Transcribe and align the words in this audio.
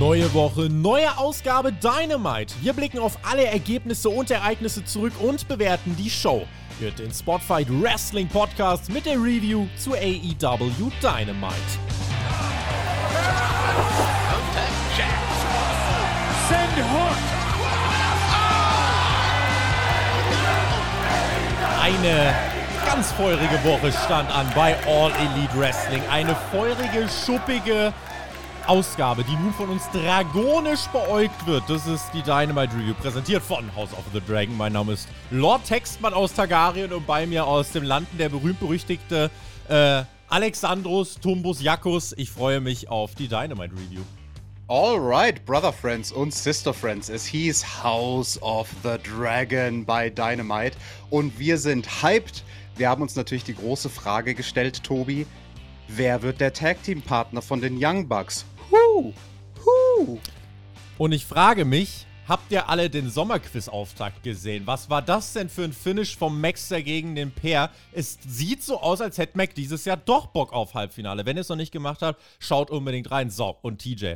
Neue 0.00 0.34
Woche, 0.34 0.62
neue 0.62 1.16
Ausgabe 1.18 1.72
Dynamite. 1.72 2.52
Wir 2.60 2.72
blicken 2.72 2.98
auf 2.98 3.16
alle 3.22 3.44
Ergebnisse 3.44 4.08
und 4.08 4.28
Ereignisse 4.28 4.84
zurück 4.84 5.12
und 5.20 5.46
bewerten 5.46 5.94
die 5.96 6.10
Show. 6.10 6.48
Hört 6.80 6.98
den 6.98 7.12
Spotfight 7.12 7.68
Wrestling 7.70 8.26
Podcast 8.26 8.90
mit 8.90 9.06
der 9.06 9.14
Review 9.14 9.68
zu 9.76 9.92
AEW 9.92 10.90
Dynamite. 11.00 11.54
Send 16.48 16.76
Hook. 16.92 17.16
Eine 21.80 22.34
ganz 22.84 23.12
feurige 23.12 23.62
Woche 23.64 23.92
stand 23.92 24.28
an 24.36 24.50
bei 24.56 24.74
All 24.86 25.12
Elite 25.12 25.56
Wrestling. 25.56 26.02
Eine 26.10 26.34
feurige, 26.50 27.08
schuppige 27.24 27.92
Ausgabe, 28.68 29.24
die 29.24 29.36
nun 29.36 29.52
von 29.52 29.68
uns 29.68 29.88
dragonisch 29.90 30.86
beäugt 30.88 31.46
wird. 31.46 31.64
Das 31.68 31.86
ist 31.86 32.10
die 32.12 32.22
Dynamite 32.22 32.74
Review, 32.74 32.94
präsentiert 32.94 33.42
von 33.42 33.74
House 33.74 33.92
of 33.92 34.04
the 34.12 34.20
Dragon. 34.20 34.56
Mein 34.56 34.72
Name 34.72 34.92
ist 34.92 35.08
Lord 35.30 35.64
Textmann 35.64 36.14
aus 36.14 36.32
Targaryen 36.32 36.92
und 36.92 37.06
bei 37.06 37.26
mir 37.26 37.46
aus 37.46 37.72
dem 37.72 37.84
Landen 37.84 38.16
der 38.18 38.28
berühmt-berüchtigte 38.28 39.30
äh, 39.68 40.02
Alexandros 40.28 41.20
Tumbus 41.20 41.62
Jakos. 41.62 42.14
Ich 42.16 42.30
freue 42.30 42.60
mich 42.60 42.88
auf 42.88 43.14
die 43.14 43.28
Dynamite 43.28 43.74
Review. 43.74 44.02
Alright, 44.66 45.44
Brother 45.44 45.72
Friends 45.72 46.10
und 46.10 46.32
Sister 46.32 46.72
Friends, 46.72 47.10
es 47.10 47.26
hieß 47.26 47.84
House 47.84 48.40
of 48.42 48.68
the 48.82 48.96
Dragon 49.02 49.84
bei 49.84 50.08
Dynamite 50.08 50.76
und 51.10 51.38
wir 51.38 51.58
sind 51.58 52.02
hyped. 52.02 52.42
Wir 52.76 52.88
haben 52.88 53.02
uns 53.02 53.14
natürlich 53.14 53.44
die 53.44 53.54
große 53.54 53.90
Frage 53.90 54.34
gestellt, 54.34 54.82
Tobi, 54.82 55.26
wer 55.88 56.22
wird 56.22 56.40
der 56.40 56.54
Tag 56.54 56.82
Team 56.82 57.02
Partner 57.02 57.42
von 57.42 57.60
den 57.60 57.76
Young 57.78 58.08
Bucks? 58.08 58.46
Huh, 58.74 59.12
huh. 59.64 60.18
Und 60.98 61.12
ich 61.12 61.24
frage 61.24 61.64
mich, 61.64 62.06
habt 62.26 62.50
ihr 62.50 62.68
alle 62.68 62.90
den 62.90 63.08
Sommerquiz-Auftakt 63.08 64.24
gesehen? 64.24 64.66
Was 64.66 64.90
war 64.90 65.00
das 65.00 65.32
denn 65.32 65.48
für 65.48 65.62
ein 65.62 65.72
Finish 65.72 66.16
vom 66.16 66.40
Maxter 66.40 66.82
gegen 66.82 67.14
den 67.14 67.30
Pair? 67.30 67.70
Es 67.92 68.18
sieht 68.26 68.64
so 68.64 68.80
aus, 68.80 69.00
als 69.00 69.18
hätte 69.18 69.36
Mac 69.36 69.54
dieses 69.54 69.84
Jahr 69.84 69.96
doch 69.96 70.26
Bock 70.26 70.52
auf 70.52 70.74
Halbfinale. 70.74 71.24
Wenn 71.24 71.36
ihr 71.36 71.42
es 71.42 71.48
noch 71.48 71.56
nicht 71.56 71.70
gemacht 71.70 72.02
habt, 72.02 72.20
schaut 72.40 72.68
unbedingt 72.70 73.12
rein. 73.12 73.30
So, 73.30 73.56
und 73.62 73.80
TJ, 73.80 74.14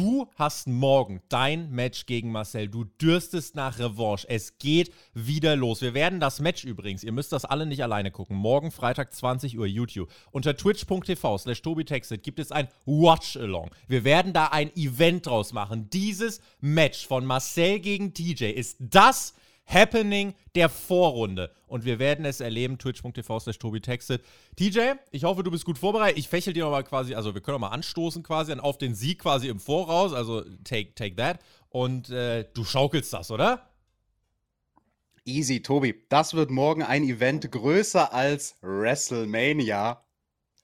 Du 0.00 0.30
hast 0.36 0.66
morgen 0.66 1.20
dein 1.28 1.70
Match 1.72 2.06
gegen 2.06 2.32
Marcel. 2.32 2.68
Du 2.68 2.84
dürstest 2.84 3.54
nach 3.54 3.78
Revanche. 3.78 4.26
Es 4.30 4.56
geht 4.56 4.94
wieder 5.12 5.56
los. 5.56 5.82
Wir 5.82 5.92
werden 5.92 6.20
das 6.20 6.40
Match 6.40 6.64
übrigens, 6.64 7.04
ihr 7.04 7.12
müsst 7.12 7.32
das 7.32 7.44
alle 7.44 7.66
nicht 7.66 7.82
alleine 7.82 8.10
gucken. 8.10 8.34
Morgen 8.34 8.70
Freitag 8.70 9.12
20 9.12 9.58
Uhr 9.58 9.66
YouTube. 9.66 10.10
Unter 10.30 10.56
twitch.tv 10.56 11.36
slash 11.36 11.60
tobitexit 11.60 12.22
gibt 12.22 12.38
es 12.38 12.50
ein 12.50 12.68
Watch-Along. 12.86 13.72
Wir 13.88 14.04
werden 14.04 14.32
da 14.32 14.46
ein 14.46 14.74
Event 14.74 15.26
draus 15.26 15.52
machen. 15.52 15.90
Dieses 15.90 16.40
Match 16.62 17.06
von 17.06 17.26
Marcel 17.26 17.78
gegen 17.80 18.14
TJ 18.14 18.46
ist 18.52 18.78
das 18.80 19.34
Happening 19.70 20.34
der 20.54 20.68
Vorrunde. 20.68 21.54
Und 21.66 21.84
wir 21.84 21.98
werden 21.98 22.24
es 22.24 22.40
erleben, 22.40 22.78
twitch.tv 22.78 23.40
slash 23.40 23.58
Tobi 23.58 23.80
textet. 23.80 24.24
TJ, 24.56 24.94
ich 25.12 25.24
hoffe, 25.24 25.42
du 25.42 25.50
bist 25.50 25.64
gut 25.64 25.78
vorbereitet. 25.78 26.18
Ich 26.18 26.28
fächel 26.28 26.52
dir 26.52 26.64
nochmal 26.64 26.84
quasi, 26.84 27.14
also 27.14 27.34
wir 27.34 27.40
können 27.40 27.54
nochmal 27.54 27.72
anstoßen 27.72 28.22
quasi 28.22 28.52
auf 28.54 28.78
den 28.78 28.94
Sieg 28.94 29.20
quasi 29.20 29.48
im 29.48 29.60
Voraus. 29.60 30.12
Also 30.12 30.42
take, 30.64 30.94
take 30.94 31.16
that. 31.16 31.38
Und 31.68 32.10
äh, 32.10 32.46
du 32.52 32.64
schaukelst 32.64 33.12
das, 33.12 33.30
oder? 33.30 33.70
Easy, 35.24 35.62
Tobi. 35.62 36.02
Das 36.08 36.34
wird 36.34 36.50
morgen 36.50 36.82
ein 36.82 37.04
Event 37.04 37.50
größer 37.50 38.12
als 38.12 38.56
WrestleMania. 38.62 40.02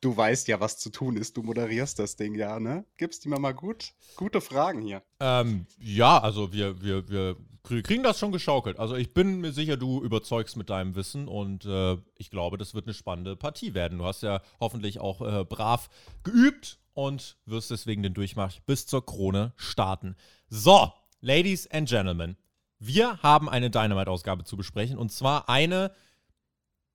Du 0.00 0.16
weißt 0.16 0.48
ja, 0.48 0.60
was 0.60 0.78
zu 0.78 0.90
tun 0.90 1.16
ist. 1.16 1.36
Du 1.36 1.42
moderierst 1.42 1.98
das 1.98 2.16
Ding 2.16 2.34
ja, 2.34 2.60
ne? 2.60 2.84
Gibst 2.96 3.24
dir 3.24 3.38
mal 3.38 3.52
gut? 3.52 3.92
Gute 4.16 4.40
Fragen 4.40 4.82
hier. 4.82 5.02
Ähm, 5.20 5.66
ja, 5.78 6.18
also 6.18 6.52
wir, 6.52 6.82
wir, 6.82 7.08
wir 7.08 7.36
kriegen 7.66 8.02
das 8.02 8.18
schon 8.18 8.32
geschaukelt. 8.32 8.78
Also 8.78 8.96
ich 8.96 9.12
bin 9.12 9.40
mir 9.40 9.52
sicher, 9.52 9.76
du 9.76 10.02
überzeugst 10.02 10.56
mit 10.56 10.70
deinem 10.70 10.94
Wissen 10.94 11.28
und 11.28 11.64
äh, 11.64 11.96
ich 12.16 12.30
glaube, 12.30 12.58
das 12.58 12.74
wird 12.74 12.86
eine 12.86 12.94
spannende 12.94 13.36
Partie 13.36 13.74
werden. 13.74 13.98
Du 13.98 14.04
hast 14.04 14.22
ja 14.22 14.40
hoffentlich 14.60 15.00
auch 15.00 15.20
äh, 15.20 15.44
brav 15.44 15.88
geübt 16.22 16.78
und 16.94 17.36
wirst 17.44 17.70
deswegen 17.70 18.02
den 18.02 18.14
Durchmarsch 18.14 18.60
bis 18.66 18.86
zur 18.86 19.04
Krone 19.04 19.52
starten. 19.56 20.16
So, 20.48 20.92
Ladies 21.20 21.70
and 21.70 21.88
Gentlemen, 21.88 22.36
wir 22.78 23.22
haben 23.22 23.48
eine 23.48 23.70
Dynamite-Ausgabe 23.70 24.44
zu 24.44 24.56
besprechen 24.56 24.96
und 24.96 25.10
zwar 25.10 25.48
eine, 25.48 25.92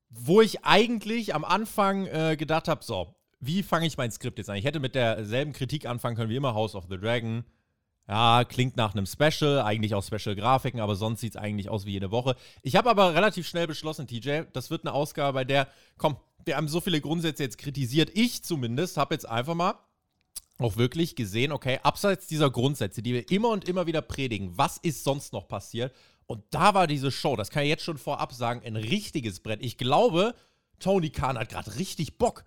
wo 0.09 0.41
ich 0.41 0.63
eigentlich 0.63 1.35
am 1.35 1.43
Anfang 1.43 2.07
äh, 2.07 2.35
gedacht 2.37 2.67
habe, 2.67 2.83
so, 2.83 3.15
wie 3.39 3.63
fange 3.63 3.87
ich 3.87 3.97
mein 3.97 4.11
Skript 4.11 4.37
jetzt 4.37 4.49
an? 4.49 4.55
Ich 4.55 4.65
hätte 4.65 4.79
mit 4.79 4.95
derselben 4.95 5.53
Kritik 5.53 5.85
anfangen 5.85 6.15
können 6.15 6.29
wie 6.29 6.35
immer 6.35 6.53
House 6.53 6.75
of 6.75 6.85
the 6.89 6.97
Dragon 6.97 7.43
ja, 8.11 8.43
klingt 8.43 8.75
nach 8.75 8.93
einem 8.93 9.05
Special, 9.05 9.61
eigentlich 9.61 9.95
auch 9.95 10.03
Special-Grafiken, 10.03 10.81
aber 10.81 10.97
sonst 10.97 11.21
sieht 11.21 11.35
es 11.35 11.41
eigentlich 11.41 11.69
aus 11.69 11.85
wie 11.85 11.91
jede 11.91 12.11
Woche. 12.11 12.35
Ich 12.61 12.75
habe 12.75 12.89
aber 12.89 13.15
relativ 13.15 13.47
schnell 13.47 13.67
beschlossen, 13.67 14.05
TJ, 14.05 14.41
das 14.51 14.69
wird 14.69 14.83
eine 14.83 14.93
Ausgabe, 14.93 15.33
bei 15.33 15.45
der, 15.45 15.69
komm, 15.97 16.17
wir 16.43 16.57
haben 16.57 16.67
so 16.67 16.81
viele 16.81 16.99
Grundsätze 16.99 17.43
jetzt 17.43 17.57
kritisiert. 17.57 18.11
Ich 18.13 18.43
zumindest 18.43 18.97
habe 18.97 19.15
jetzt 19.15 19.29
einfach 19.29 19.55
mal 19.55 19.75
auch 20.59 20.75
wirklich 20.75 21.15
gesehen, 21.15 21.53
okay, 21.53 21.79
abseits 21.83 22.27
dieser 22.27 22.49
Grundsätze, 22.51 23.01
die 23.01 23.13
wir 23.13 23.31
immer 23.31 23.47
und 23.47 23.69
immer 23.69 23.87
wieder 23.87 24.01
predigen, 24.01 24.57
was 24.57 24.77
ist 24.77 25.05
sonst 25.05 25.31
noch 25.31 25.47
passiert? 25.47 25.95
Und 26.25 26.43
da 26.49 26.73
war 26.73 26.87
diese 26.87 27.11
Show, 27.11 27.37
das 27.37 27.49
kann 27.49 27.63
ich 27.63 27.69
jetzt 27.69 27.83
schon 27.83 27.97
vorab 27.97 28.33
sagen, 28.33 28.61
ein 28.65 28.75
richtiges 28.75 29.39
Brett. 29.39 29.63
Ich 29.63 29.77
glaube, 29.77 30.35
Tony 30.79 31.11
Khan 31.11 31.37
hat 31.37 31.47
gerade 31.47 31.77
richtig 31.77 32.17
Bock. 32.17 32.43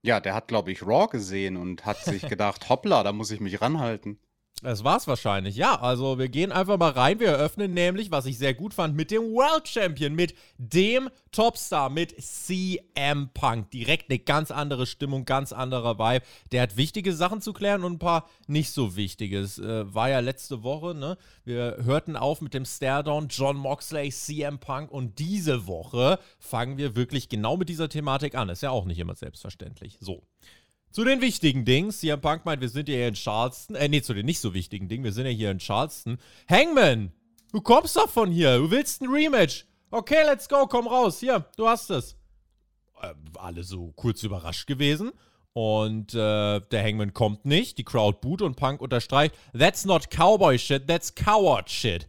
Ja, 0.00 0.20
der 0.20 0.34
hat, 0.34 0.48
glaube 0.48 0.72
ich, 0.72 0.82
Raw 0.82 1.06
gesehen 1.06 1.58
und 1.58 1.84
hat 1.84 2.02
sich 2.02 2.22
gedacht, 2.28 2.70
hoppla, 2.70 3.02
da 3.02 3.12
muss 3.12 3.30
ich 3.30 3.40
mich 3.40 3.60
ranhalten. 3.60 4.18
Das 4.62 4.82
war's 4.82 5.06
wahrscheinlich. 5.06 5.56
Ja, 5.56 5.78
also 5.80 6.18
wir 6.18 6.28
gehen 6.28 6.50
einfach 6.50 6.78
mal 6.78 6.92
rein. 6.92 7.20
Wir 7.20 7.28
eröffnen 7.28 7.74
nämlich, 7.74 8.10
was 8.10 8.24
ich 8.24 8.38
sehr 8.38 8.54
gut 8.54 8.72
fand, 8.72 8.94
mit 8.94 9.10
dem 9.10 9.22
World 9.24 9.68
Champion, 9.68 10.14
mit 10.14 10.34
dem 10.56 11.10
Topstar, 11.32 11.90
mit 11.90 12.14
CM 12.18 13.28
Punk. 13.34 13.70
Direkt 13.72 14.08
eine 14.08 14.20
ganz 14.20 14.50
andere 14.50 14.86
Stimmung, 14.86 15.26
ganz 15.26 15.52
anderer 15.52 15.98
Vibe. 15.98 16.24
Der 16.52 16.62
hat 16.62 16.78
wichtige 16.78 17.12
Sachen 17.12 17.42
zu 17.42 17.52
klären 17.52 17.84
und 17.84 17.94
ein 17.94 17.98
paar 17.98 18.26
nicht 18.46 18.70
so 18.70 18.96
wichtiges. 18.96 19.58
Äh, 19.58 19.92
war 19.92 20.08
ja 20.08 20.20
letzte 20.20 20.62
Woche, 20.62 20.94
ne? 20.94 21.18
Wir 21.44 21.78
hörten 21.82 22.16
auf 22.16 22.40
mit 22.40 22.54
dem 22.54 22.64
Staredown, 22.64 23.28
John 23.28 23.56
Moxley, 23.56 24.10
CM 24.10 24.60
Punk 24.60 24.90
und 24.90 25.18
diese 25.18 25.66
Woche 25.66 26.18
fangen 26.38 26.78
wir 26.78 26.96
wirklich 26.96 27.28
genau 27.28 27.58
mit 27.58 27.68
dieser 27.68 27.90
Thematik 27.90 28.34
an. 28.34 28.48
Ist 28.48 28.62
ja 28.62 28.70
auch 28.70 28.86
nicht 28.86 28.98
immer 28.98 29.14
selbstverständlich. 29.14 29.98
So. 30.00 30.22
Zu 30.94 31.02
den 31.02 31.20
wichtigen 31.20 31.64
Dingen. 31.64 31.90
CM 31.90 32.20
Punk 32.20 32.44
meint, 32.44 32.60
wir 32.60 32.68
sind 32.68 32.88
ja 32.88 32.94
hier 32.94 33.08
in 33.08 33.14
Charleston. 33.14 33.74
Äh, 33.74 33.88
nee, 33.88 34.00
zu 34.00 34.14
den 34.14 34.26
nicht 34.26 34.38
so 34.38 34.54
wichtigen 34.54 34.86
Dingen. 34.86 35.02
Wir 35.02 35.10
sind 35.10 35.26
ja 35.26 35.32
hier 35.32 35.50
in 35.50 35.58
Charleston. 35.58 36.18
Hangman, 36.48 37.10
du 37.50 37.60
kommst 37.60 37.96
doch 37.96 38.08
von 38.08 38.30
hier. 38.30 38.58
Du 38.58 38.70
willst 38.70 39.02
ein 39.02 39.10
Rematch. 39.10 39.66
Okay, 39.90 40.22
let's 40.24 40.48
go. 40.48 40.68
Komm 40.68 40.86
raus. 40.86 41.18
Hier, 41.18 41.46
du 41.56 41.66
hast 41.66 41.90
es. 41.90 42.16
Äh, 43.02 43.12
alle 43.38 43.64
so 43.64 43.90
kurz 43.96 44.22
überrascht 44.22 44.68
gewesen. 44.68 45.10
Und 45.52 46.14
äh, 46.14 46.60
der 46.60 46.84
Hangman 46.84 47.12
kommt 47.12 47.44
nicht. 47.44 47.76
Die 47.78 47.84
Crowd 47.84 48.18
boot 48.20 48.40
und 48.40 48.54
Punk 48.54 48.80
unterstreicht. 48.80 49.34
That's 49.52 49.84
not 49.84 50.10
Cowboy 50.10 50.60
shit, 50.60 50.86
that's 50.86 51.12
Coward 51.12 51.68
shit. 51.68 52.08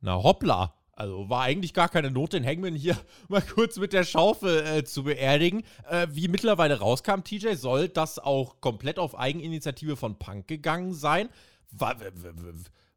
Na 0.00 0.22
hoppla. 0.22 0.75
Also 0.96 1.28
war 1.28 1.42
eigentlich 1.42 1.74
gar 1.74 1.90
keine 1.90 2.10
Not, 2.10 2.32
den 2.32 2.44
Hangman 2.44 2.74
hier 2.74 2.96
mal 3.28 3.42
kurz 3.42 3.76
mit 3.76 3.92
der 3.92 4.04
Schaufel 4.04 4.66
äh, 4.66 4.84
zu 4.84 5.04
beerdigen. 5.04 5.62
Äh, 5.88 6.08
wie 6.10 6.26
mittlerweile 6.26 6.78
rauskam, 6.78 7.20
TJ, 7.22 7.54
soll 7.54 7.88
das 7.88 8.18
auch 8.18 8.60
komplett 8.62 8.98
auf 8.98 9.16
Eigeninitiative 9.16 9.96
von 9.96 10.18
Punk 10.18 10.48
gegangen 10.48 10.94
sein. 10.94 11.28
War, 11.70 11.96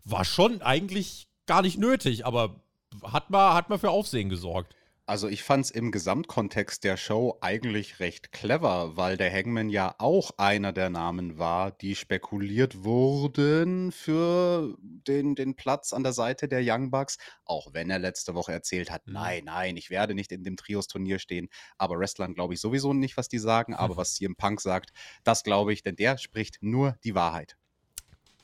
war 0.05 0.23
schon 0.23 0.61
eigentlich 0.61 1.27
gar 1.45 1.61
nicht 1.61 1.77
nötig, 1.77 2.25
aber 2.25 2.61
hat 3.03 3.29
mal, 3.31 3.53
hat 3.53 3.69
mal 3.69 3.77
für 3.77 3.89
Aufsehen 3.89 4.29
gesorgt. 4.29 4.75
Also 5.09 5.27
ich 5.27 5.41
fand 5.41 5.65
es 5.65 5.71
im 5.71 5.91
Gesamtkontext 5.91 6.83
der 6.83 6.95
Show 6.95 7.39
eigentlich 7.41 7.99
recht 7.99 8.31
clever, 8.31 8.95
weil 8.95 9.17
der 9.17 9.33
Hangman 9.33 9.71
ja 9.71 9.95
auch 9.97 10.29
einer 10.37 10.71
der 10.71 10.91
Namen 10.91 11.39
war, 11.39 11.71
die 11.71 11.95
spekuliert 11.95 12.83
wurden 12.83 13.91
für 13.91 14.77
den, 14.79 15.33
den 15.33 15.55
Platz 15.55 15.93
an 15.93 16.03
der 16.03 16.13
Seite 16.13 16.47
der 16.47 16.61
Young 16.63 16.91
Bucks, 16.91 17.17
auch 17.43 17.73
wenn 17.73 17.89
er 17.89 17.97
letzte 17.97 18.35
Woche 18.35 18.51
erzählt 18.51 18.91
hat, 18.91 19.07
mhm. 19.07 19.13
nein, 19.13 19.45
nein, 19.45 19.77
ich 19.77 19.89
werde 19.89 20.13
nicht 20.13 20.31
in 20.31 20.43
dem 20.43 20.57
Trios-Turnier 20.57 21.17
stehen. 21.17 21.49
Aber 21.79 21.97
Wrestlern 21.97 22.35
glaube 22.35 22.53
ich 22.53 22.61
sowieso 22.61 22.93
nicht, 22.93 23.17
was 23.17 23.29
die 23.29 23.39
sagen, 23.39 23.73
aber 23.73 23.97
was 23.97 24.13
CM 24.13 24.35
Punk 24.35 24.61
sagt, 24.61 24.91
das 25.23 25.41
glaube 25.41 25.73
ich, 25.73 25.81
denn 25.81 25.95
der 25.95 26.19
spricht 26.19 26.59
nur 26.61 26.99
die 27.03 27.15
Wahrheit. 27.15 27.57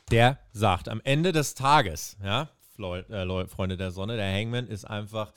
Der 0.10 0.40
sagt 0.52 0.90
am 0.90 1.00
Ende 1.04 1.32
des 1.32 1.54
Tages, 1.54 2.18
ja, 2.24 2.50
äh, 2.80 3.48
Freunde 3.48 3.78
der 3.78 3.92
Sonne, 3.92 4.18
der 4.18 4.34
Hangman 4.34 4.66
ist 4.66 4.86
einfach 4.86 5.32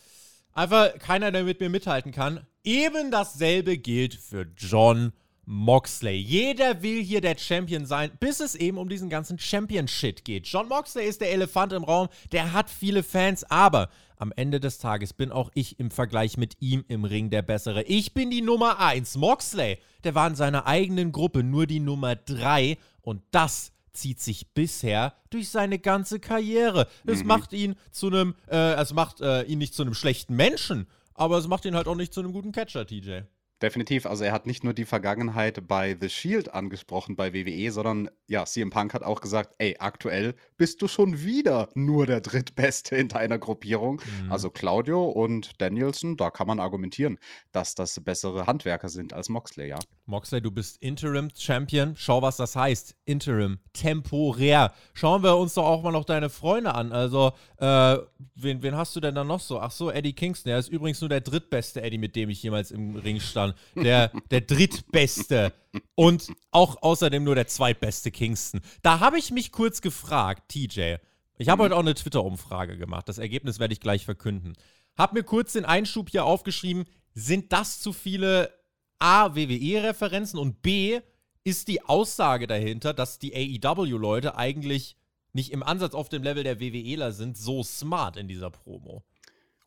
Einfach 0.58 0.98
keiner, 0.98 1.30
der 1.30 1.44
mit 1.44 1.60
mir 1.60 1.68
mithalten 1.68 2.10
kann. 2.10 2.44
Eben 2.64 3.12
dasselbe 3.12 3.78
gilt 3.78 4.14
für 4.14 4.44
John 4.56 5.12
Moxley. 5.44 6.16
Jeder 6.16 6.82
will 6.82 7.00
hier 7.00 7.20
der 7.20 7.38
Champion 7.38 7.86
sein, 7.86 8.10
bis 8.18 8.40
es 8.40 8.56
eben 8.56 8.76
um 8.76 8.88
diesen 8.88 9.08
ganzen 9.08 9.38
Champion-Shit 9.38 10.24
geht. 10.24 10.48
John 10.48 10.66
Moxley 10.66 11.06
ist 11.06 11.20
der 11.20 11.30
Elefant 11.30 11.72
im 11.72 11.84
Raum, 11.84 12.08
der 12.32 12.54
hat 12.54 12.70
viele 12.70 13.04
Fans, 13.04 13.44
aber 13.44 13.88
am 14.16 14.32
Ende 14.34 14.58
des 14.58 14.78
Tages 14.78 15.12
bin 15.12 15.30
auch 15.30 15.52
ich 15.54 15.78
im 15.78 15.92
Vergleich 15.92 16.36
mit 16.36 16.56
ihm 16.58 16.84
im 16.88 17.04
Ring 17.04 17.30
der 17.30 17.42
Bessere. 17.42 17.84
Ich 17.84 18.12
bin 18.12 18.28
die 18.28 18.42
Nummer 18.42 18.80
1. 18.80 19.16
Moxley, 19.16 19.78
der 20.02 20.16
war 20.16 20.26
in 20.26 20.34
seiner 20.34 20.66
eigenen 20.66 21.12
Gruppe 21.12 21.44
nur 21.44 21.68
die 21.68 21.78
Nummer 21.78 22.16
3 22.16 22.78
und 23.00 23.22
das 23.30 23.70
zieht 23.98 24.20
sich 24.20 24.52
bisher 24.54 25.14
durch 25.30 25.48
seine 25.50 25.78
ganze 25.78 26.20
Karriere. 26.20 26.86
Es 27.06 27.20
Mhm. 27.22 27.26
macht 27.26 27.52
ihn 27.52 27.74
zu 27.90 28.06
einem, 28.08 28.34
äh, 28.50 28.74
es 28.74 28.92
macht 28.92 29.20
äh, 29.20 29.42
ihn 29.42 29.58
nicht 29.58 29.74
zu 29.74 29.82
einem 29.82 29.94
schlechten 29.94 30.34
Menschen, 30.36 30.86
aber 31.14 31.38
es 31.38 31.46
macht 31.48 31.64
ihn 31.64 31.74
halt 31.74 31.88
auch 31.88 31.94
nicht 31.96 32.12
zu 32.14 32.20
einem 32.20 32.32
guten 32.32 32.52
Catcher, 32.52 32.86
TJ. 32.86 33.20
Definitiv. 33.60 34.06
Also 34.06 34.24
er 34.24 34.32
hat 34.32 34.46
nicht 34.46 34.62
nur 34.62 34.72
die 34.72 34.84
Vergangenheit 34.84 35.66
bei 35.66 35.96
The 36.00 36.08
Shield 36.08 36.54
angesprochen 36.54 37.16
bei 37.16 37.34
WWE, 37.34 37.72
sondern 37.72 38.08
ja, 38.28 38.44
CM 38.44 38.70
Punk 38.70 38.94
hat 38.94 39.02
auch 39.02 39.20
gesagt, 39.20 39.54
ey, 39.58 39.76
aktuell 39.78 40.34
bist 40.56 40.80
du 40.80 40.86
schon 40.86 41.22
wieder 41.24 41.68
nur 41.74 42.06
der 42.06 42.20
drittbeste 42.20 42.94
in 42.94 43.08
deiner 43.08 43.38
Gruppierung. 43.38 44.00
Mhm. 44.22 44.30
Also 44.30 44.50
Claudio 44.50 45.04
und 45.06 45.60
Danielson, 45.60 46.16
da 46.16 46.30
kann 46.30 46.46
man 46.46 46.60
argumentieren, 46.60 47.18
dass 47.50 47.74
das 47.74 47.98
bessere 48.04 48.46
Handwerker 48.46 48.88
sind 48.88 49.12
als 49.12 49.28
Moxley, 49.28 49.68
ja. 49.68 49.78
Moxley, 50.06 50.40
du 50.40 50.50
bist 50.50 50.78
Interim 50.78 51.28
Champion. 51.36 51.94
Schau, 51.96 52.22
was 52.22 52.38
das 52.38 52.56
heißt. 52.56 52.94
Interim, 53.04 53.58
temporär. 53.74 54.72
Schauen 54.94 55.22
wir 55.22 55.36
uns 55.36 55.54
doch 55.54 55.64
auch 55.64 55.82
mal 55.82 55.92
noch 55.92 56.06
deine 56.06 56.30
Freunde 56.30 56.74
an. 56.74 56.92
Also, 56.92 57.32
äh, 57.58 57.98
wen, 58.34 58.62
wen 58.62 58.76
hast 58.76 58.96
du 58.96 59.00
denn 59.00 59.14
da 59.14 59.22
noch 59.22 59.40
so? 59.40 59.60
Ach 59.60 59.70
so, 59.70 59.90
Eddie 59.90 60.14
Kingston. 60.14 60.52
Er 60.52 60.58
ist 60.58 60.68
übrigens 60.68 61.00
nur 61.02 61.10
der 61.10 61.20
drittbeste 61.20 61.82
Eddie, 61.82 61.98
mit 61.98 62.16
dem 62.16 62.30
ich 62.30 62.42
jemals 62.42 62.70
im 62.70 62.96
Ring 62.96 63.20
stand. 63.20 63.47
Der, 63.74 64.10
der 64.30 64.40
drittbeste. 64.40 65.52
Und 65.94 66.32
auch 66.50 66.82
außerdem 66.82 67.22
nur 67.22 67.34
der 67.34 67.46
zweitbeste 67.46 68.10
Kingston. 68.10 68.60
Da 68.82 69.00
habe 69.00 69.18
ich 69.18 69.30
mich 69.30 69.52
kurz 69.52 69.80
gefragt, 69.80 70.48
TJ. 70.48 70.96
Ich 71.36 71.48
habe 71.48 71.62
heute 71.62 71.76
auch 71.76 71.80
eine 71.80 71.94
Twitter-Umfrage 71.94 72.76
gemacht. 72.78 73.08
Das 73.08 73.18
Ergebnis 73.18 73.58
werde 73.60 73.72
ich 73.72 73.80
gleich 73.80 74.04
verkünden. 74.04 74.54
Hab 74.96 75.12
mir 75.12 75.22
kurz 75.22 75.52
den 75.52 75.64
Einschub 75.64 76.10
hier 76.10 76.24
aufgeschrieben. 76.24 76.84
Sind 77.14 77.52
das 77.52 77.80
zu 77.80 77.92
viele 77.92 78.52
A, 78.98 79.36
WWE-Referenzen 79.36 80.38
und 80.38 80.62
B, 80.62 81.00
ist 81.44 81.68
die 81.68 81.82
Aussage 81.82 82.46
dahinter, 82.46 82.92
dass 82.92 83.18
die 83.18 83.34
AEW-Leute 83.34 84.36
eigentlich 84.36 84.96
nicht 85.32 85.52
im 85.52 85.62
Ansatz 85.62 85.94
auf 85.94 86.08
dem 86.08 86.22
Level 86.22 86.42
der 86.42 86.60
WWEler 86.60 87.12
sind, 87.12 87.38
so 87.38 87.62
smart 87.62 88.16
in 88.16 88.28
dieser 88.28 88.50
Promo? 88.50 89.04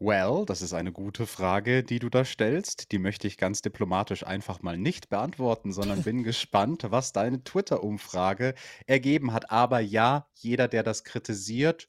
Well, 0.04 0.46
das 0.48 0.64
ist 0.64 0.74
eine 0.74 0.92
gute 0.92 1.28
Frage, 1.28 1.84
die 1.84 2.00
du 2.00 2.10
da 2.10 2.26
stellst. 2.26 2.92
Die 2.92 2.98
möchte 2.98 3.28
ich 3.28 3.38
ganz 3.38 3.62
diplomatisch 3.62 4.26
einfach 4.26 4.64
mal 4.64 4.76
nicht 4.76 5.10
beantworten, 5.10 5.72
sondern 5.72 6.02
bin 6.02 6.24
gespannt, 6.24 6.88
was 6.90 7.14
deine 7.14 7.44
Twitter-Umfrage 7.44 8.56
ergeben 8.88 9.32
hat. 9.32 9.52
Aber 9.52 9.80
ja, 9.80 10.28
jeder, 10.34 10.68
der 10.68 10.82
das 10.82 11.04
kritisiert, 11.04 11.88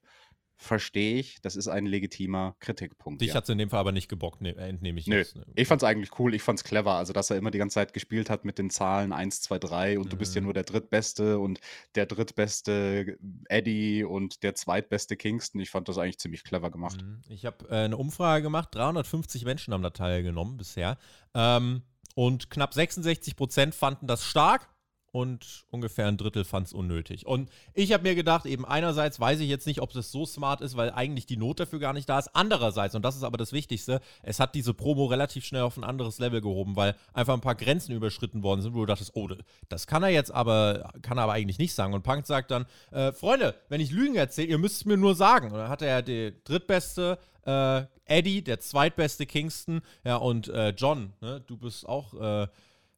verstehe 0.62 1.19
ich, 1.19 1.41
das 1.43 1.56
ist 1.56 1.69
ein 1.69 1.87
legitimer 1.87 2.55
Kritikpunkt. 2.61 3.20
Dich 3.20 3.29
ja. 3.31 3.35
hat 3.35 3.44
es 3.44 3.50
in 3.50 3.59
dem 3.59 3.70
Fall 3.70 3.81
aber 3.81 3.93
nicht 3.93 4.09
gebockt, 4.09 4.41
ne, 4.41 4.55
entnehme 4.56 4.99
ich 5.00 5.06
Nö, 5.06 5.19
jetzt. 5.19 5.37
ne. 5.37 5.44
ich 5.55 5.67
fand's 5.69 5.85
eigentlich 5.85 6.19
cool, 6.19 6.35
ich 6.35 6.43
fand's 6.43 6.64
clever, 6.64 6.93
also 6.94 7.12
dass 7.12 7.31
er 7.31 7.37
immer 7.37 7.50
die 7.50 7.59
ganze 7.59 7.75
Zeit 7.75 7.93
gespielt 7.93 8.31
hat 8.31 8.44
mit 8.44 8.59
den 8.59 8.70
Zahlen 8.70 9.12
1, 9.12 9.43
2, 9.43 9.59
3 9.59 9.99
und 9.99 10.12
du 10.12 10.17
bist 10.17 10.35
ja 10.35 10.41
Mhm. 10.41 10.47
nur 10.47 10.55
der 10.55 10.62
drittbeste 10.64 11.38
und 11.38 11.61
der 11.94 12.06
drittbeste 12.06 13.19
Eddie 13.49 14.05
und 14.05 14.43
der 14.43 14.55
zweitbeste 14.55 15.17
Kingston. 15.17 15.61
Ich 15.61 15.70
fand 15.70 15.88
das 15.88 15.99
eigentlich 15.99 16.19
ziemlich 16.19 16.44
clever 16.44 16.70
gemacht. 16.70 17.03
Mhm. 17.03 17.20
Ich 17.29 17.44
habe 17.44 17.69
äh, 17.69 17.85
eine 17.85 17.97
Umfrage 17.97 18.43
gemacht, 18.43 18.69
350 18.75 19.44
Menschen 19.44 19.75
haben 19.75 19.82
da 19.82 19.91
teilgenommen 19.91 20.56
bisher. 20.56 20.99
Ähm, 21.35 21.82
und 22.15 22.50
knapp 22.50 22.75
66 22.75 23.37
Prozent 23.37 23.75
fanden 23.75 24.06
das 24.06 24.25
stark 24.25 24.69
und 25.12 25.67
ungefähr 25.70 26.06
ein 26.06 26.17
Drittel 26.17 26.44
fand 26.44 26.67
es 26.67 26.73
unnötig. 26.73 27.26
Und 27.26 27.50
ich 27.75 27.93
habe 27.93 28.03
mir 28.03 28.14
gedacht, 28.14 28.47
eben 28.47 28.64
einerseits 28.64 29.20
weiß 29.20 29.41
ich 29.41 29.49
jetzt 29.49 29.67
nicht, 29.67 29.82
ob 29.82 29.93
das 29.93 30.11
so 30.11 30.25
smart 30.25 30.62
ist, 30.62 30.75
weil 30.76 30.91
eigentlich 30.91 31.26
die 31.26 31.37
Not 31.37 31.61
dafür 31.61 31.79
gar 31.79 31.93
nicht 31.93 32.09
da 32.09 32.19
ist. 32.19 32.35
Andererseits, 32.35 32.94
und 32.94 33.03
das 33.03 33.14
ist 33.14 33.23
aber 33.23 33.37
das 33.37 33.53
Wichtigste, 33.53 34.00
es 34.23 34.41
hat 34.41 34.55
diese 34.55 34.73
Promo 34.73 35.05
relativ 35.05 35.44
schnell 35.44 35.62
auf 35.62 35.76
ein 35.76 35.85
anderes 35.85 36.19
Level 36.19 36.41
gehoben, 36.41 36.76
weil 36.76 36.97
einfach 37.12 37.35
ein 37.35 37.43
paar 37.43 37.55
Grenzen 37.55 37.93
überschritten 37.93 38.43
worden 38.43 38.62
sind, 38.62 38.75
wo 38.75 38.81
du 38.81 38.87
dachtest, 38.87 39.12
oh, 39.14 39.29
das 39.69 39.87
kann 39.87 40.03
er 40.03 40.09
jetzt 40.09 40.32
aber, 40.32 40.93
kann 41.03 41.19
er 41.19 41.25
aber 41.25 41.35
eigentlich 41.35 41.58
nicht 41.58 41.75
sagen. 41.75 41.93
Und 41.93 42.03
Punk 42.03 42.26
sagt 42.26 42.50
dann, 42.50 42.65
äh, 42.91 43.12
Freunde, 43.12 43.55
wenn 43.69 43.82
ich 43.82 43.91
Lügen 43.91 44.15
erzähle, 44.15 44.49
ihr 44.49 44.58
müsst 44.58 44.76
es 44.76 44.85
mir 44.87 44.97
nur 44.97 45.15
sagen. 45.15 45.53
Und 45.53 45.58
dann 45.58 45.69
hat 45.69 45.82
er 45.82 46.00
die 46.00 46.32
drittbeste 46.44 47.19
äh, 47.44 47.82
Eddie, 48.06 48.43
der 48.43 48.61
zweitbeste 48.61 49.26
Kingston, 49.26 49.82
ja, 50.05 50.17
und 50.17 50.49
äh, 50.49 50.70
John, 50.70 51.12
ne, 51.20 51.43
du 51.47 51.56
bist 51.56 51.87
auch, 51.87 52.15
äh, 52.15 52.49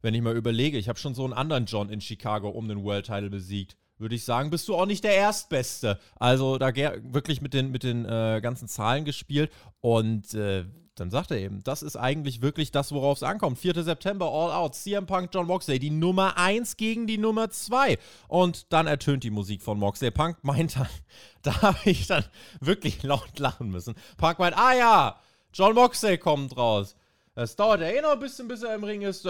wenn 0.05 0.13
ich 0.13 0.21
mal 0.21 0.37
überlege, 0.37 0.77
ich 0.77 0.91
habe 0.91 0.99
schon 0.99 1.15
so 1.15 1.25
einen 1.25 1.33
anderen 1.33 1.65
John 1.65 1.89
in 1.89 2.03
Chicago 2.03 2.51
um 2.51 2.69
den 2.69 2.85
World 2.85 3.07
Title 3.07 3.31
besiegt. 3.31 3.79
Würde 3.97 4.15
ich 4.15 4.25
sagen, 4.25 4.51
bist 4.51 4.69
du 4.69 4.77
auch 4.77 4.85
nicht 4.85 5.03
der 5.03 5.15
Erstbeste. 5.15 5.99
Also 6.17 6.59
da 6.59 6.77
wirklich 6.77 7.41
mit 7.41 7.55
den, 7.55 7.71
mit 7.71 7.85
den 7.85 8.05
äh, 8.05 8.41
ganzen 8.43 8.69
Zahlen 8.69 9.07
gespielt. 9.07 9.51
Und 9.81 10.35
äh, 10.35 10.67
dann 10.95 11.11
sagt 11.11 11.31
er 11.31 11.39
eben, 11.39 11.65
das 11.65 11.83
ist 11.83 11.97
eigentlich 11.97 12.43
wirklich 12.43 12.71
das, 12.71 12.93
worauf 12.93 13.17
es 13.17 13.23
ankommt. 13.23 13.59
4. 13.59 13.83
September, 13.83 14.27
All 14.27 14.53
Out, 14.53 14.75
CM 14.75 15.07
Punk, 15.07 15.31
John 15.33 15.47
Moxley, 15.47 15.79
die 15.79 15.89
Nummer 15.89 16.37
1 16.37 16.77
gegen 16.77 17.07
die 17.07 17.17
Nummer 17.17 17.49
2. 17.49 17.97
Und 18.29 18.75
dann 18.75 18.87
ertönt 18.87 19.25
die 19.25 19.31
Musik 19.31 19.63
von 19.63 19.79
Moxley. 19.79 20.11
Punk 20.11 20.37
meint 20.43 20.77
dann, 20.77 20.89
da 21.43 21.63
habe 21.63 21.79
ich 21.87 22.09
dann 22.09 22.27
wirklich 22.61 23.03
laut 23.05 23.39
lachen 23.39 23.71
müssen. 23.71 23.95
Punk 24.19 24.39
meint, 24.39 24.59
ah 24.59 24.75
ja, 24.75 25.21
John 25.55 25.75
Moxley 25.75 26.19
kommt 26.19 26.59
raus. 26.59 26.95
Es 27.37 27.57
dauert 27.57 27.81
ja 27.81 27.89
eh 27.89 28.03
noch 28.03 28.13
ein 28.13 28.21
bisschen, 28.21 28.49
bis 28.49 28.63
er 28.63 28.75
im 28.75 28.85
Ring 28.85 29.01
ist. 29.01 29.27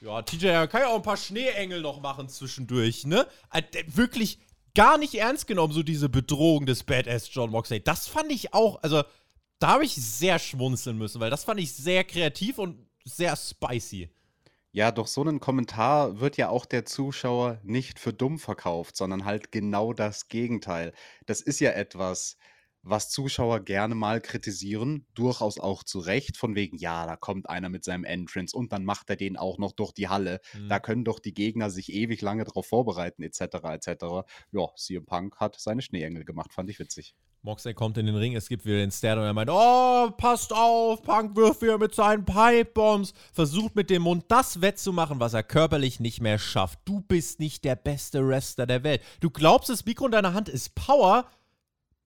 Ja, 0.00 0.22
TJ 0.22 0.66
kann 0.68 0.80
ja 0.80 0.88
auch 0.88 0.96
ein 0.96 1.02
paar 1.02 1.18
Schneeengel 1.18 1.82
noch 1.82 2.00
machen 2.00 2.28
zwischendurch, 2.28 3.04
ne? 3.04 3.26
Äh, 3.52 3.62
Wirklich 3.86 4.38
gar 4.74 4.96
nicht 4.96 5.14
ernst 5.14 5.46
genommen, 5.46 5.74
so 5.74 5.82
diese 5.82 6.08
Bedrohung 6.08 6.64
des 6.64 6.84
Badass 6.84 7.28
John 7.32 7.50
Moxley. 7.50 7.82
Das 7.82 8.06
fand 8.06 8.32
ich 8.32 8.54
auch, 8.54 8.82
also 8.82 9.02
da 9.58 9.68
habe 9.68 9.84
ich 9.84 9.94
sehr 9.94 10.38
schmunzeln 10.38 10.96
müssen, 10.96 11.20
weil 11.20 11.28
das 11.28 11.44
fand 11.44 11.60
ich 11.60 11.74
sehr 11.74 12.04
kreativ 12.04 12.58
und 12.58 12.86
sehr 13.04 13.36
spicy. 13.36 14.08
Ja, 14.72 14.90
durch 14.90 15.08
so 15.08 15.20
einen 15.20 15.40
Kommentar 15.40 16.20
wird 16.20 16.36
ja 16.36 16.48
auch 16.48 16.64
der 16.64 16.86
Zuschauer 16.86 17.60
nicht 17.62 17.98
für 17.98 18.12
dumm 18.12 18.38
verkauft, 18.38 18.96
sondern 18.96 19.24
halt 19.24 19.52
genau 19.52 19.92
das 19.92 20.28
Gegenteil. 20.28 20.94
Das 21.26 21.40
ist 21.42 21.60
ja 21.60 21.72
etwas, 21.72 22.38
was 22.82 23.10
Zuschauer 23.10 23.60
gerne 23.60 23.94
mal 23.94 24.20
kritisieren, 24.20 25.06
durchaus 25.14 25.58
auch 25.58 25.84
zu 25.84 25.98
Recht, 25.98 26.36
von 26.36 26.54
wegen, 26.54 26.76
ja, 26.76 27.06
da 27.06 27.16
kommt 27.16 27.48
einer 27.48 27.68
mit 27.68 27.84
seinem 27.84 28.04
Entrance 28.04 28.56
und 28.56 28.72
dann 28.72 28.84
macht 28.84 29.10
er 29.10 29.16
den 29.16 29.36
auch 29.36 29.58
noch 29.58 29.72
durch 29.72 29.92
die 29.92 30.08
Halle. 30.08 30.40
Mhm. 30.54 30.68
Da 30.68 30.80
können 30.80 31.04
doch 31.04 31.18
die 31.18 31.34
Gegner 31.34 31.70
sich 31.70 31.92
ewig 31.92 32.22
lange 32.22 32.44
drauf 32.44 32.66
vorbereiten, 32.66 33.22
etc., 33.22 33.40
etc. 33.40 33.88
Ja, 34.52 34.68
CM 34.76 35.04
Punk 35.04 35.36
hat 35.36 35.58
seine 35.58 35.82
Schneeengel 35.82 36.24
gemacht, 36.24 36.52
fand 36.52 36.70
ich 36.70 36.78
witzig. 36.78 37.14
Moxley 37.42 37.72
kommt 37.72 37.96
in 37.96 38.04
den 38.04 38.16
Ring, 38.16 38.36
es 38.36 38.50
gibt 38.50 38.66
wieder 38.66 38.76
den 38.76 38.90
Stare 38.90 39.20
und 39.20 39.26
er 39.26 39.32
meint, 39.32 39.48
oh, 39.50 40.10
passt 40.10 40.52
auf, 40.52 41.02
Punk 41.02 41.34
wirft 41.36 41.62
wieder 41.62 41.78
mit 41.78 41.94
seinen 41.94 42.26
Pipebombs, 42.26 43.14
versucht 43.32 43.74
mit 43.76 43.88
dem 43.88 44.02
Mund 44.02 44.26
das 44.28 44.60
wettzumachen, 44.60 45.20
was 45.20 45.32
er 45.32 45.42
körperlich 45.42 46.00
nicht 46.00 46.20
mehr 46.20 46.38
schafft. 46.38 46.80
Du 46.84 47.00
bist 47.00 47.40
nicht 47.40 47.64
der 47.64 47.76
beste 47.76 48.28
Wrestler 48.28 48.66
der 48.66 48.84
Welt. 48.84 49.02
Du 49.20 49.30
glaubst, 49.30 49.70
das 49.70 49.86
Mikro 49.86 50.04
in 50.04 50.12
deiner 50.12 50.34
Hand 50.34 50.50
ist 50.50 50.74
Power? 50.74 51.30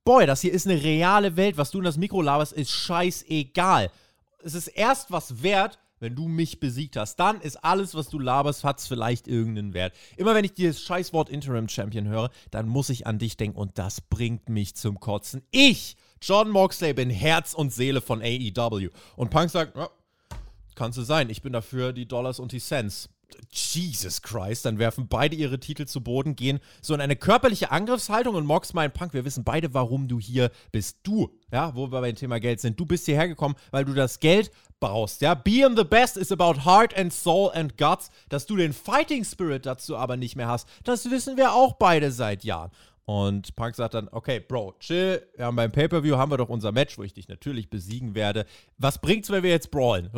Boy, 0.04 0.26
das 0.26 0.42
hier 0.42 0.52
ist 0.52 0.66
eine 0.66 0.82
reale 0.82 1.36
Welt. 1.36 1.56
Was 1.56 1.70
du 1.70 1.78
in 1.78 1.84
das 1.84 1.96
Mikro 1.96 2.20
laberst, 2.20 2.52
ist 2.52 2.70
scheißegal. 2.70 3.90
Es 4.42 4.52
ist 4.52 4.68
erst 4.68 5.10
was 5.10 5.42
wert, 5.42 5.78
wenn 5.98 6.14
du 6.14 6.28
mich 6.28 6.60
besiegt 6.60 6.98
hast. 6.98 7.16
Dann 7.16 7.40
ist 7.40 7.64
alles, 7.64 7.94
was 7.94 8.10
du 8.10 8.18
laberst, 8.18 8.64
hat's 8.64 8.86
vielleicht 8.86 9.26
irgendeinen 9.26 9.72
Wert. 9.72 9.94
Immer 10.18 10.34
wenn 10.34 10.44
ich 10.44 10.52
dieses 10.52 10.82
Scheißwort 10.82 11.30
Interim 11.30 11.70
Champion 11.70 12.06
höre, 12.06 12.30
dann 12.50 12.68
muss 12.68 12.90
ich 12.90 13.06
an 13.06 13.18
dich 13.18 13.38
denken 13.38 13.56
und 13.56 13.78
das 13.78 14.02
bringt 14.02 14.50
mich 14.50 14.74
zum 14.74 15.00
Kotzen. 15.00 15.42
Ich, 15.50 15.96
John 16.20 16.50
Moxley, 16.50 16.92
bin 16.92 17.08
Herz 17.08 17.54
und 17.54 17.72
Seele 17.72 18.02
von 18.02 18.20
AEW. 18.20 18.90
Und 19.16 19.30
Punk 19.30 19.48
sagt, 19.48 19.74
ja, 19.74 19.88
kannst 20.74 20.98
du 20.98 21.02
sein, 21.02 21.30
ich 21.30 21.40
bin 21.40 21.54
dafür 21.54 21.94
die 21.94 22.06
Dollars 22.06 22.40
und 22.40 22.52
die 22.52 22.60
Cents. 22.60 23.08
Jesus 23.50 24.22
Christ, 24.22 24.64
dann 24.64 24.78
werfen 24.78 25.08
beide 25.08 25.36
ihre 25.36 25.60
Titel 25.60 25.86
zu 25.86 26.02
Boden, 26.02 26.36
gehen 26.36 26.60
so 26.82 26.94
in 26.94 27.00
eine 27.00 27.16
körperliche 27.16 27.70
Angriffshaltung 27.70 28.34
und 28.34 28.46
Mox 28.46 28.72
meint 28.72 28.94
Punk, 28.94 29.14
wir 29.14 29.24
wissen 29.24 29.44
beide, 29.44 29.74
warum 29.74 30.08
du 30.08 30.18
hier 30.18 30.50
bist. 30.72 30.98
Du, 31.02 31.30
ja, 31.52 31.74
wo 31.74 31.90
wir 31.90 32.00
beim 32.00 32.14
Thema 32.14 32.40
Geld 32.40 32.60
sind, 32.60 32.78
du 32.78 32.86
bist 32.86 33.06
hierher 33.06 33.28
gekommen, 33.28 33.54
weil 33.70 33.84
du 33.84 33.94
das 33.94 34.20
Geld 34.20 34.50
brauchst, 34.80 35.20
ja. 35.20 35.34
Being 35.34 35.76
the 35.76 35.84
best 35.84 36.16
is 36.16 36.32
about 36.32 36.64
heart 36.64 36.96
and 36.96 37.12
soul 37.12 37.50
and 37.54 37.78
guts. 37.78 38.10
Dass 38.28 38.46
du 38.46 38.56
den 38.56 38.72
Fighting 38.72 39.24
Spirit 39.24 39.66
dazu 39.66 39.96
aber 39.96 40.16
nicht 40.16 40.36
mehr 40.36 40.48
hast, 40.48 40.68
das 40.84 41.10
wissen 41.10 41.36
wir 41.36 41.52
auch 41.52 41.74
beide 41.74 42.10
seit 42.10 42.44
Jahren. 42.44 42.70
Und 43.06 43.54
Punk 43.54 43.74
sagt 43.74 43.92
dann, 43.92 44.08
okay, 44.12 44.40
Bro, 44.40 44.76
chill, 44.80 45.26
wir 45.36 45.44
haben 45.44 45.56
beim 45.56 45.70
Pay-Per-View 45.70 46.16
haben 46.16 46.32
wir 46.32 46.38
doch 46.38 46.48
unser 46.48 46.72
Match, 46.72 46.96
wo 46.96 47.02
ich 47.02 47.12
dich 47.12 47.28
natürlich 47.28 47.68
besiegen 47.68 48.14
werde. 48.14 48.46
Was 48.78 48.98
bringt's, 48.98 49.30
wenn 49.30 49.42
wir 49.42 49.50
jetzt 49.50 49.70
brawlen? 49.70 50.08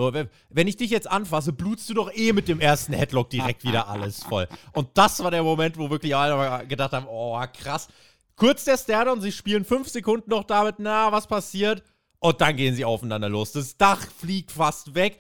Wenn- 0.51 0.69
ich 0.69 0.77
dich 0.77 0.91
jetzt 0.91 1.11
anfasse, 1.11 1.53
blutst 1.53 1.91
du 1.91 1.95
doch 1.95 2.13
eh 2.15 2.33
mit 2.33 2.47
dem 2.47 2.61
ersten 2.61 2.93
Headlock 2.93 3.31
direkt 3.31 3.65
wieder 3.65 3.89
alles 3.89 4.23
voll. 4.23 4.47
Und 4.73 4.89
das 4.95 5.23
war 5.23 5.33
der 5.33 5.43
Moment, 5.43 5.77
wo 5.79 5.91
wirklich 5.91 6.15
alle 6.15 6.65
gedacht 6.67 6.93
haben, 6.93 7.07
oh, 7.09 7.41
krass. 7.53 7.89
Kurz 8.37 8.65
der 8.65 8.77
Stare-Down, 8.77 9.21
sie 9.21 9.33
spielen 9.33 9.65
fünf 9.65 9.89
Sekunden 9.89 10.31
noch 10.31 10.45
damit, 10.45 10.77
na, 10.79 11.11
was 11.11 11.27
passiert? 11.27 11.83
Und 12.21 12.41
dann 12.41 12.55
gehen 12.57 12.75
sie 12.75 12.85
aufeinander 12.85 13.29
los. 13.29 13.53
Das 13.53 13.77
Dach 13.77 14.01
fliegt 14.11 14.53
fast 14.53 14.95
weg 14.95 15.19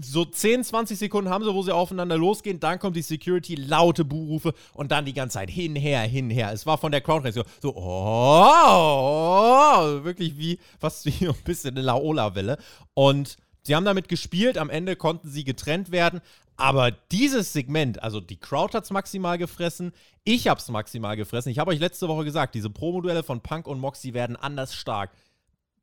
so 0.00 0.24
10, 0.24 0.64
20 0.64 0.98
Sekunden 0.98 1.30
haben 1.30 1.44
sie, 1.44 1.52
wo 1.52 1.62
sie 1.62 1.74
aufeinander 1.74 2.16
losgehen, 2.16 2.60
dann 2.60 2.78
kommt 2.78 2.96
die 2.96 3.02
Security, 3.02 3.56
laute 3.56 4.04
Buhrufe 4.04 4.54
und 4.72 4.90
dann 4.90 5.04
die 5.04 5.12
ganze 5.12 5.34
Zeit 5.34 5.50
hinher, 5.50 6.00
hinher. 6.00 6.52
Es 6.52 6.64
war 6.64 6.78
von 6.78 6.92
der 6.92 7.02
Crowdreaktion 7.02 7.44
so, 7.60 7.74
oh, 7.76 8.48
oh, 8.48 10.04
wirklich 10.04 10.36
wie, 10.38 10.58
fast 10.78 11.04
wie 11.06 11.28
ein 11.28 11.34
bisschen 11.44 11.76
eine 11.76 11.82
Laola-Welle. 11.82 12.58
Und 12.94 13.36
Sie 13.64 13.76
haben 13.76 13.84
damit 13.84 14.08
gespielt, 14.08 14.58
am 14.58 14.70
Ende 14.70 14.96
konnten 14.96 15.28
sie 15.28 15.44
getrennt 15.44 15.92
werden. 15.92 16.20
Aber 16.56 16.90
dieses 16.90 17.52
Segment, 17.52 18.02
also 18.02 18.20
die 18.20 18.36
Crowd 18.36 18.76
hat 18.76 18.84
es 18.84 18.90
maximal 18.90 19.38
gefressen, 19.38 19.92
ich 20.24 20.48
habe 20.48 20.60
es 20.60 20.68
maximal 20.68 21.16
gefressen. 21.16 21.50
Ich 21.50 21.58
habe 21.58 21.70
euch 21.70 21.78
letzte 21.78 22.08
Woche 22.08 22.24
gesagt, 22.24 22.54
diese 22.54 22.70
Pro-Moduelle 22.70 23.22
von 23.22 23.40
Punk 23.40 23.66
und 23.66 23.80
Moxie 23.80 24.14
werden 24.14 24.36
anders 24.36 24.74
stark. 24.74 25.10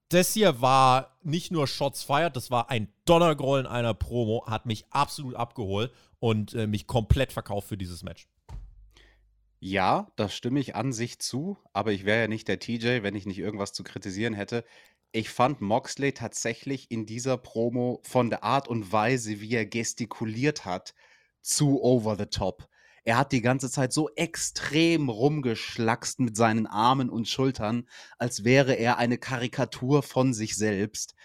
Das 0.09 0.33
hier 0.33 0.59
war 0.59 1.19
nicht 1.21 1.51
nur 1.51 1.67
Shots 1.67 2.01
fired, 2.01 2.35
das 2.35 2.49
war 2.49 2.71
ein 2.71 2.91
Donnergrollen 3.05 3.67
einer 3.67 3.93
Promo, 3.93 4.43
hat 4.47 4.65
mich 4.65 4.85
absolut 4.89 5.35
abgeholt 5.35 5.93
und 6.19 6.55
äh, 6.55 6.65
mich 6.65 6.87
komplett 6.87 7.31
verkauft 7.31 7.67
für 7.67 7.77
dieses 7.77 8.01
Match. 8.01 8.27
Ja, 9.59 10.11
da 10.15 10.27
stimme 10.27 10.59
ich 10.59 10.73
an 10.75 10.93
sich 10.93 11.19
zu, 11.19 11.57
aber 11.73 11.91
ich 11.91 12.05
wäre 12.05 12.21
ja 12.21 12.27
nicht 12.27 12.47
der 12.47 12.59
TJ, 12.59 13.03
wenn 13.03 13.13
ich 13.13 13.27
nicht 13.27 13.37
irgendwas 13.37 13.71
zu 13.71 13.83
kritisieren 13.83 14.33
hätte. 14.33 14.65
Ich 15.11 15.29
fand 15.29 15.61
Moxley 15.61 16.11
tatsächlich 16.11 16.89
in 16.89 17.05
dieser 17.05 17.37
Promo 17.37 18.01
von 18.03 18.31
der 18.31 18.43
Art 18.43 18.67
und 18.67 18.91
Weise, 18.91 19.41
wie 19.41 19.53
er 19.53 19.65
gestikuliert 19.67 20.65
hat, 20.65 20.95
zu 21.41 21.83
over 21.83 22.15
the 22.15 22.25
top. 22.25 22.67
Er 23.09 23.17
hat 23.17 23.31
die 23.31 23.41
ganze 23.41 23.71
Zeit 23.71 23.91
so 23.91 24.07
extrem 24.09 25.09
rumgeschlackst 25.09 26.19
mit 26.19 26.37
seinen 26.37 26.67
Armen 26.67 27.09
und 27.09 27.27
Schultern, 27.27 27.89
als 28.19 28.43
wäre 28.43 28.73
er 28.73 28.99
eine 28.99 29.17
Karikatur 29.17 30.03
von 30.03 30.31
sich 30.31 30.55
selbst. 30.55 31.15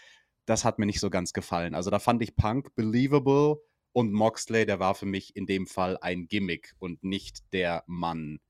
Das 0.47 0.65
hat 0.65 0.79
mir 0.79 0.87
nicht 0.87 0.99
so 0.99 1.11
ganz 1.11 1.35
gefallen. 1.35 1.75
Also 1.75 1.91
da 1.91 1.99
fand 1.99 2.23
ich 2.23 2.37
Punk 2.37 2.75
believable 2.75 3.59
und 3.93 4.15
Moxley, 4.15 4.65
der 4.65 4.81
war 4.81 4.95
für 4.95 5.05
mich 5.05 5.37
in 5.37 5.45
dem 5.45 5.67
Fall 5.67 5.99
ein 6.01 6.27
Gimmick 6.27 6.75
und 6.79 7.05
nicht 7.05 7.53
der 7.53 7.85
Mann, 7.87 8.41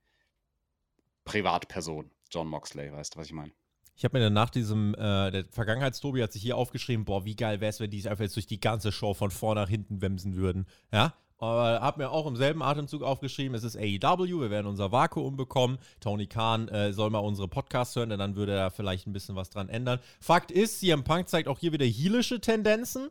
Privatperson, 1.24 2.12
John 2.30 2.46
Moxley, 2.46 2.92
weißt 2.92 3.16
du, 3.16 3.18
was 3.18 3.26
ich 3.26 3.32
meine? 3.32 3.50
Ich 3.96 4.04
habe 4.04 4.16
mir 4.16 4.22
dann 4.22 4.32
nach 4.32 4.50
diesem, 4.50 4.94
äh, 4.94 5.32
der 5.32 5.44
Vergangenheitstobi 5.50 6.22
hat 6.22 6.32
sich 6.32 6.42
hier 6.42 6.56
aufgeschrieben, 6.56 7.04
boah, 7.04 7.24
wie 7.24 7.34
geil 7.34 7.60
wäre 7.60 7.70
es, 7.70 7.80
wenn 7.80 7.90
die 7.90 7.98
es 7.98 8.06
einfach 8.06 8.22
jetzt 8.22 8.36
durch 8.36 8.46
die 8.46 8.60
ganze 8.60 8.92
Show 8.92 9.12
von 9.12 9.32
vor 9.32 9.56
nach 9.56 9.68
hinten 9.68 10.02
wemsen 10.02 10.36
würden. 10.36 10.66
Ja, 10.92 11.14
aber 11.44 11.80
habe 11.80 12.02
mir 12.02 12.10
auch 12.10 12.26
im 12.26 12.36
selben 12.36 12.62
Atemzug 12.62 13.02
aufgeschrieben, 13.02 13.54
es 13.54 13.64
ist 13.64 13.76
AEW, 13.76 14.40
wir 14.40 14.50
werden 14.50 14.66
unser 14.66 14.92
Vakuum 14.92 15.36
bekommen. 15.36 15.78
Tony 16.00 16.26
Khan 16.26 16.68
äh, 16.68 16.92
soll 16.92 17.10
mal 17.10 17.18
unsere 17.18 17.48
Podcasts 17.48 17.94
hören, 17.96 18.10
denn 18.10 18.18
dann 18.18 18.36
würde 18.36 18.52
er 18.52 18.70
vielleicht 18.70 19.06
ein 19.06 19.12
bisschen 19.12 19.36
was 19.36 19.50
dran 19.50 19.68
ändern. 19.68 19.98
Fakt 20.20 20.50
ist, 20.50 20.80
CM 20.80 21.04
Punk 21.04 21.28
zeigt 21.28 21.48
auch 21.48 21.58
hier 21.58 21.72
wieder 21.72 21.86
heelische 21.86 22.40
Tendenzen 22.40 23.10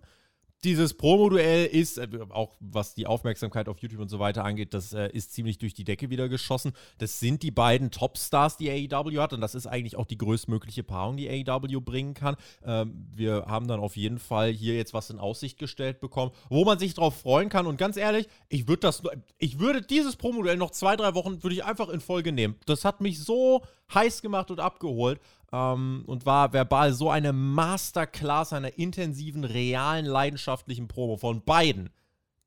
dieses 0.64 0.94
Promo-Duell 0.94 1.66
ist, 1.66 1.98
äh, 1.98 2.08
auch 2.30 2.56
was 2.60 2.96
die 2.96 3.08
Aufmerksamkeit 3.08 3.68
auf 3.68 3.80
YouTube 3.80 4.02
und 4.02 4.10
so 4.10 4.20
weiter 4.20 4.44
angeht, 4.44 4.74
das 4.74 4.94
äh, 4.94 5.10
ist 5.10 5.34
ziemlich 5.34 5.58
durch 5.58 5.74
die 5.74 5.84
Decke 5.84 6.10
wieder 6.10 6.30
geschossen. 6.30 6.74
Das 6.98 7.20
sind 7.20 7.44
die 7.44 7.52
beiden 7.52 7.92
Topstars, 7.92 8.58
die 8.58 8.70
AEW 8.70 9.20
hat 9.20 9.34
und 9.34 9.42
das 9.42 9.56
ist 9.56 9.68
eigentlich 9.68 9.96
auch 9.96 10.06
die 10.06 10.18
größtmögliche 10.18 10.84
Paarung, 10.84 11.18
die 11.18 11.30
AEW 11.30 11.82
bringen 11.82 12.14
kann. 12.14 12.36
Ähm, 12.64 13.08
wir 13.14 13.46
haben 13.48 13.68
dann 13.68 13.80
auf 13.80 13.98
jeden 13.98 14.20
Fall 14.20 14.52
hier 14.52 14.76
jetzt 14.76 14.94
was 14.94 15.10
in 15.10 15.20
Aussicht 15.20 15.60
gestellt 15.60 16.00
bekommen, 16.00 16.32
wo 16.50 16.66
man 16.66 16.80
sich 16.80 16.94
drauf 16.94 17.20
freuen 17.20 17.50
kann 17.50 17.68
und 17.68 17.78
ganz 17.78 17.98
ehrlich, 17.98 18.28
ich 18.50 18.68
würde 18.68 18.82
das, 18.82 19.04
ich 19.38 19.60
würde 19.60 19.82
dieses 19.82 20.16
Promo-Duell 20.16 20.58
noch 20.58 20.72
zwei, 20.72 20.96
drei 20.96 21.14
Wochen, 21.14 21.44
würde 21.44 21.56
ich 21.56 21.66
einfach 21.66 21.90
in 21.90 22.00
Folge 22.00 22.32
nehmen. 22.32 22.56
Das 22.66 22.86
hat 22.86 23.02
mich 23.02 23.20
so 23.20 23.64
heiß 23.94 24.22
gemacht 24.22 24.50
und 24.52 24.60
abgeholt 24.60 25.20
ähm, 25.54 26.04
und 26.08 26.26
war 26.26 26.52
verbal 26.52 26.92
so 26.92 27.10
eine 27.10 27.32
Masterclass 27.32 28.52
einer 28.52 28.78
intensiven, 28.78 29.46
realen, 29.46 30.06
leidenschaftlichen 30.06 30.88
Promo 30.88 31.16
von 31.16 31.44
beiden, 31.44 31.92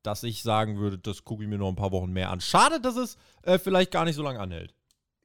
dass 0.03 0.23
ich 0.23 0.43
sagen 0.43 0.77
würde, 0.77 0.99
das 0.99 1.23
gucke 1.23 1.43
ich 1.43 1.49
mir 1.49 1.57
noch 1.57 1.69
ein 1.69 1.75
paar 1.75 1.93
Wochen 1.93 2.11
mehr 2.11 2.29
an. 2.29 2.41
Schade, 2.41 2.81
dass 2.81 2.97
es 2.97 3.17
äh, 3.43 3.57
vielleicht 3.57 3.91
gar 3.91 4.05
nicht 4.05 4.15
so 4.15 4.23
lange 4.23 4.39
anhält. 4.39 4.75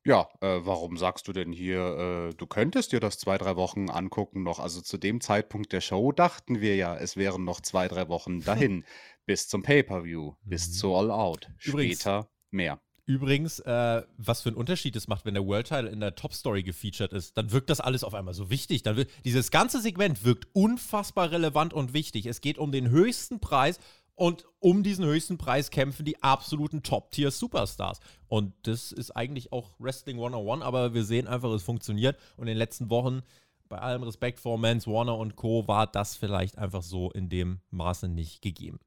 Ja, 0.04 0.28
äh, 0.40 0.60
warum 0.64 0.96
sagst 0.96 1.28
du 1.28 1.32
denn 1.32 1.52
hier, 1.52 2.30
äh, 2.30 2.34
du 2.34 2.46
könntest 2.46 2.90
dir 2.90 2.98
das 2.98 3.18
zwei, 3.18 3.38
drei 3.38 3.54
Wochen 3.54 3.88
angucken 3.88 4.42
noch? 4.42 4.58
Also 4.58 4.80
zu 4.80 4.98
dem 4.98 5.20
Zeitpunkt 5.20 5.72
der 5.72 5.80
Show 5.80 6.10
dachten 6.10 6.60
wir 6.60 6.74
ja, 6.74 6.96
es 6.96 7.16
wären 7.16 7.44
noch 7.44 7.60
zwei, 7.60 7.86
drei 7.86 8.08
Wochen 8.08 8.40
dahin, 8.40 8.84
bis 9.26 9.48
zum 9.48 9.62
Pay-Per-View, 9.62 10.34
bis 10.42 10.68
mhm. 10.68 10.72
zu 10.72 10.94
All 10.94 11.10
Out. 11.10 11.48
Übrigens, 11.64 12.00
Später 12.00 12.28
mehr. 12.50 12.80
Übrigens, 13.04 13.58
äh, 13.60 14.02
was 14.16 14.42
für 14.42 14.50
einen 14.50 14.56
Unterschied 14.56 14.94
es 14.94 15.08
macht, 15.08 15.24
wenn 15.24 15.34
der 15.34 15.44
World 15.44 15.66
Title 15.66 15.88
in 15.88 15.98
der 15.98 16.14
Top 16.14 16.32
Story 16.34 16.62
gefeatured 16.62 17.12
ist, 17.12 17.36
dann 17.36 17.50
wirkt 17.50 17.68
das 17.68 17.80
alles 17.80 18.04
auf 18.04 18.14
einmal 18.14 18.34
so 18.34 18.48
wichtig. 18.48 18.84
Dann 18.84 18.96
wird, 18.96 19.10
dieses 19.24 19.50
ganze 19.50 19.80
Segment 19.80 20.24
wirkt 20.24 20.46
unfassbar 20.52 21.32
relevant 21.32 21.74
und 21.74 21.94
wichtig. 21.94 22.26
Es 22.26 22.40
geht 22.40 22.58
um 22.58 22.70
den 22.70 22.90
höchsten 22.90 23.40
Preis 23.40 23.80
und 24.14 24.46
um 24.60 24.84
diesen 24.84 25.04
höchsten 25.04 25.36
Preis 25.36 25.70
kämpfen 25.70 26.04
die 26.04 26.22
absoluten 26.22 26.84
Top-Tier-Superstars. 26.84 27.98
Und 28.28 28.54
das 28.62 28.92
ist 28.92 29.10
eigentlich 29.10 29.52
auch 29.52 29.74
Wrestling 29.80 30.16
101, 30.18 30.62
aber 30.62 30.94
wir 30.94 31.04
sehen 31.04 31.26
einfach, 31.26 31.50
es 31.50 31.64
funktioniert. 31.64 32.16
Und 32.36 32.44
in 32.44 32.48
den 32.52 32.58
letzten 32.58 32.88
Wochen, 32.88 33.22
bei 33.68 33.78
allem 33.78 34.04
Respekt 34.04 34.38
vor 34.38 34.58
Mans, 34.58 34.86
Warner 34.86 35.16
und 35.16 35.34
Co., 35.34 35.66
war 35.66 35.88
das 35.88 36.14
vielleicht 36.14 36.56
einfach 36.56 36.82
so 36.82 37.10
in 37.10 37.28
dem 37.28 37.60
Maße 37.70 38.06
nicht 38.08 38.42
gegeben. 38.42 38.78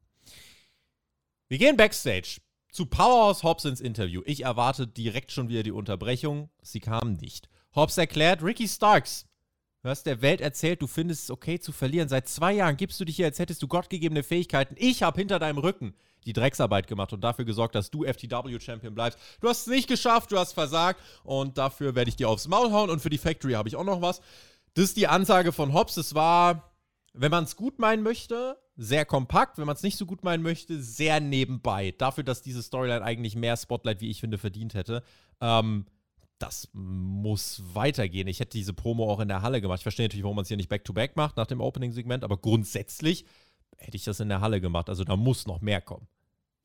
Wir 1.49 1.57
gehen 1.57 1.75
backstage 1.75 2.39
zu 2.75 2.85
Powerhouse 2.85 3.43
Hobbs 3.43 3.65
ins 3.65 3.79
Interview. 3.79 4.21
Ich 4.25 4.43
erwarte 4.43 4.85
direkt 4.85 5.31
schon 5.31 5.47
wieder 5.47 5.63
die 5.63 5.71
Unterbrechung. 5.71 6.49
Sie 6.61 6.81
kam 6.81 7.13
nicht. 7.13 7.49
Hobbs 7.73 7.97
erklärt, 7.97 8.43
Ricky 8.43 8.67
Starks, 8.67 9.25
du 9.81 9.89
hast 9.89 10.05
der 10.05 10.21
Welt 10.21 10.41
erzählt, 10.41 10.81
du 10.81 10.87
findest 10.87 11.23
es 11.23 11.31
okay 11.31 11.59
zu 11.59 11.71
verlieren. 11.71 12.09
Seit 12.09 12.27
zwei 12.27 12.53
Jahren 12.53 12.75
gibst 12.75 12.99
du 12.99 13.05
dich 13.05 13.15
hier, 13.15 13.25
als 13.25 13.39
hättest 13.39 13.61
du 13.63 13.67
gottgegebene 13.67 14.23
Fähigkeiten. 14.23 14.75
Ich 14.77 15.03
habe 15.03 15.17
hinter 15.17 15.39
deinem 15.39 15.57
Rücken 15.57 15.95
die 16.25 16.33
Drecksarbeit 16.33 16.87
gemacht 16.87 17.13
und 17.13 17.21
dafür 17.21 17.45
gesorgt, 17.45 17.75
dass 17.75 17.91
du 17.91 18.03
FTW-Champion 18.03 18.93
bleibst. 18.93 19.19
Du 19.39 19.47
hast 19.47 19.61
es 19.61 19.67
nicht 19.67 19.87
geschafft, 19.87 20.31
du 20.31 20.37
hast 20.37 20.53
versagt 20.53 20.99
und 21.23 21.57
dafür 21.57 21.95
werde 21.95 22.09
ich 22.09 22.15
dir 22.17 22.29
aufs 22.29 22.47
Maul 22.47 22.71
hauen 22.71 22.89
und 22.89 22.99
für 22.99 23.09
die 23.09 23.17
Factory 23.17 23.53
habe 23.53 23.69
ich 23.69 23.75
auch 23.75 23.83
noch 23.83 24.01
was. 24.01 24.21
Das 24.73 24.85
ist 24.85 24.97
die 24.97 25.07
Ansage 25.07 25.51
von 25.53 25.73
Hobbs. 25.73 25.95
Es 25.97 26.15
war, 26.15 26.73
wenn 27.13 27.31
man 27.31 27.45
es 27.45 27.55
gut 27.55 27.79
meinen 27.79 28.03
möchte, 28.03 28.57
sehr 28.77 29.05
kompakt, 29.05 29.57
wenn 29.57 29.65
man 29.65 29.75
es 29.75 29.83
nicht 29.83 29.97
so 29.97 30.05
gut 30.05 30.23
meinen 30.23 30.43
möchte, 30.43 30.81
sehr 30.81 31.19
nebenbei. 31.19 31.93
Dafür, 31.97 32.23
dass 32.23 32.41
diese 32.41 32.61
Storyline 32.61 33.03
eigentlich 33.03 33.35
mehr 33.35 33.55
Spotlight, 33.57 34.01
wie 34.01 34.09
ich 34.09 34.19
finde, 34.19 34.37
verdient 34.37 34.73
hätte. 34.73 35.03
Ähm, 35.41 35.85
das 36.39 36.69
muss 36.73 37.63
weitergehen. 37.73 38.27
Ich 38.27 38.39
hätte 38.39 38.57
diese 38.57 38.73
Promo 38.73 39.09
auch 39.09 39.21
in 39.21 39.29
der 39.29 39.41
Halle 39.41 39.61
gemacht. 39.61 39.79
Ich 39.79 39.83
verstehe 39.83 40.05
natürlich, 40.05 40.23
warum 40.23 40.35
man 40.35 40.43
es 40.43 40.49
hier 40.49 40.57
nicht 40.57 40.69
back-to-back 40.69 41.11
-back 41.11 41.15
macht 41.15 41.37
nach 41.37 41.47
dem 41.47 41.61
Opening-Segment, 41.61 42.23
aber 42.23 42.37
grundsätzlich 42.37 43.25
hätte 43.77 43.95
ich 43.95 44.03
das 44.03 44.19
in 44.19 44.29
der 44.29 44.41
Halle 44.41 44.59
gemacht. 44.59 44.89
Also 44.89 45.03
da 45.03 45.15
muss 45.15 45.47
noch 45.47 45.61
mehr 45.61 45.81
kommen. 45.81 46.07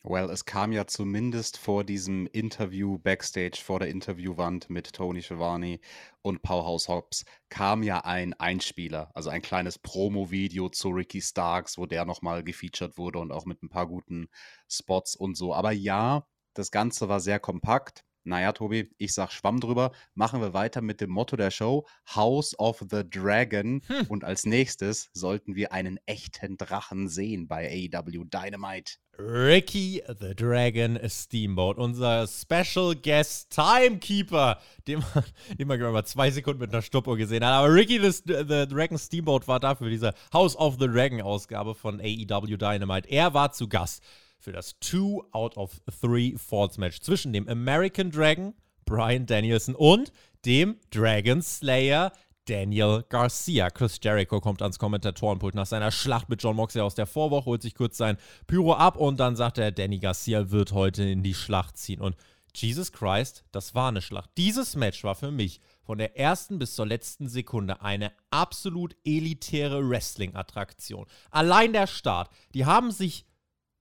Well, 0.02 0.30
es 0.30 0.46
kam 0.46 0.72
ja 0.72 0.86
zumindest 0.86 1.58
vor 1.58 1.84
diesem 1.84 2.26
Interview 2.26 2.98
backstage, 2.98 3.60
vor 3.62 3.78
der 3.80 3.88
Interviewwand 3.88 4.70
mit 4.70 4.92
Tony 4.94 5.22
Schiavone 5.22 5.78
und 6.22 6.40
Powerhouse 6.42 6.88
Hobbs, 6.88 7.24
kam 7.50 7.82
ja 7.82 8.00
ein 8.04 8.32
Einspieler, 8.34 9.10
also 9.14 9.28
ein 9.28 9.42
kleines 9.42 9.78
Promo-Video 9.78 10.70
zu 10.70 10.88
Ricky 10.88 11.20
Starks, 11.20 11.76
wo 11.76 11.84
der 11.84 12.06
nochmal 12.06 12.42
gefeatured 12.42 12.96
wurde 12.96 13.18
und 13.18 13.30
auch 13.30 13.44
mit 13.44 13.62
ein 13.62 13.68
paar 13.68 13.86
guten 13.86 14.28
Spots 14.70 15.16
und 15.16 15.36
so. 15.36 15.54
Aber 15.54 15.70
ja, 15.72 16.26
das 16.54 16.70
Ganze 16.70 17.08
war 17.10 17.20
sehr 17.20 17.38
kompakt. 17.38 18.04
Naja, 18.24 18.52
Tobi, 18.52 18.90
ich 18.98 19.14
sag 19.14 19.32
Schwamm 19.32 19.60
drüber. 19.60 19.92
Machen 20.14 20.40
wir 20.40 20.52
weiter 20.52 20.82
mit 20.82 21.00
dem 21.00 21.10
Motto 21.10 21.36
der 21.36 21.50
Show: 21.50 21.86
House 22.14 22.58
of 22.58 22.84
the 22.90 23.02
Dragon. 23.08 23.80
Hm. 23.86 24.06
Und 24.08 24.24
als 24.24 24.44
nächstes 24.44 25.10
sollten 25.12 25.54
wir 25.54 25.72
einen 25.72 25.98
echten 26.06 26.56
Drachen 26.56 27.08
sehen 27.08 27.48
bei 27.48 27.88
AEW 27.92 28.24
Dynamite. 28.24 28.94
Ricky 29.18 30.02
the 30.18 30.34
Dragon 30.34 30.98
Steamboat, 31.06 31.76
unser 31.76 32.26
Special 32.26 32.94
Guest 32.94 33.50
Timekeeper, 33.50 34.58
den 34.86 35.00
man, 35.00 35.24
den 35.58 35.68
man 35.68 35.80
mal 35.80 36.04
zwei 36.04 36.30
Sekunden 36.30 36.60
mit 36.60 36.72
einer 36.72 36.82
Stoppuhr 36.82 37.16
gesehen 37.16 37.44
hat. 37.44 37.52
Aber 37.52 37.72
Ricky 37.72 37.98
the, 38.00 38.10
the 38.26 38.66
Dragon 38.66 38.98
Steamboat 38.98 39.46
war 39.46 39.60
dafür 39.60 39.90
diese 39.90 40.14
House 40.32 40.56
of 40.56 40.76
the 40.78 40.86
Dragon 40.86 41.20
Ausgabe 41.20 41.74
von 41.74 42.00
AEW 42.00 42.56
Dynamite. 42.56 43.08
Er 43.08 43.34
war 43.34 43.52
zu 43.52 43.68
Gast 43.68 44.02
für 44.40 44.52
das 44.52 44.78
Two 44.80 45.24
out 45.32 45.56
of 45.56 45.80
Three 46.00 46.34
Falls 46.36 46.78
Match 46.78 47.00
zwischen 47.00 47.32
dem 47.32 47.48
American 47.48 48.10
Dragon, 48.10 48.54
Brian 48.84 49.26
Danielson, 49.26 49.74
und 49.74 50.12
dem 50.44 50.76
Dragon 50.90 51.42
Slayer, 51.42 52.12
Daniel 52.46 53.04
Garcia. 53.08 53.70
Chris 53.70 54.00
Jericho 54.02 54.40
kommt 54.40 54.62
ans 54.62 54.78
Kommentatorenpult 54.78 55.54
nach 55.54 55.66
seiner 55.66 55.90
Schlacht 55.90 56.28
mit 56.28 56.42
John 56.42 56.56
Moxley 56.56 56.82
aus 56.82 56.94
der 56.94 57.06
Vorwoche, 57.06 57.44
holt 57.44 57.62
sich 57.62 57.74
kurz 57.74 57.96
sein 57.96 58.16
Pyro 58.46 58.74
ab 58.74 58.96
und 58.96 59.20
dann 59.20 59.36
sagt 59.36 59.58
er, 59.58 59.70
Danny 59.70 59.98
Garcia 59.98 60.50
wird 60.50 60.72
heute 60.72 61.04
in 61.04 61.22
die 61.22 61.34
Schlacht 61.34 61.76
ziehen. 61.76 62.00
Und 62.00 62.16
Jesus 62.54 62.90
Christ, 62.90 63.44
das 63.52 63.74
war 63.74 63.88
eine 63.88 64.02
Schlacht. 64.02 64.30
Dieses 64.36 64.74
Match 64.74 65.04
war 65.04 65.14
für 65.14 65.30
mich 65.30 65.60
von 65.82 65.98
der 65.98 66.18
ersten 66.18 66.58
bis 66.58 66.74
zur 66.74 66.86
letzten 66.86 67.28
Sekunde 67.28 67.82
eine 67.82 68.12
absolut 68.30 68.96
elitäre 69.04 69.88
Wrestling-Attraktion. 69.88 71.06
Allein 71.30 71.72
der 71.72 71.86
Start. 71.86 72.30
Die 72.54 72.64
haben 72.64 72.90
sich 72.90 73.26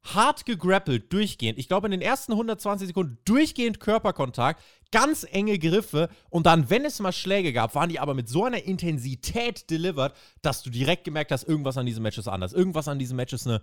hart 0.03 0.46
gegrappelt, 0.46 1.12
durchgehend. 1.12 1.60
Ich 1.60 1.68
glaube, 1.68 1.88
in 1.88 1.91
den 1.91 2.01
ersten 2.01 2.32
120 2.32 2.88
Sekunden 2.88 3.18
durchgehend 3.25 3.79
Körperkontakt, 3.79 4.62
ganz 4.91 5.25
enge 5.29 5.60
Griffe 5.60 6.10
und 6.29 6.46
dann, 6.46 6.70
wenn 6.70 6.86
es 6.86 7.00
mal 7.00 7.12
Schläge 7.12 7.53
gab, 7.53 7.75
waren 7.75 7.89
die 7.89 8.00
aber 8.00 8.13
mit 8.13 8.29
so 8.29 8.46
einer 8.46 8.63
Intensität 8.63 9.70
delivered, 9.70 10.13
dass 10.41 10.63
du 10.63 10.70
direkt 10.70 11.03
gemerkt 11.03 11.32
hast, 11.32 11.44
irgendwas 11.44 11.77
an 11.77 11.86
diesem 11.86 12.03
Match 12.03 12.18
ist 12.18 12.27
anders. 12.27 12.53
Irgendwas 12.53 12.88
an 12.88 13.00
diesem 13.00 13.18
Match 13.18 13.34
ist 13.34 13.48
eine 13.48 13.62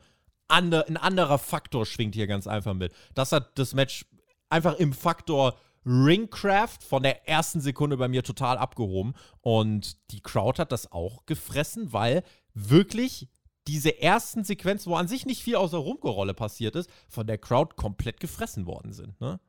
andere, 0.49 0.87
ein 0.87 0.97
anderer 0.97 1.39
Faktor 1.39 1.87
schwingt 1.87 2.15
hier 2.15 2.27
ganz 2.27 2.47
einfach 2.47 2.75
mit. 2.75 2.93
Das 3.15 3.33
hat 3.33 3.59
das 3.59 3.75
Match 3.75 4.07
einfach 4.49 4.75
im 4.77 4.93
Faktor 4.93 5.59
Ringcraft 5.85 6.79
von 6.87 7.03
der 7.03 7.29
ersten 7.29 7.61
Sekunde 7.61 7.97
bei 7.97 8.09
mir 8.09 8.25
total 8.25 8.59
abgehoben 8.59 9.15
und 9.41 9.97
die 10.11 10.21
Crowd 10.21 10.61
hat 10.61 10.73
das 10.73 10.91
auch 10.91 11.27
gefressen, 11.27 11.93
weil 11.93 12.25
wirklich 12.55 13.29
diese 13.67 14.01
ersten 14.01 14.45
Sequenzen, 14.45 14.91
wo 14.91 14.97
an 14.97 15.09
sich 15.09 15.27
nicht 15.27 15.43
viel 15.43 15.57
außer 15.57 15.79
Rumgerolle 15.79 16.35
passiert 16.35 16.77
ist, 16.77 16.91
von 17.09 17.27
der 17.27 17.39
Crowd 17.39 17.75
komplett 17.77 18.21
gefressen 18.21 18.67
worden 18.67 18.93
sind. 18.93 19.21
Ne? 19.21 19.41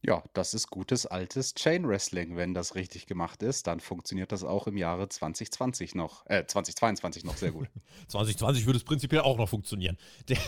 Ja, 0.00 0.22
das 0.32 0.54
ist 0.54 0.70
gutes 0.70 1.06
altes 1.06 1.54
Chain 1.54 1.86
Wrestling. 1.88 2.36
Wenn 2.36 2.54
das 2.54 2.76
richtig 2.76 3.06
gemacht 3.06 3.42
ist, 3.42 3.66
dann 3.66 3.80
funktioniert 3.80 4.30
das 4.30 4.44
auch 4.44 4.68
im 4.68 4.76
Jahre 4.76 5.08
2020 5.08 5.96
noch, 5.96 6.24
äh, 6.26 6.46
2022 6.46 7.24
noch 7.24 7.36
sehr 7.36 7.50
gut. 7.50 7.68
2020 8.08 8.64
würde 8.66 8.76
es 8.76 8.84
prinzipiell 8.84 9.22
auch 9.22 9.38
noch 9.38 9.48
funktionieren. 9.48 9.98
Der, 10.28 10.38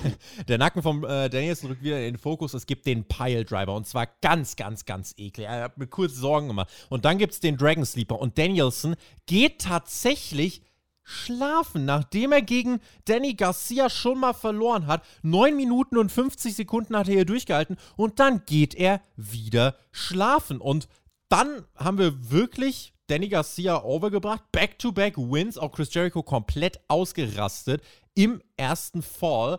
der 0.46 0.58
Nacken 0.58 0.82
vom 0.82 1.04
äh, 1.04 1.28
Danielson 1.28 1.70
rückt 1.70 1.82
wieder 1.82 1.98
in 1.98 2.14
den 2.14 2.18
Fokus. 2.18 2.54
Es 2.54 2.64
gibt 2.64 2.86
den 2.86 3.04
Pile 3.04 3.44
Driver 3.44 3.74
und 3.74 3.88
zwar 3.88 4.06
ganz, 4.20 4.54
ganz, 4.54 4.84
ganz 4.84 5.14
eklig. 5.16 5.48
Er 5.48 5.64
hat 5.64 5.78
mir 5.78 5.88
kurz 5.88 6.14
Sorgen 6.14 6.46
gemacht. 6.46 6.70
Und 6.88 7.04
dann 7.04 7.18
gibt 7.18 7.32
es 7.32 7.40
den 7.40 7.56
Dragon 7.56 7.84
Sleeper 7.84 8.20
und 8.20 8.38
Danielson 8.38 8.94
geht 9.26 9.62
tatsächlich 9.62 10.62
schlafen, 11.10 11.84
nachdem 11.84 12.32
er 12.32 12.40
gegen 12.40 12.80
Danny 13.04 13.34
Garcia 13.34 13.90
schon 13.90 14.20
mal 14.20 14.32
verloren 14.32 14.86
hat. 14.86 15.04
9 15.22 15.56
Minuten 15.56 15.98
und 15.98 16.12
50 16.12 16.54
Sekunden 16.54 16.96
hat 16.96 17.08
er 17.08 17.14
hier 17.14 17.24
durchgehalten 17.24 17.76
und 17.96 18.20
dann 18.20 18.44
geht 18.46 18.74
er 18.74 19.02
wieder 19.16 19.76
schlafen. 19.90 20.60
Und 20.60 20.88
dann 21.28 21.64
haben 21.74 21.98
wir 21.98 22.30
wirklich 22.30 22.94
Danny 23.08 23.28
Garcia 23.28 23.82
overgebracht. 23.82 24.52
Back-to-back 24.52 25.16
-back 25.16 25.32
Wins, 25.32 25.58
auch 25.58 25.72
Chris 25.72 25.92
Jericho 25.92 26.22
komplett 26.22 26.80
ausgerastet 26.86 27.82
im 28.14 28.40
ersten 28.56 29.02
Fall. 29.02 29.58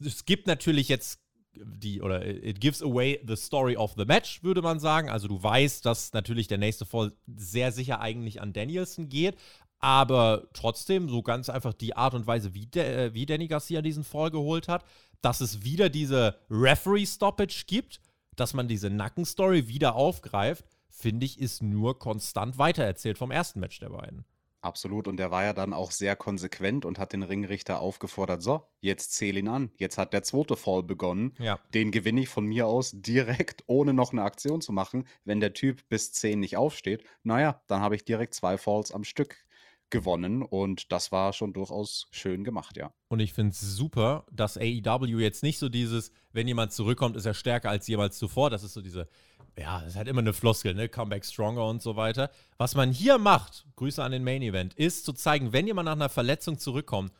Es 0.00 0.24
gibt 0.24 0.46
natürlich 0.46 0.88
jetzt 0.88 1.18
die, 1.56 2.00
oder 2.02 2.26
it 2.26 2.60
gives 2.60 2.82
away 2.82 3.20
the 3.26 3.36
story 3.36 3.76
of 3.76 3.94
the 3.96 4.04
match, 4.04 4.42
würde 4.42 4.62
man 4.62 4.80
sagen. 4.80 5.08
Also 5.08 5.28
du 5.28 5.42
weißt, 5.42 5.84
dass 5.86 6.12
natürlich 6.12 6.48
der 6.48 6.58
nächste 6.58 6.84
Fall 6.84 7.12
sehr 7.26 7.72
sicher 7.72 8.00
eigentlich 8.00 8.40
an 8.40 8.52
Danielson 8.52 9.08
geht, 9.08 9.36
aber 9.84 10.48
trotzdem, 10.54 11.10
so 11.10 11.20
ganz 11.20 11.50
einfach 11.50 11.74
die 11.74 11.94
Art 11.94 12.14
und 12.14 12.26
Weise, 12.26 12.54
wie, 12.54 12.64
de, 12.64 13.08
äh, 13.08 13.12
wie 13.12 13.26
Danny 13.26 13.48
Garcia 13.48 13.82
diesen 13.82 14.02
Fall 14.02 14.30
geholt 14.30 14.66
hat, 14.66 14.82
dass 15.20 15.42
es 15.42 15.62
wieder 15.62 15.90
diese 15.90 16.38
Referee-Stoppage 16.48 17.64
gibt, 17.66 18.00
dass 18.34 18.54
man 18.54 18.66
diese 18.66 18.88
Nackenstory 18.88 19.68
wieder 19.68 19.94
aufgreift, 19.94 20.64
finde 20.88 21.26
ich, 21.26 21.38
ist 21.38 21.62
nur 21.62 21.98
konstant 21.98 22.56
weitererzählt 22.56 23.18
vom 23.18 23.30
ersten 23.30 23.60
Match 23.60 23.78
der 23.78 23.90
beiden. 23.90 24.24
Absolut. 24.62 25.06
Und 25.06 25.18
der 25.18 25.30
war 25.30 25.44
ja 25.44 25.52
dann 25.52 25.74
auch 25.74 25.90
sehr 25.90 26.16
konsequent 26.16 26.86
und 26.86 26.98
hat 26.98 27.12
den 27.12 27.22
Ringrichter 27.22 27.80
aufgefordert: 27.80 28.42
So, 28.42 28.62
jetzt 28.80 29.12
zähl 29.12 29.36
ihn 29.36 29.48
an. 29.48 29.70
Jetzt 29.76 29.98
hat 29.98 30.14
der 30.14 30.22
zweite 30.22 30.56
Fall 30.56 30.82
begonnen. 30.82 31.34
Ja. 31.38 31.60
Den 31.74 31.90
gewinne 31.90 32.22
ich 32.22 32.30
von 32.30 32.46
mir 32.46 32.66
aus 32.66 32.92
direkt, 32.94 33.64
ohne 33.66 33.92
noch 33.92 34.12
eine 34.12 34.22
Aktion 34.22 34.62
zu 34.62 34.72
machen. 34.72 35.06
Wenn 35.26 35.40
der 35.40 35.52
Typ 35.52 35.86
bis 35.90 36.12
10 36.12 36.40
nicht 36.40 36.56
aufsteht, 36.56 37.04
naja, 37.22 37.60
dann 37.66 37.82
habe 37.82 37.96
ich 37.96 38.06
direkt 38.06 38.32
zwei 38.32 38.56
Falls 38.56 38.90
am 38.90 39.04
Stück 39.04 39.44
gewonnen 39.90 40.42
und 40.42 40.90
das 40.92 41.12
war 41.12 41.32
schon 41.32 41.52
durchaus 41.52 42.08
schön 42.10 42.44
gemacht, 42.44 42.76
ja. 42.76 42.92
Und 43.08 43.20
ich 43.20 43.32
finde 43.32 43.52
es 43.52 43.60
super, 43.60 44.26
dass 44.30 44.56
AEW 44.58 45.20
jetzt 45.20 45.42
nicht 45.42 45.58
so 45.58 45.68
dieses, 45.68 46.10
wenn 46.32 46.48
jemand 46.48 46.72
zurückkommt, 46.72 47.16
ist 47.16 47.26
er 47.26 47.34
stärker 47.34 47.70
als 47.70 47.86
jemals 47.86 48.18
zuvor. 48.18 48.50
Das 48.50 48.64
ist 48.64 48.74
so 48.74 48.80
diese, 48.80 49.08
ja, 49.58 49.80
das 49.80 49.94
halt 49.94 50.08
immer 50.08 50.20
eine 50.20 50.32
Floskel, 50.32 50.74
ne? 50.74 50.88
Comeback 50.88 51.24
stronger 51.24 51.66
und 51.66 51.80
so 51.80 51.96
weiter. 51.96 52.30
Was 52.58 52.74
man 52.74 52.90
hier 52.90 53.18
macht, 53.18 53.66
Grüße 53.76 54.02
an 54.02 54.12
den 54.12 54.24
Main 54.24 54.42
Event, 54.42 54.74
ist 54.74 55.04
zu 55.04 55.12
zeigen, 55.12 55.52
wenn 55.52 55.66
jemand 55.66 55.86
nach 55.86 55.92
einer 55.92 56.08
Verletzung 56.08 56.58
zurückkommt, 56.58 57.12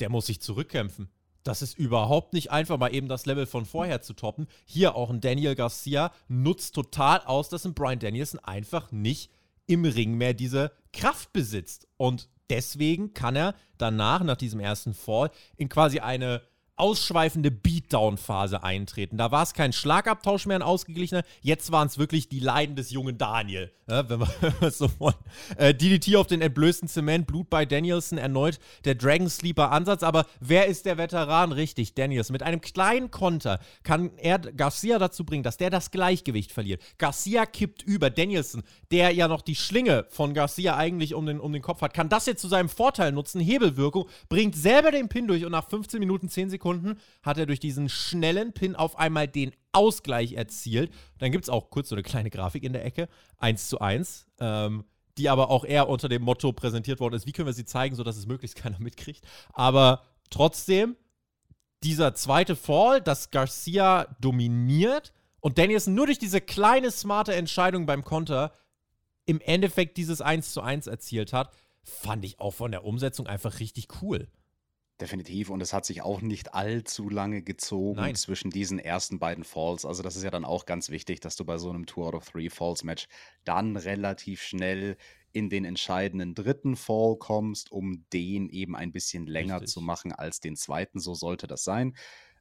der 0.00 0.08
muss 0.08 0.26
sich 0.26 0.40
zurückkämpfen. 0.40 1.10
Das 1.42 1.62
ist 1.62 1.78
überhaupt 1.78 2.32
nicht 2.32 2.50
einfach, 2.50 2.76
mal 2.76 2.94
eben 2.94 3.08
das 3.08 3.24
Level 3.24 3.46
von 3.46 3.66
vorher 3.66 4.02
zu 4.02 4.14
toppen. 4.14 4.48
Hier 4.64 4.96
auch 4.96 5.10
ein 5.10 5.20
Daniel 5.20 5.54
Garcia 5.54 6.12
nutzt 6.28 6.74
total 6.74 7.20
aus, 7.20 7.48
dass 7.48 7.64
ein 7.64 7.74
Brian 7.74 8.00
Danielson 8.00 8.40
einfach 8.40 8.90
nicht 8.90 9.30
im 9.66 9.84
Ring 9.84 10.14
mehr 10.14 10.34
diese 10.34 10.72
Kraft 10.92 11.32
besitzt. 11.32 11.88
Und 11.96 12.28
deswegen 12.50 13.14
kann 13.14 13.36
er 13.36 13.54
danach, 13.78 14.22
nach 14.22 14.36
diesem 14.36 14.60
ersten 14.60 14.94
Fall, 14.94 15.30
in 15.56 15.68
quasi 15.68 16.00
eine 16.00 16.42
ausschweifende 16.76 17.50
Beatdown-Phase 17.50 18.62
eintreten. 18.62 19.16
Da 19.16 19.30
war 19.30 19.42
es 19.42 19.54
kein 19.54 19.72
Schlagabtausch 19.72 20.44
mehr, 20.44 20.58
ein 20.58 20.62
ausgeglichener. 20.62 21.22
Jetzt 21.40 21.72
waren 21.72 21.88
es 21.88 21.96
wirklich 21.96 22.28
die 22.28 22.38
Leiden 22.38 22.76
des 22.76 22.90
jungen 22.90 23.16
Daniel, 23.16 23.72
ja, 23.88 24.06
wenn 24.10 24.20
wir 24.20 24.70
so 24.70 24.90
wollen. 24.98 25.14
Äh, 25.56 25.74
DDT 25.74 26.16
auf 26.16 26.26
den 26.26 26.42
entblößten 26.42 26.86
Zement, 26.86 27.26
Blut 27.26 27.48
bei 27.48 27.64
Danielson, 27.64 28.18
erneut 28.18 28.58
der 28.84 28.94
Dragon 28.94 29.28
Sleeper-Ansatz. 29.28 30.02
Aber 30.02 30.26
wer 30.40 30.66
ist 30.66 30.84
der 30.84 30.98
Veteran? 30.98 31.52
Richtig, 31.52 31.94
Danielson. 31.94 32.34
Mit 32.34 32.42
einem 32.42 32.60
kleinen 32.60 33.10
Konter 33.10 33.58
kann 33.82 34.10
er 34.18 34.38
Garcia 34.38 34.98
dazu 34.98 35.24
bringen, 35.24 35.44
dass 35.44 35.56
der 35.56 35.70
das 35.70 35.90
Gleichgewicht 35.90 36.52
verliert. 36.52 36.82
Garcia 36.98 37.46
kippt 37.46 37.82
über. 37.82 38.10
Danielson, 38.10 38.62
der 38.90 39.12
ja 39.12 39.28
noch 39.28 39.40
die 39.40 39.54
Schlinge 39.54 40.06
von 40.10 40.34
Garcia 40.34 40.76
eigentlich 40.76 41.14
um 41.14 41.24
den, 41.24 41.40
um 41.40 41.54
den 41.54 41.62
Kopf 41.62 41.80
hat, 41.80 41.94
kann 41.94 42.10
das 42.10 42.26
jetzt 42.26 42.42
zu 42.42 42.48
seinem 42.48 42.68
Vorteil 42.68 43.12
nutzen. 43.12 43.40
Hebelwirkung, 43.40 44.08
bringt 44.28 44.54
selber 44.54 44.90
den 44.90 45.08
Pin 45.08 45.26
durch 45.26 45.44
und 45.46 45.52
nach 45.52 45.68
15 45.68 46.00
Minuten 46.00 46.28
10 46.28 46.50
Sekunden 46.50 46.65
Sekunden 46.66 46.98
hat 47.22 47.38
er 47.38 47.46
durch 47.46 47.60
diesen 47.60 47.88
schnellen 47.88 48.52
Pin 48.52 48.74
auf 48.74 48.98
einmal 48.98 49.28
den 49.28 49.52
Ausgleich 49.70 50.32
erzielt. 50.32 50.92
Dann 51.18 51.30
gibt 51.30 51.44
es 51.44 51.48
auch 51.48 51.70
kurz 51.70 51.90
so 51.90 51.94
eine 51.94 52.02
kleine 52.02 52.28
Grafik 52.28 52.64
in 52.64 52.72
der 52.72 52.84
Ecke, 52.84 53.08
1 53.38 53.68
zu 53.68 53.80
1, 53.80 54.26
ähm, 54.40 54.84
die 55.16 55.28
aber 55.28 55.48
auch 55.50 55.64
eher 55.64 55.88
unter 55.88 56.08
dem 56.08 56.22
Motto 56.22 56.52
präsentiert 56.52 56.98
worden 56.98 57.14
ist, 57.14 57.24
wie 57.24 57.30
können 57.30 57.46
wir 57.46 57.52
sie 57.52 57.64
zeigen, 57.64 57.94
sodass 57.94 58.16
es 58.16 58.26
möglichst 58.26 58.56
keiner 58.56 58.80
mitkriegt. 58.80 59.24
Aber 59.52 60.02
trotzdem, 60.28 60.96
dieser 61.84 62.14
zweite 62.14 62.56
Fall, 62.56 63.00
dass 63.00 63.30
Garcia 63.30 64.16
dominiert 64.20 65.12
und 65.38 65.58
Danielson 65.58 65.94
nur 65.94 66.06
durch 66.06 66.18
diese 66.18 66.40
kleine, 66.40 66.90
smarte 66.90 67.32
Entscheidung 67.36 67.86
beim 67.86 68.02
Konter 68.02 68.52
im 69.24 69.40
Endeffekt 69.40 69.98
dieses 69.98 70.20
1 70.20 70.52
zu 70.52 70.62
1 70.62 70.88
erzielt 70.88 71.32
hat, 71.32 71.52
fand 71.84 72.24
ich 72.24 72.40
auch 72.40 72.54
von 72.54 72.72
der 72.72 72.84
Umsetzung 72.84 73.28
einfach 73.28 73.60
richtig 73.60 73.86
cool. 74.02 74.26
Definitiv. 75.00 75.50
Und 75.50 75.60
es 75.60 75.74
hat 75.74 75.84
sich 75.84 76.00
auch 76.00 76.22
nicht 76.22 76.54
allzu 76.54 77.10
lange 77.10 77.42
gezogen 77.42 78.00
Nein. 78.00 78.14
zwischen 78.14 78.50
diesen 78.50 78.78
ersten 78.78 79.18
beiden 79.18 79.44
Falls. 79.44 79.84
Also 79.84 80.02
das 80.02 80.16
ist 80.16 80.22
ja 80.22 80.30
dann 80.30 80.46
auch 80.46 80.64
ganz 80.64 80.88
wichtig, 80.88 81.20
dass 81.20 81.36
du 81.36 81.44
bei 81.44 81.58
so 81.58 81.68
einem 81.68 81.84
Two 81.84 82.06
out 82.06 82.14
of 82.14 82.30
Three 82.30 82.48
Falls 82.48 82.82
Match 82.82 83.06
dann 83.44 83.76
relativ 83.76 84.42
schnell 84.42 84.96
in 85.32 85.50
den 85.50 85.66
entscheidenden 85.66 86.34
dritten 86.34 86.76
Fall 86.76 87.16
kommst, 87.18 87.70
um 87.70 88.06
den 88.10 88.48
eben 88.48 88.74
ein 88.74 88.90
bisschen 88.90 89.26
länger 89.26 89.56
Richtig. 89.56 89.74
zu 89.74 89.82
machen 89.82 90.12
als 90.12 90.40
den 90.40 90.56
zweiten. 90.56 90.98
So 90.98 91.12
sollte 91.12 91.46
das 91.46 91.62
sein. 91.62 91.94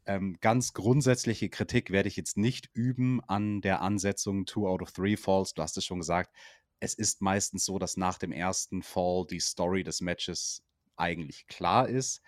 Ähm, 0.06 0.38
ganz 0.39 0.72
grundsätzliche 0.72 1.50
Kritik 1.50 1.89
werde 1.89 2.08
ich 2.08 2.15
jetzt 2.15 2.38
nicht 2.38 2.70
üben 2.74 3.22
an 3.28 3.60
der 3.60 3.82
Ansetzung 3.82 4.46
Two 4.46 4.65
out 4.65 4.82
of 4.82 4.94
Three 4.94 5.18
Falls. 5.18 5.54
Du 5.54 5.62
hast 5.62 5.76
es 5.76 5.84
schon 5.84 6.00
gesagt. 6.00 6.34
Es 6.80 6.94
ist 6.94 7.22
meistens 7.22 7.65
so, 7.65 7.80
dass 7.80 7.98
nach 7.98 8.18
dem 8.18 8.32
ersten 8.32 8.82
Fall 8.82 9.26
die 9.30 9.41
Story 9.41 9.84
des 9.84 10.00
Matches 10.00 10.63
eigentlich 10.96 11.48
klar 11.48 11.89
ist. 11.89 12.22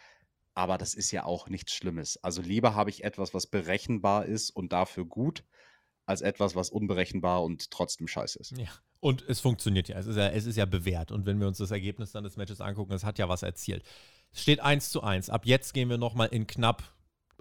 Aber 0.58 0.80
das 0.80 0.96
ist 0.96 1.12
ja 1.12 1.24
auch 1.24 1.50
nichts 1.50 1.72
Schlimmes. 1.72 2.18
Also 2.24 2.42
lieber 2.42 2.74
habe 2.74 2.90
ich 2.90 3.04
etwas, 3.04 3.36
was 3.36 3.46
berechenbar 3.46 4.26
ist 4.26 4.50
und 4.50 4.74
dafür 4.74 5.06
gut, 5.06 5.44
als 6.08 6.22
etwas, 6.22 6.56
was 6.56 6.72
unberechenbar 6.72 7.44
und 7.44 7.70
trotzdem 7.70 8.08
scheiße 8.08 8.40
ist. 8.40 8.58
Ja. 8.58 8.70
Und 9.00 9.24
es 9.30 9.40
funktioniert 9.40 9.88
ja. 9.88 10.00
Es 10.00 10.08
ist 10.08 10.16
ja, 10.16 10.30
es 10.30 10.48
ist 10.48 10.56
ja 10.56 10.66
bewährt. 10.66 11.12
Und 11.12 11.28
wenn 11.28 11.40
wir 11.40 11.48
uns 11.48 11.60
das 11.60 11.70
Ergebnis 11.70 12.12
dann 12.12 12.24
des 12.24 12.38
Matches 12.38 12.60
angucken, 12.60 12.92
es 12.94 13.04
hat 13.04 13.20
ja 13.20 13.30
was 13.30 13.44
erzielt. 13.44 13.84
Es 14.32 14.42
steht 14.42 14.60
1 14.60 14.90
zu 14.90 15.04
1. 15.04 15.30
Ab 15.30 15.46
jetzt 15.46 15.76
gehen 15.76 15.92
wir 15.92 16.00
nochmal 16.00 16.30
in 16.30 16.48
knapp 16.48 16.82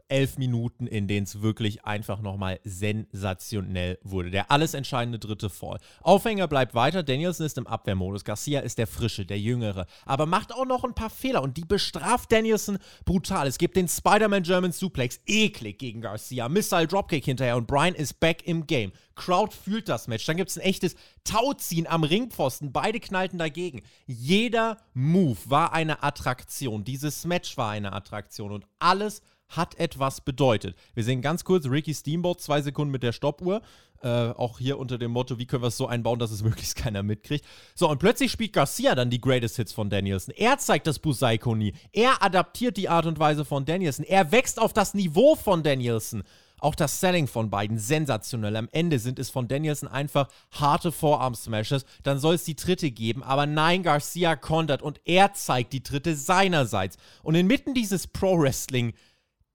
elf 0.08 0.38
Minuten, 0.38 0.86
in 0.86 1.08
denen 1.08 1.24
es 1.24 1.42
wirklich 1.42 1.84
einfach 1.84 2.20
nochmal 2.20 2.60
sensationell 2.64 3.98
wurde. 4.02 4.30
Der 4.30 4.50
alles 4.50 4.74
entscheidende 4.74 5.18
dritte 5.18 5.50
Fall. 5.50 5.78
Aufhänger 6.02 6.48
bleibt 6.48 6.74
weiter. 6.74 7.02
Danielson 7.02 7.46
ist 7.46 7.58
im 7.58 7.66
Abwehrmodus. 7.66 8.24
Garcia 8.24 8.60
ist 8.60 8.78
der 8.78 8.86
Frische, 8.86 9.26
der 9.26 9.38
Jüngere. 9.38 9.86
Aber 10.04 10.26
macht 10.26 10.54
auch 10.54 10.66
noch 10.66 10.84
ein 10.84 10.94
paar 10.94 11.10
Fehler 11.10 11.42
und 11.42 11.56
die 11.56 11.64
bestraft 11.64 12.30
Danielson 12.32 12.78
brutal. 13.04 13.46
Es 13.46 13.58
gibt 13.58 13.76
den 13.76 13.88
Spider-Man 13.88 14.42
German 14.42 14.72
Suplex. 14.72 15.20
Eklig 15.26 15.78
gegen 15.78 16.00
Garcia. 16.00 16.48
Missile 16.48 16.86
Dropkick 16.86 17.24
hinterher 17.24 17.56
und 17.56 17.66
Brian 17.66 17.94
ist 17.94 18.20
back 18.20 18.46
im 18.46 18.66
Game. 18.66 18.92
Crowd 19.16 19.54
fühlt 19.54 19.88
das 19.88 20.08
Match. 20.08 20.26
Dann 20.26 20.36
gibt 20.36 20.50
es 20.50 20.58
ein 20.58 20.62
echtes 20.62 20.94
Tauziehen 21.24 21.86
am 21.86 22.04
Ringpfosten. 22.04 22.70
Beide 22.70 23.00
knallten 23.00 23.38
dagegen. 23.38 23.82
Jeder 24.06 24.76
Move 24.94 25.38
war 25.46 25.72
eine 25.72 26.02
Attraktion. 26.02 26.84
Dieses 26.84 27.24
Match 27.24 27.56
war 27.56 27.70
eine 27.70 27.92
Attraktion 27.92 28.52
und 28.52 28.66
alles 28.78 29.22
hat 29.48 29.78
etwas 29.78 30.20
bedeutet. 30.20 30.76
Wir 30.94 31.04
sehen 31.04 31.22
ganz 31.22 31.44
kurz 31.44 31.66
Ricky 31.66 31.94
Steamboat, 31.94 32.40
zwei 32.40 32.62
Sekunden 32.62 32.92
mit 32.92 33.02
der 33.02 33.12
Stoppuhr. 33.12 33.62
Äh, 34.02 34.08
auch 34.08 34.58
hier 34.58 34.78
unter 34.78 34.98
dem 34.98 35.10
Motto, 35.12 35.38
wie 35.38 35.46
können 35.46 35.62
wir 35.62 35.68
es 35.68 35.76
so 35.76 35.86
einbauen, 35.86 36.18
dass 36.18 36.30
es 36.30 36.42
möglichst 36.44 36.76
keiner 36.76 37.02
mitkriegt. 37.02 37.44
So, 37.74 37.88
und 37.88 37.98
plötzlich 37.98 38.30
spielt 38.30 38.52
Garcia 38.52 38.94
dann 38.94 39.10
die 39.10 39.20
Greatest 39.20 39.56
Hits 39.56 39.72
von 39.72 39.88
Danielson. 39.88 40.34
Er 40.36 40.58
zeigt 40.58 40.86
das 40.86 40.98
Busaiko 40.98 41.54
nie. 41.54 41.72
Er 41.92 42.22
adaptiert 42.22 42.76
die 42.76 42.88
Art 42.88 43.06
und 43.06 43.18
Weise 43.18 43.44
von 43.44 43.64
Danielson. 43.64 44.04
Er 44.04 44.32
wächst 44.32 44.60
auf 44.60 44.72
das 44.72 44.94
Niveau 44.94 45.34
von 45.34 45.62
Danielson. 45.62 46.24
Auch 46.58 46.74
das 46.74 47.00
Selling 47.00 47.26
von 47.26 47.50
beiden 47.50 47.78
sensationell. 47.78 48.56
Am 48.56 48.68
Ende 48.72 48.98
sind 48.98 49.18
es 49.18 49.28
von 49.28 49.46
Danielson 49.46 49.88
einfach 49.90 50.28
harte 50.52 50.90
Vorarm-Smashes. 50.90 51.84
Dann 52.02 52.18
soll 52.18 52.34
es 52.34 52.44
die 52.44 52.56
dritte 52.56 52.90
geben. 52.90 53.22
Aber 53.22 53.46
nein, 53.46 53.82
Garcia 53.82 54.36
kontert 54.36 54.82
und 54.82 55.00
er 55.04 55.34
zeigt 55.34 55.72
die 55.74 55.82
dritte 55.82 56.16
seinerseits. 56.16 56.96
Und 57.22 57.34
inmitten 57.34 57.74
dieses 57.74 58.06
Pro-Wrestling- 58.06 58.94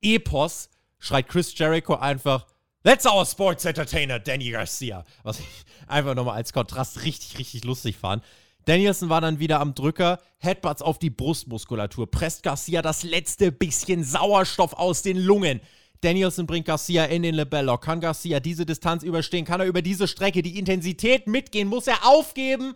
Epos 0.01 0.69
schreit 0.99 1.27
Chris 1.27 1.57
Jericho 1.57 1.95
einfach, 1.95 2.45
That's 2.83 3.05
our 3.05 3.25
sports 3.25 3.63
entertainer, 3.65 4.19
Danny 4.19 4.49
Garcia. 4.49 5.03
Was 5.21 5.39
ich 5.39 5.45
einfach 5.87 6.15
nochmal 6.15 6.35
als 6.35 6.51
Kontrast 6.51 7.03
richtig, 7.03 7.37
richtig 7.37 7.63
lustig 7.63 7.97
fand. 7.97 8.23
Danielson 8.65 9.09
war 9.09 9.21
dann 9.21 9.39
wieder 9.39 9.59
am 9.59 9.75
Drücker, 9.75 10.19
Headbutts 10.39 10.81
auf 10.81 10.97
die 10.97 11.09
Brustmuskulatur, 11.09 12.09
presst 12.09 12.43
Garcia 12.43 12.81
das 12.81 13.03
letzte 13.03 13.51
bisschen 13.51 14.03
Sauerstoff 14.03 14.73
aus 14.73 15.03
den 15.03 15.17
Lungen. 15.17 15.61
Danielson 16.01 16.47
bringt 16.47 16.65
Garcia 16.65 17.05
in 17.05 17.21
den 17.21 17.35
Labello. 17.35 17.77
Kann 17.77 18.01
Garcia 18.01 18.39
diese 18.39 18.65
Distanz 18.65 19.03
überstehen? 19.03 19.45
Kann 19.45 19.61
er 19.61 19.67
über 19.67 19.83
diese 19.83 20.07
Strecke 20.07 20.41
die 20.41 20.57
Intensität 20.57 21.27
mitgehen? 21.27 21.67
Muss 21.67 21.85
er 21.85 22.07
aufgeben? 22.07 22.75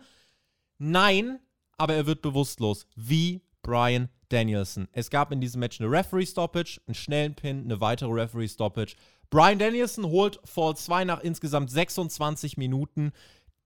Nein, 0.78 1.40
aber 1.76 1.94
er 1.94 2.06
wird 2.06 2.22
bewusstlos. 2.22 2.86
Wie 2.94 3.42
Brian 3.62 4.08
Danielson. 4.28 4.88
Es 4.92 5.10
gab 5.10 5.32
in 5.32 5.40
diesem 5.40 5.60
Match 5.60 5.80
eine 5.80 5.90
Referee-Stoppage, 5.90 6.80
einen 6.86 6.94
schnellen 6.94 7.34
Pin, 7.34 7.64
eine 7.64 7.80
weitere 7.80 8.10
Referee-Stoppage. 8.10 8.96
Brian 9.30 9.58
Danielson 9.58 10.06
holt 10.06 10.40
Fall 10.44 10.76
2 10.76 11.04
nach 11.04 11.20
insgesamt 11.20 11.70
26 11.70 12.56
Minuten. 12.56 13.12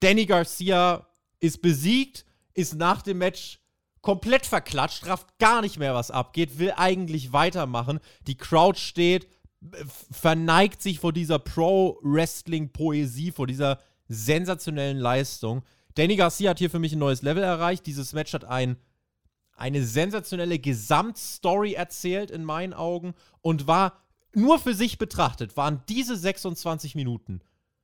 Danny 0.01 0.27
Garcia 0.27 1.07
ist 1.40 1.62
besiegt, 1.62 2.25
ist 2.55 2.75
nach 2.75 3.03
dem 3.03 3.18
Match 3.18 3.61
komplett 4.01 4.46
verklatscht, 4.46 5.07
rafft 5.07 5.38
gar 5.38 5.61
nicht 5.61 5.79
mehr, 5.79 5.94
was 5.94 6.11
abgeht, 6.11 6.59
will 6.59 6.73
eigentlich 6.77 7.33
weitermachen. 7.33 8.01
Die 8.27 8.37
Crowd 8.37 8.79
steht, 8.79 9.29
verneigt 10.11 10.81
sich 10.81 11.01
vor 11.01 11.12
dieser 11.12 11.38
Pro-Wrestling-Poesie, 11.38 13.33
vor 13.33 13.46
dieser 13.46 13.79
sensationellen 14.09 14.96
Leistung. 14.96 15.62
Danny 15.94 16.16
Garcia 16.16 16.51
hat 16.51 16.59
hier 16.59 16.70
für 16.70 16.79
mich 16.79 16.94
ein 16.94 16.99
neues 16.99 17.23
Level 17.23 17.42
erreicht. 17.42 17.87
Dieses 17.87 18.12
Match 18.12 18.33
hat 18.33 18.44
ein, 18.44 18.77
eine 19.61 19.85
sensationelle 19.85 20.59
Gesamtstory 20.59 21.75
erzählt 21.75 22.31
in 22.31 22.44
meinen 22.44 22.73
Augen 22.73 23.14
und 23.42 23.66
war 23.66 23.99
nur 24.35 24.59
für 24.59 24.75
sich 24.75 24.99
betrachtet, 24.99 25.57
waren 25.57 25.83
diese 25.88 26.16
26 26.16 26.94
Minuten 26.94 27.40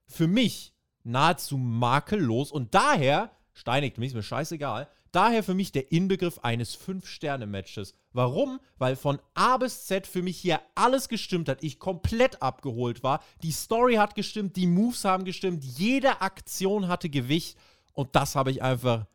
für 0.07 0.27
mich 0.27 0.73
nahezu 1.05 1.57
makellos 1.57 2.51
und 2.51 2.75
daher, 2.75 3.31
steinigt 3.53 3.99
mich, 3.99 4.09
ist 4.09 4.15
mir 4.15 4.23
scheißegal, 4.23 4.89
daher 5.13 5.43
für 5.43 5.55
mich 5.55 5.73
der 5.73 5.93
Inbegriff 5.93 6.39
eines 6.41 6.75
Fünf-Sterne-Matches. 6.75 7.95
Warum? 8.13 8.61
Weil 8.79 8.97
von 8.97 9.19
A 9.35 9.57
bis 9.57 9.87
Z 9.87 10.07
für 10.07 10.23
mich 10.23 10.37
hier 10.37 10.61
alles 10.75 11.09
gestimmt 11.09 11.49
hat. 11.49 11.63
Ich 11.63 11.79
komplett 11.79 12.43
abgeholt 12.43 13.03
war. 13.03 13.23
Die 13.43 13.53
Story 13.53 13.95
hat 13.95 14.15
gestimmt, 14.15 14.57
die 14.57 14.67
Moves 14.67 15.05
haben 15.05 15.25
gestimmt, 15.25 15.65
jede 15.65 16.21
Aktion 16.21 16.89
hatte 16.89 17.09
Gewicht 17.09 17.57
und 17.93 18.15
das 18.15 18.37
habe 18.37 18.51
ich 18.51 18.63
einfach 18.63 19.07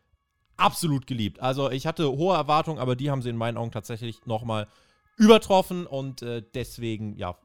absolut 0.62 1.08
geliebt. 1.08 1.42
Also 1.42 1.70
ich 1.72 1.88
hatte 1.88 2.10
hohe 2.10 2.36
Erwartungen, 2.36 2.80
aber 2.80 2.96
die 2.96 3.12
haben 3.12 3.22
sie 3.22 3.30
in 3.30 3.38
meinen 3.38 3.58
Augen 3.58 3.72
tatsächlich 3.72 4.26
nochmal 4.26 4.68
übertroffen 5.18 5.86
und 5.86 6.22
äh, 6.22 6.42
deswegen, 6.54 7.16
ja, 7.16 7.38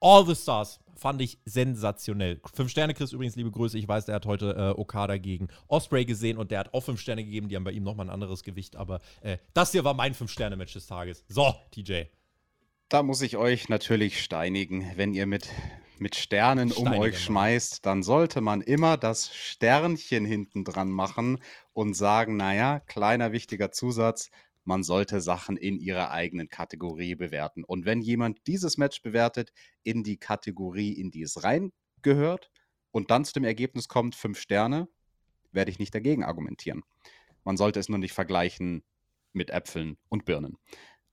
All 0.00 0.24
the 0.24 0.34
Stars 0.34 0.80
fand 0.94 1.20
ich 1.22 1.38
sensationell. 1.44 2.40
Fünf 2.54 2.70
Sterne, 2.70 2.94
Chris, 2.94 3.12
übrigens, 3.12 3.36
liebe 3.36 3.50
Grüße. 3.50 3.78
Ich 3.78 3.88
weiß, 3.88 4.06
der 4.06 4.16
hat 4.16 4.26
heute 4.26 4.54
äh, 4.56 4.80
Okada 4.80 5.16
gegen 5.16 5.48
Osprey 5.66 6.04
gesehen 6.04 6.38
und 6.38 6.50
der 6.50 6.60
hat 6.60 6.74
auch 6.74 6.82
fünf 6.82 7.00
Sterne 7.00 7.24
gegeben. 7.24 7.48
Die 7.48 7.56
haben 7.56 7.64
bei 7.64 7.72
ihm 7.72 7.82
nochmal 7.82 8.06
ein 8.06 8.10
anderes 8.10 8.42
Gewicht. 8.42 8.76
Aber 8.76 9.00
äh, 9.22 9.38
das 9.54 9.72
hier 9.72 9.84
war 9.84 9.94
mein 9.94 10.14
Fünf-Sterne-Match 10.14 10.72
des 10.72 10.86
Tages. 10.86 11.24
So, 11.28 11.54
TJ. 11.72 12.04
Da 12.88 13.02
muss 13.02 13.22
ich 13.22 13.36
euch 13.36 13.68
natürlich 13.68 14.22
steinigen. 14.22 14.90
Wenn 14.96 15.14
ihr 15.14 15.26
mit, 15.26 15.48
mit 15.98 16.14
Sternen 16.14 16.72
um 16.72 16.88
euch 16.92 17.18
schmeißt, 17.20 17.84
dann 17.84 18.02
sollte 18.02 18.40
man 18.40 18.60
immer 18.60 18.96
das 18.96 19.34
Sternchen 19.34 20.24
hinten 20.24 20.64
dran 20.64 20.90
machen 20.90 21.38
und 21.78 21.94
sagen: 21.94 22.36
Naja, 22.36 22.80
kleiner 22.80 23.30
wichtiger 23.30 23.70
Zusatz 23.70 24.30
man 24.64 24.82
sollte 24.82 25.22
Sachen 25.22 25.56
in 25.56 25.78
ihrer 25.78 26.10
eigenen 26.10 26.50
Kategorie 26.50 27.14
bewerten. 27.14 27.64
Und 27.64 27.86
wenn 27.86 28.02
jemand 28.02 28.46
dieses 28.46 28.76
Match 28.76 29.00
bewertet 29.00 29.50
in 29.82 30.02
die 30.02 30.18
Kategorie, 30.18 30.92
in 30.92 31.10
die 31.10 31.22
es 31.22 31.42
reingehört 31.42 32.50
und 32.90 33.10
dann 33.10 33.24
zu 33.24 33.32
dem 33.32 33.44
Ergebnis 33.44 33.88
kommt, 33.88 34.14
fünf 34.14 34.38
Sterne, 34.38 34.86
werde 35.52 35.70
ich 35.70 35.78
nicht 35.78 35.94
dagegen 35.94 36.22
argumentieren. 36.22 36.82
Man 37.44 37.56
sollte 37.56 37.80
es 37.80 37.88
nur 37.88 37.96
nicht 37.96 38.12
vergleichen 38.12 38.82
mit 39.32 39.48
Äpfeln 39.48 39.96
und 40.10 40.26
Birnen. 40.26 40.58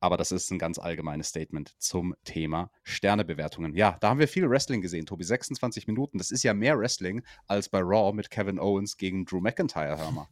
Aber 0.02 0.18
das 0.18 0.34
ist 0.34 0.52
ein 0.52 0.60
ganz 0.60 0.78
allgemeines 0.78 1.30
Statement 1.30 1.76
zum 1.80 2.14
Thema 2.26 2.72
Sternebewertungen. 2.84 3.74
Ja, 3.74 3.98
da 4.02 4.10
haben 4.10 4.20
wir 4.20 4.28
viel 4.28 4.50
Wrestling 4.50 4.82
gesehen, 4.82 5.06
Tobi. 5.06 5.24
26 5.24 5.88
Minuten. 5.88 6.18
Das 6.18 6.32
ist 6.32 6.44
ja 6.44 6.54
mehr 6.54 6.78
Wrestling 6.78 7.24
als 7.48 7.70
bei 7.70 7.80
Raw 7.80 8.12
mit 8.12 8.30
Kevin 8.30 8.60
Owens 8.60 8.98
gegen 8.98 9.24
Drew 9.24 9.40
McIntyre, 9.40 9.98
hör 9.98 10.12
mal. 10.12 10.28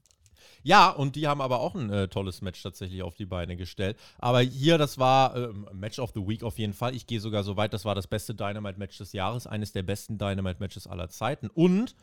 Ja, 0.63 0.89
und 0.89 1.15
die 1.15 1.28
haben 1.28 1.41
aber 1.41 1.60
auch 1.60 1.76
ein 1.76 1.89
äh, 1.89 2.08
tolles 2.08 2.41
Match 2.41 2.63
tatsächlich 2.63 3.04
auf 3.04 3.15
die 3.15 3.26
Beine 3.26 3.56
gestellt. 3.58 3.97
Aber 4.17 4.39
hier, 4.41 4.78
das 4.78 4.97
war 4.97 5.36
äh, 5.36 5.49
Match 5.73 5.99
of 5.99 6.12
the 6.15 6.26
Week 6.26 6.43
auf 6.43 6.58
jeden 6.58 6.73
Fall. 6.73 6.95
Ich 6.95 7.06
gehe 7.06 7.19
sogar 7.19 7.43
so 7.43 7.58
weit, 7.58 7.73
das 7.73 7.86
war 7.86 7.95
das 7.95 8.08
beste 8.08 8.34
Dynamite-Match 8.34 8.97
des 8.97 9.13
Jahres, 9.13 9.45
eines 9.45 9.73
der 9.73 9.84
besten 9.84 10.17
Dynamite-Matches 10.17 10.88
aller 10.88 11.10
Zeiten. 11.10 11.49
Und 11.49 11.95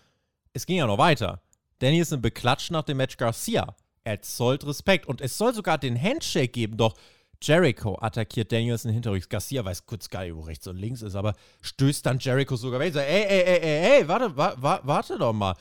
es 0.52 0.66
ging 0.66 0.76
ja 0.76 0.86
noch 0.86 0.98
weiter. 0.98 1.40
Ein 1.82 2.20
beklatscht 2.20 2.70
nach 2.70 2.82
dem 2.82 2.98
Match 2.98 3.16
Garcia. 3.16 3.74
Er 4.04 4.20
zollt 4.22 4.66
Respekt. 4.66 5.06
Und 5.06 5.20
es 5.20 5.38
soll 5.38 5.54
sogar 5.54 5.78
den 5.78 6.00
Handshake 6.00 6.48
geben, 6.48 6.76
doch 6.76 6.94
Jericho 7.42 7.98
attackiert 8.00 8.52
Danielson 8.52 8.92
hinterrücks. 8.92 9.28
Garcia 9.28 9.64
weiß 9.64 9.86
kurz 9.86 10.10
gar 10.10 10.24
nicht, 10.24 10.34
wo 10.34 10.40
rechts 10.40 10.66
und 10.66 10.76
links 10.76 11.00
ist, 11.00 11.14
aber 11.14 11.34
stößt 11.62 12.04
dann 12.04 12.18
Jericho 12.18 12.56
sogar 12.56 12.80
weg. 12.80 12.92
Sagt, 12.92 13.08
ey, 13.08 13.22
ey, 13.22 13.42
ey, 13.42 13.60
ey, 13.60 14.00
ey, 14.00 14.08
warte, 14.08 14.36
wa, 14.36 14.54
wa, 14.58 14.80
warte 14.82 15.18
doch 15.18 15.32
mal. 15.32 15.54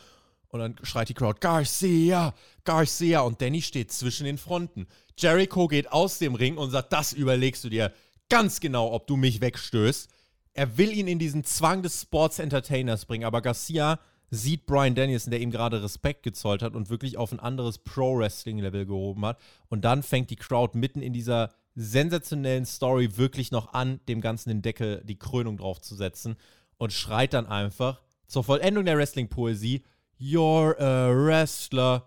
Und 0.49 0.59
dann 0.59 0.75
schreit 0.83 1.09
die 1.09 1.13
Crowd, 1.13 1.39
Garcia, 1.39 2.33
Garcia. 2.63 3.21
Und 3.21 3.41
Danny 3.41 3.62
steht 3.62 3.91
zwischen 3.91 4.25
den 4.25 4.38
Fronten. 4.38 4.88
Jericho 5.17 5.67
geht 5.67 5.91
aus 5.91 6.17
dem 6.17 6.35
Ring 6.35 6.57
und 6.57 6.71
sagt, 6.71 6.91
das 6.91 7.13
überlegst 7.13 7.63
du 7.63 7.69
dir 7.69 7.93
ganz 8.29 8.59
genau, 8.59 8.91
ob 8.91 9.07
du 9.07 9.15
mich 9.15 9.41
wegstößt. 9.41 10.09
Er 10.53 10.77
will 10.77 10.91
ihn 10.91 11.07
in 11.07 11.19
diesen 11.19 11.43
Zwang 11.43 11.83
des 11.83 12.01
Sports 12.01 12.39
Entertainers 12.39 13.05
bringen, 13.05 13.25
aber 13.25 13.41
Garcia 13.41 13.99
sieht 14.31 14.65
Brian 14.65 14.95
Danielson, 14.95 15.31
der 15.31 15.41
ihm 15.41 15.51
gerade 15.51 15.81
Respekt 15.81 16.23
gezollt 16.23 16.62
hat 16.62 16.75
und 16.75 16.89
wirklich 16.89 17.17
auf 17.17 17.31
ein 17.31 17.39
anderes 17.39 17.79
Pro-Wrestling-Level 17.79 18.85
gehoben 18.85 19.25
hat. 19.25 19.39
Und 19.69 19.85
dann 19.85 20.03
fängt 20.03 20.29
die 20.29 20.35
Crowd 20.35 20.77
mitten 20.77 21.01
in 21.01 21.13
dieser 21.13 21.51
sensationellen 21.75 22.65
Story 22.65 23.17
wirklich 23.17 23.51
noch 23.51 23.73
an, 23.73 23.99
dem 24.07 24.21
Ganzen 24.21 24.49
den 24.49 24.62
Deckel, 24.62 25.01
die 25.05 25.17
Krönung 25.17 25.57
draufzusetzen 25.57 26.35
und 26.77 26.93
schreit 26.93 27.33
dann 27.33 27.47
einfach 27.47 28.01
zur 28.27 28.43
Vollendung 28.43 28.85
der 28.85 28.97
Wrestling-Poesie: 28.97 29.83
You're 30.19 30.77
a 30.77 31.13
wrestler. 31.15 32.03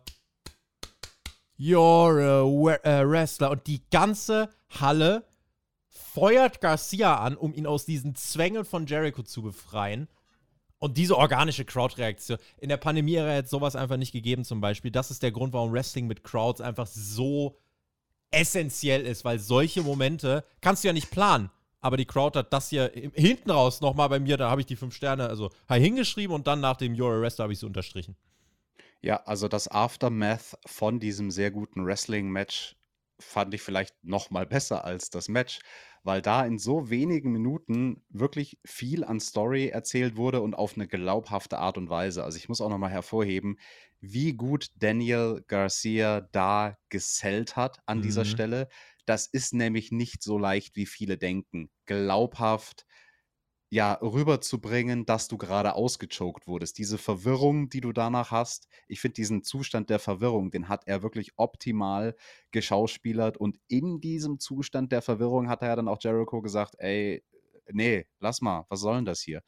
You're 1.57 2.21
a, 2.21 2.45
a 2.85 3.09
wrestler. 3.09 3.51
Und 3.51 3.67
die 3.67 3.81
ganze 3.91 4.51
Halle 4.69 5.25
feuert 5.89 6.61
Garcia 6.61 7.17
an, 7.17 7.37
um 7.37 7.55
ihn 7.55 7.67
aus 7.67 7.87
diesen 7.87 8.15
Zwängen 8.15 8.67
von 8.67 8.87
Jericho 8.87 9.23
zu 9.23 9.41
befreien. 9.41 10.09
Und 10.79 10.99
diese 10.99 11.17
organische 11.17 11.65
Crowd-Reaktion. 11.65 12.39
In 12.59 12.69
der 12.69 12.77
Pandemie-Ära 12.77 13.31
hätte 13.31 13.49
sowas 13.49 13.77
einfach 13.77 13.97
nicht 13.97 14.13
gegeben, 14.13 14.45
zum 14.45 14.61
Beispiel. 14.61 14.91
Das 14.91 15.11
ist 15.11 15.23
der 15.23 15.33
Grund, 15.33 15.55
warum 15.55 15.73
Wrestling 15.73 16.07
mit 16.07 16.23
Crowds 16.23 16.61
einfach 16.61 16.87
so 16.87 17.57
essentiell 18.31 19.07
ist, 19.07 19.25
weil 19.25 19.39
solche 19.39 19.83
Momente 19.83 20.45
kannst 20.61 20.85
du 20.85 20.89
ja 20.89 20.93
nicht 20.93 21.11
planen 21.11 21.51
aber 21.83 21.99
die 21.99 22.07
Crowd 22.07 22.39
hat 22.39 22.53
das 22.53 22.71
hier 22.71 22.91
hinten 23.13 23.51
raus 23.51 23.81
nochmal 23.83 24.09
bei 24.09 24.21
mir, 24.21 24.39
da 24.39 24.49
habe 24.49 24.63
ich 24.63 24.67
die 24.67 24.77
fünf 24.77 24.95
Sterne, 24.95 25.29
also 25.29 25.51
hingeschrieben 25.69 26.35
und 26.35 26.47
dann 26.47 26.61
nach 26.61 26.77
dem 26.77 26.99
Your 26.99 27.13
Arrest 27.13 27.41
habe 27.41 27.53
ich 27.53 27.59
sie 27.59 27.67
unterstrichen. 27.67 28.17
Ja, 29.03 29.17
also 29.25 29.49
das 29.49 29.69
Aftermath 29.69 30.57
von 30.65 31.01
diesem 31.01 31.31
sehr 31.31 31.51
guten 31.51 31.85
Wrestling-Match 31.85 32.77
fand 33.19 33.53
ich 33.53 33.63
vielleicht 33.63 33.95
noch 34.05 34.31
mal 34.31 34.47
besser 34.47 34.85
als 34.85 35.11
das 35.11 35.29
Match, 35.29 35.61
weil 36.05 36.23
da 36.23 36.45
in 36.45 36.59
so 36.59 36.89
wenigen 36.89 37.33
Minuten 37.33 38.03
wirklich 38.11 38.59
viel 38.65 39.05
an 39.05 39.21
Story 39.21 39.69
erzählt 39.69 40.17
wurde 40.17 40.41
und 40.41 40.55
auf 40.55 40.75
eine 40.75 40.87
glaubhafte 40.87 41.59
Art 41.59 41.79
und 41.79 41.91
Weise. 41.91 42.23
Also 42.25 42.39
ich 42.39 42.49
muss 42.49 42.61
auch 42.61 42.71
noch 42.71 42.79
mal 42.79 42.91
hervorheben, 42.91 43.59
wie 44.01 44.33
gut 44.33 44.71
Daniel 44.77 45.45
Garcia 45.47 46.23
da 46.33 46.77
gesellt 46.89 47.57
hat 47.57 47.79
an 47.87 47.99
mhm. 47.99 48.03
dieser 48.03 48.25
Stelle. 48.25 48.69
Das 49.07 49.27
ist 49.27 49.55
nämlich 49.55 49.93
nicht 49.93 50.23
so 50.23 50.39
leicht, 50.39 50.77
wie 50.77 50.87
viele 50.87 51.19
denken. 51.19 51.71
Glaubhaft 51.87 52.87
ja, 53.71 53.95
rüberzubringen, 54.03 55.07
dass 55.07 55.29
du 55.29 55.39
gerade 55.39 55.75
ausgechoked 55.75 56.47
wurdest. 56.47 56.77
Diese 56.77 56.99
Verwirrung, 56.99 57.71
die 57.71 57.81
du 57.81 57.93
danach 57.93 58.31
hast, 58.31 58.69
ich 58.87 59.01
finde 59.01 59.15
diesen 59.15 59.45
Zustand 59.45 59.89
der 59.89 59.99
Verwirrung, 59.99 60.51
den 60.51 60.69
hat 60.69 60.83
er 60.87 61.03
wirklich 61.03 61.33
optimal 61.39 62.15
geschauspielert 62.51 63.39
und 63.39 63.59
in 63.69 63.99
diesem 64.03 64.39
Zustand 64.39 64.93
der 64.93 65.01
Verwirrung 65.01 65.49
hat 65.49 65.63
er 65.63 65.69
ja 65.69 65.77
dann 65.77 65.89
auch 65.89 65.97
Jericho 66.03 66.43
gesagt, 66.43 66.75
ey, 66.79 67.25
nee, 67.71 68.07
lass 68.21 68.43
mal, 68.43 68.67
was 68.69 68.81
soll 68.81 68.97
denn 68.97 69.07
das 69.07 69.23
hier? 69.23 69.43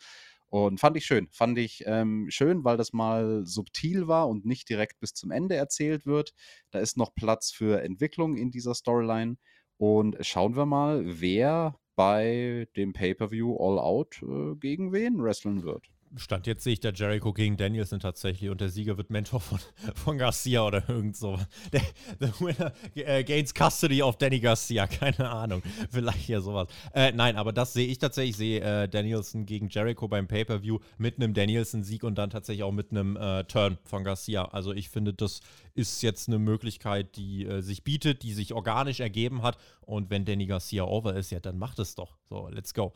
Und 0.54 0.78
fand 0.78 0.96
ich 0.96 1.04
schön. 1.04 1.26
Fand 1.32 1.58
ich 1.58 1.82
ähm, 1.84 2.26
schön, 2.30 2.62
weil 2.62 2.76
das 2.76 2.92
mal 2.92 3.44
subtil 3.44 4.06
war 4.06 4.28
und 4.28 4.46
nicht 4.46 4.68
direkt 4.68 5.00
bis 5.00 5.12
zum 5.12 5.32
Ende 5.32 5.56
erzählt 5.56 6.06
wird. 6.06 6.32
Da 6.70 6.78
ist 6.78 6.96
noch 6.96 7.12
Platz 7.12 7.50
für 7.50 7.82
Entwicklung 7.82 8.36
in 8.36 8.52
dieser 8.52 8.76
Storyline. 8.76 9.36
Und 9.78 10.16
schauen 10.20 10.54
wir 10.54 10.64
mal, 10.64 11.02
wer 11.20 11.80
bei 11.96 12.68
dem 12.76 12.92
Pay-Per-View 12.92 13.56
All 13.56 13.80
Out 13.80 14.22
äh, 14.22 14.54
gegen 14.54 14.92
wen 14.92 15.20
wresteln 15.20 15.64
wird. 15.64 15.88
Stand 16.16 16.46
jetzt 16.46 16.64
sehe 16.64 16.74
ich 16.74 16.80
da 16.80 16.90
Jericho 16.90 17.32
gegen 17.32 17.56
Danielson 17.56 18.00
tatsächlich 18.00 18.50
und 18.50 18.60
der 18.60 18.68
Sieger 18.68 18.96
wird 18.96 19.10
Mentor 19.10 19.40
von, 19.40 19.58
von 19.94 20.18
Garcia 20.18 20.66
oder 20.66 20.88
irgend 20.88 21.16
so. 21.16 21.38
Der, 21.72 21.82
the 22.20 22.28
winner 22.40 22.72
äh, 22.94 23.24
gains 23.24 23.52
custody 23.52 24.02
of 24.02 24.16
Danny 24.18 24.40
Garcia, 24.40 24.86
keine 24.88 25.30
Ahnung. 25.30 25.62
Vielleicht 25.90 26.28
ja 26.28 26.40
sowas. 26.40 26.68
Äh, 26.92 27.12
nein, 27.12 27.36
aber 27.36 27.52
das 27.52 27.72
sehe 27.72 27.86
ich 27.86 27.98
tatsächlich. 27.98 28.30
Ich 28.30 28.36
sehe 28.36 28.60
äh, 28.60 28.88
Danielson 28.88 29.46
gegen 29.46 29.68
Jericho 29.68 30.08
beim 30.08 30.26
Pay-Per-View 30.26 30.78
mit 30.98 31.16
einem 31.16 31.34
Danielson-Sieg 31.34 32.04
und 32.04 32.16
dann 32.16 32.30
tatsächlich 32.30 32.62
auch 32.62 32.72
mit 32.72 32.90
einem 32.90 33.16
äh, 33.16 33.44
Turn 33.44 33.78
von 33.84 34.04
Garcia. 34.04 34.46
Also 34.46 34.72
ich 34.72 34.88
finde, 34.88 35.12
das 35.12 35.40
ist 35.74 36.02
jetzt 36.02 36.28
eine 36.28 36.38
Möglichkeit, 36.38 37.16
die 37.16 37.44
äh, 37.44 37.60
sich 37.60 37.84
bietet, 37.84 38.22
die 38.22 38.32
sich 38.32 38.54
organisch 38.54 39.00
ergeben 39.00 39.42
hat. 39.42 39.58
Und 39.80 40.10
wenn 40.10 40.24
Danny 40.24 40.46
Garcia 40.46 40.84
over 40.84 41.14
ist, 41.16 41.30
ja, 41.30 41.40
dann 41.40 41.58
macht 41.58 41.78
es 41.78 41.94
doch. 41.94 42.16
So, 42.28 42.48
let's 42.48 42.72
go. 42.72 42.92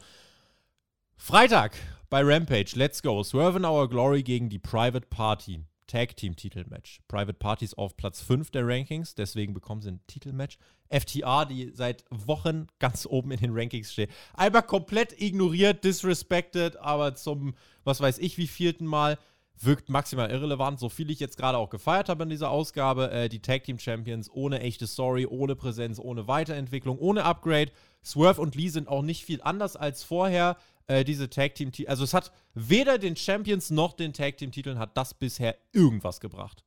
Freitag 1.20 1.76
bei 2.08 2.22
Rampage, 2.22 2.72
let's 2.74 3.02
go. 3.02 3.22
Swerve 3.22 3.58
in 3.58 3.64
Our 3.66 3.90
Glory 3.90 4.22
gegen 4.22 4.48
die 4.48 4.58
Private 4.58 5.08
Party. 5.08 5.60
Tag 5.86 6.16
Team 6.16 6.36
Titelmatch. 6.36 7.00
Private 7.06 7.34
Parties 7.34 7.74
auf 7.74 7.98
Platz 7.98 8.22
5 8.22 8.50
der 8.50 8.66
Rankings, 8.66 9.14
deswegen 9.14 9.52
bekommen 9.52 9.82
sie 9.82 9.90
ein 9.90 10.00
Titelmatch. 10.06 10.58
FTR, 10.88 11.44
die 11.44 11.72
seit 11.74 12.04
Wochen 12.08 12.68
ganz 12.78 13.04
oben 13.04 13.32
in 13.32 13.40
den 13.40 13.50
Rankings 13.52 13.92
steht. 13.92 14.10
Einfach 14.32 14.66
komplett 14.66 15.20
ignoriert, 15.20 15.84
disrespected, 15.84 16.76
aber 16.76 17.14
zum, 17.14 17.54
was 17.84 18.00
weiß 18.00 18.18
ich, 18.18 18.38
wie 18.38 18.46
vierten 18.46 18.86
Mal 18.86 19.18
wirkt 19.60 19.90
maximal 19.90 20.30
irrelevant. 20.30 20.78
So 20.78 20.88
viel 20.88 21.10
ich 21.10 21.20
jetzt 21.20 21.36
gerade 21.36 21.58
auch 21.58 21.68
gefeiert 21.68 22.08
habe 22.08 22.22
in 22.22 22.30
dieser 22.30 22.50
Ausgabe. 22.50 23.10
Äh, 23.10 23.28
die 23.28 23.42
Tag 23.42 23.64
Team 23.64 23.78
Champions 23.78 24.30
ohne 24.30 24.60
echte 24.60 24.86
Story, 24.86 25.26
ohne 25.26 25.56
Präsenz, 25.56 25.98
ohne 25.98 26.28
Weiterentwicklung, 26.28 26.98
ohne 26.98 27.24
Upgrade. 27.24 27.72
Swerve 28.04 28.40
und 28.40 28.54
Lee 28.54 28.68
sind 28.68 28.88
auch 28.88 29.02
nicht 29.02 29.24
viel 29.24 29.42
anders 29.42 29.76
als 29.76 30.04
vorher 30.04 30.56
äh, 30.88 31.04
diese 31.04 31.30
Tag 31.30 31.54
Team 31.54 31.70
Titel. 31.70 31.88
Also 31.88 32.02
es 32.02 32.14
hat 32.14 32.32
weder 32.54 32.98
den 32.98 33.14
Champions 33.14 33.70
noch 33.70 33.92
den 33.92 34.12
Tag 34.12 34.38
Team 34.38 34.50
Titeln 34.50 34.78
hat 34.78 34.96
das 34.96 35.14
bisher 35.14 35.56
irgendwas 35.72 36.18
gebracht. 36.20 36.64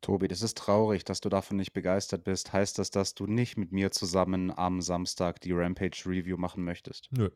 Tobi, 0.00 0.26
das 0.26 0.42
ist 0.42 0.58
traurig, 0.58 1.04
dass 1.04 1.20
du 1.20 1.28
davon 1.28 1.58
nicht 1.58 1.72
begeistert 1.72 2.24
bist. 2.24 2.52
Heißt 2.52 2.78
das, 2.78 2.90
dass 2.90 3.14
du 3.14 3.26
nicht 3.26 3.56
mit 3.56 3.70
mir 3.70 3.92
zusammen 3.92 4.50
am 4.50 4.82
Samstag 4.82 5.40
die 5.40 5.52
Rampage 5.52 6.02
Review 6.06 6.36
machen 6.36 6.64
möchtest? 6.64 7.08
Nö, 7.12 7.30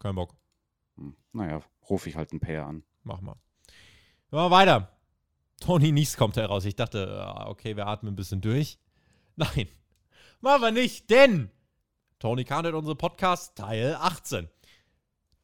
kein 0.00 0.14
Bock. 0.14 0.34
Hm, 0.96 1.14
naja, 1.32 1.60
rufe 1.90 2.08
ich 2.08 2.16
halt 2.16 2.32
ein 2.32 2.40
Pair 2.40 2.66
an. 2.66 2.82
Mach 3.02 3.20
mal. 3.20 3.36
Mal 4.30 4.50
weiter. 4.50 4.96
Tony 5.60 5.92
Nies 5.92 6.16
kommt 6.16 6.36
heraus. 6.36 6.64
Ich 6.64 6.76
dachte, 6.76 7.20
ah, 7.20 7.48
okay, 7.48 7.76
wir 7.76 7.86
atmen 7.86 8.12
ein 8.12 8.16
bisschen 8.16 8.40
durch. 8.40 8.78
Nein, 9.36 9.68
machen 10.40 10.62
wir 10.62 10.70
nicht, 10.70 11.10
denn 11.10 11.50
Tony 12.18 12.44
Khan 12.44 12.64
hat 12.64 12.74
unsere 12.74 12.96
Podcast 12.96 13.56
Teil 13.56 13.96
18 13.96 14.48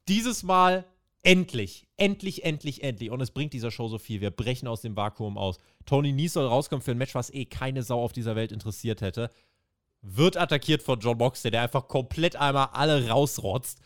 dieses 0.08 0.42
Mal 0.42 0.84
endlich, 1.22 1.86
endlich, 1.96 2.44
endlich, 2.44 2.82
endlich. 2.82 3.10
Und 3.10 3.20
es 3.20 3.30
bringt 3.30 3.52
dieser 3.52 3.70
Show 3.70 3.88
so 3.88 3.98
viel. 3.98 4.20
Wir 4.20 4.30
brechen 4.30 4.68
aus 4.68 4.82
dem 4.82 4.96
Vakuum 4.96 5.38
aus. 5.38 5.58
Tony 5.86 6.12
Nies 6.12 6.34
soll 6.34 6.46
rauskommen 6.46 6.82
für 6.82 6.92
ein 6.92 6.98
Match, 6.98 7.14
was 7.14 7.30
eh 7.30 7.46
keine 7.46 7.82
Sau 7.82 8.02
auf 8.02 8.12
dieser 8.12 8.36
Welt 8.36 8.52
interessiert 8.52 9.00
hätte. 9.00 9.30
Wird 10.02 10.36
attackiert 10.36 10.82
von 10.82 11.00
John 11.00 11.16
Moxley, 11.16 11.50
der 11.50 11.62
einfach 11.62 11.88
komplett 11.88 12.36
einmal 12.36 12.68
alle 12.72 13.08
rausrotzt. 13.08 13.80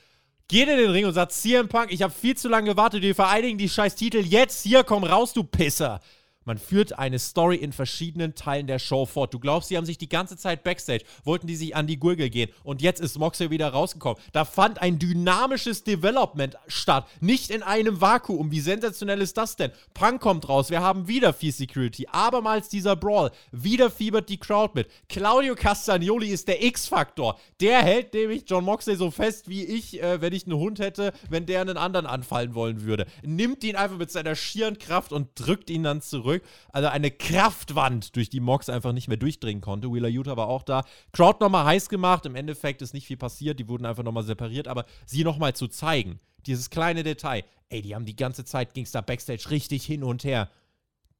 Geht 0.48 0.68
in 0.68 0.78
den 0.78 0.90
Ring 0.90 1.04
und 1.04 1.12
sagt, 1.12 1.32
CM 1.32 1.68
Punk, 1.68 1.92
ich 1.92 2.02
habe 2.02 2.12
viel 2.12 2.36
zu 2.36 2.48
lange 2.48 2.70
gewartet, 2.70 3.02
wir 3.02 3.14
vereinigen 3.14 3.58
die 3.58 3.68
scheiß 3.68 3.94
Titel. 3.94 4.18
Jetzt 4.18 4.62
hier, 4.62 4.82
komm 4.82 5.04
raus, 5.04 5.32
du 5.32 5.44
Pisser. 5.44 6.00
Man 6.48 6.56
führt 6.56 6.98
eine 6.98 7.18
Story 7.18 7.56
in 7.56 7.74
verschiedenen 7.74 8.34
Teilen 8.34 8.66
der 8.66 8.78
Show 8.78 9.04
fort. 9.04 9.34
Du 9.34 9.38
glaubst, 9.38 9.68
sie 9.68 9.76
haben 9.76 9.84
sich 9.84 9.98
die 9.98 10.08
ganze 10.08 10.38
Zeit 10.38 10.64
backstage, 10.64 11.04
wollten 11.22 11.46
die 11.46 11.56
sich 11.56 11.76
an 11.76 11.86
die 11.86 11.98
Gurgel 11.98 12.30
gehen 12.30 12.50
und 12.62 12.80
jetzt 12.80 13.02
ist 13.02 13.18
Moxley 13.18 13.50
wieder 13.50 13.68
rausgekommen. 13.68 14.16
Da 14.32 14.46
fand 14.46 14.80
ein 14.80 14.98
dynamisches 14.98 15.84
Development 15.84 16.56
statt, 16.66 17.06
nicht 17.20 17.50
in 17.50 17.62
einem 17.62 18.00
Vakuum. 18.00 18.50
Wie 18.50 18.60
sensationell 18.60 19.20
ist 19.20 19.36
das 19.36 19.56
denn? 19.56 19.72
Punk 19.92 20.22
kommt 20.22 20.48
raus, 20.48 20.70
wir 20.70 20.80
haben 20.80 21.06
wieder 21.06 21.34
viel 21.34 21.52
Security, 21.52 22.06
abermals 22.10 22.70
dieser 22.70 22.96
Brawl, 22.96 23.30
wieder 23.52 23.90
fiebert 23.90 24.30
die 24.30 24.38
Crowd 24.38 24.72
mit. 24.74 24.88
Claudio 25.10 25.54
Castagnoli 25.54 26.28
ist 26.28 26.48
der 26.48 26.64
X-Faktor. 26.64 27.38
Der 27.60 27.82
hält 27.82 28.14
nämlich 28.14 28.44
John 28.46 28.64
Moxley 28.64 28.96
so 28.96 29.10
fest 29.10 29.50
wie 29.50 29.64
ich, 29.64 30.02
äh, 30.02 30.22
wenn 30.22 30.32
ich 30.32 30.46
einen 30.46 30.56
Hund 30.56 30.78
hätte, 30.78 31.12
wenn 31.28 31.44
der 31.44 31.60
einen 31.60 31.76
anderen 31.76 32.06
anfallen 32.06 32.54
wollen 32.54 32.84
würde. 32.84 33.04
Nimmt 33.22 33.62
ihn 33.64 33.76
einfach 33.76 33.98
mit 33.98 34.10
seiner 34.10 34.34
schieren 34.34 34.78
Kraft 34.78 35.12
und 35.12 35.28
drückt 35.34 35.68
ihn 35.68 35.82
dann 35.82 36.00
zurück 36.00 36.37
zurück. 36.38 36.50
Also 36.72 36.88
eine 36.88 37.10
Kraftwand, 37.10 38.16
durch 38.16 38.30
die 38.30 38.40
Mox 38.40 38.68
einfach 38.68 38.92
nicht 38.92 39.08
mehr 39.08 39.16
durchdringen 39.16 39.60
konnte. 39.60 39.92
Wheeler 39.92 40.08
Utah 40.08 40.36
war 40.36 40.48
auch 40.48 40.62
da. 40.62 40.84
Crowd 41.12 41.38
nochmal 41.40 41.66
heiß 41.66 41.88
gemacht. 41.88 42.26
Im 42.26 42.34
Endeffekt 42.34 42.82
ist 42.82 42.94
nicht 42.94 43.06
viel 43.06 43.16
passiert. 43.16 43.58
Die 43.58 43.68
wurden 43.68 43.86
einfach 43.86 44.02
nochmal 44.02 44.24
separiert. 44.24 44.68
Aber 44.68 44.84
sie 45.06 45.24
nochmal 45.24 45.54
zu 45.54 45.68
zeigen, 45.68 46.20
dieses 46.46 46.70
kleine 46.70 47.02
Detail. 47.02 47.44
Ey, 47.68 47.82
die 47.82 47.94
haben 47.94 48.06
die 48.06 48.16
ganze 48.16 48.44
Zeit, 48.44 48.74
ging 48.74 48.84
es 48.84 48.92
da 48.92 49.00
Backstage 49.00 49.50
richtig 49.50 49.84
hin 49.84 50.02
und 50.02 50.24
her. 50.24 50.50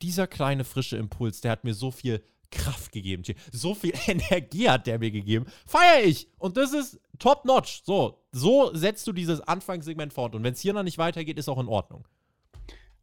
Dieser 0.00 0.26
kleine 0.26 0.64
frische 0.64 0.96
Impuls, 0.96 1.40
der 1.40 1.50
hat 1.50 1.64
mir 1.64 1.74
so 1.74 1.90
viel 1.90 2.22
Kraft 2.50 2.92
gegeben. 2.92 3.22
So 3.52 3.74
viel 3.74 3.92
Energie 4.06 4.68
hat 4.68 4.86
der 4.86 4.98
mir 4.98 5.10
gegeben. 5.10 5.46
Feier 5.66 6.04
ich. 6.04 6.28
Und 6.38 6.56
das 6.56 6.72
ist 6.72 7.00
top 7.18 7.44
notch. 7.44 7.82
So, 7.84 8.22
so 8.32 8.74
setzt 8.74 9.06
du 9.06 9.12
dieses 9.12 9.40
Anfangssegment 9.40 10.12
fort. 10.14 10.34
Und 10.34 10.44
wenn 10.44 10.54
es 10.54 10.60
hier 10.60 10.72
noch 10.72 10.84
nicht 10.84 10.98
weitergeht, 10.98 11.38
ist 11.38 11.48
auch 11.48 11.58
in 11.58 11.68
Ordnung. 11.68 12.06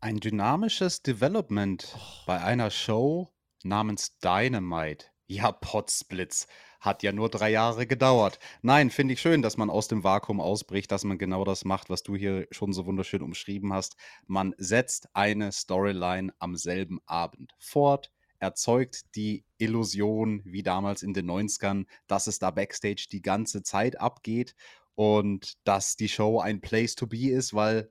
Ein 0.05 0.17
dynamisches 0.17 1.01
Development 1.01 1.97
bei 2.27 2.39
einer 2.39 2.69
Show 2.69 3.33
namens 3.63 4.19
Dynamite. 4.19 5.07
Ja, 5.25 5.51
Potsblitz. 5.51 6.45
Hat 6.79 7.01
ja 7.01 7.11
nur 7.11 7.27
drei 7.27 7.49
Jahre 7.49 7.87
gedauert. 7.87 8.37
Nein, 8.61 8.91
finde 8.91 9.15
ich 9.15 9.21
schön, 9.21 9.41
dass 9.41 9.57
man 9.57 9.71
aus 9.71 9.87
dem 9.87 10.03
Vakuum 10.03 10.39
ausbricht, 10.39 10.91
dass 10.91 11.05
man 11.05 11.17
genau 11.17 11.43
das 11.43 11.65
macht, 11.65 11.89
was 11.89 12.03
du 12.03 12.15
hier 12.15 12.45
schon 12.51 12.71
so 12.71 12.85
wunderschön 12.85 13.23
umschrieben 13.23 13.73
hast. 13.73 13.95
Man 14.27 14.53
setzt 14.59 15.09
eine 15.15 15.51
Storyline 15.51 16.31
am 16.37 16.55
selben 16.55 16.99
Abend 17.07 17.55
fort, 17.57 18.11
erzeugt 18.37 19.15
die 19.15 19.43
Illusion, 19.57 20.43
wie 20.45 20.61
damals 20.61 21.01
in 21.01 21.15
den 21.15 21.27
90ern, 21.31 21.87
dass 22.05 22.27
es 22.27 22.37
da 22.37 22.51
backstage 22.51 23.07
die 23.11 23.23
ganze 23.23 23.63
Zeit 23.63 23.99
abgeht 23.99 24.53
und 24.93 25.57
dass 25.63 25.95
die 25.95 26.09
Show 26.09 26.39
ein 26.39 26.61
Place 26.61 26.93
to 26.93 27.07
be 27.07 27.31
ist, 27.31 27.55
weil 27.55 27.89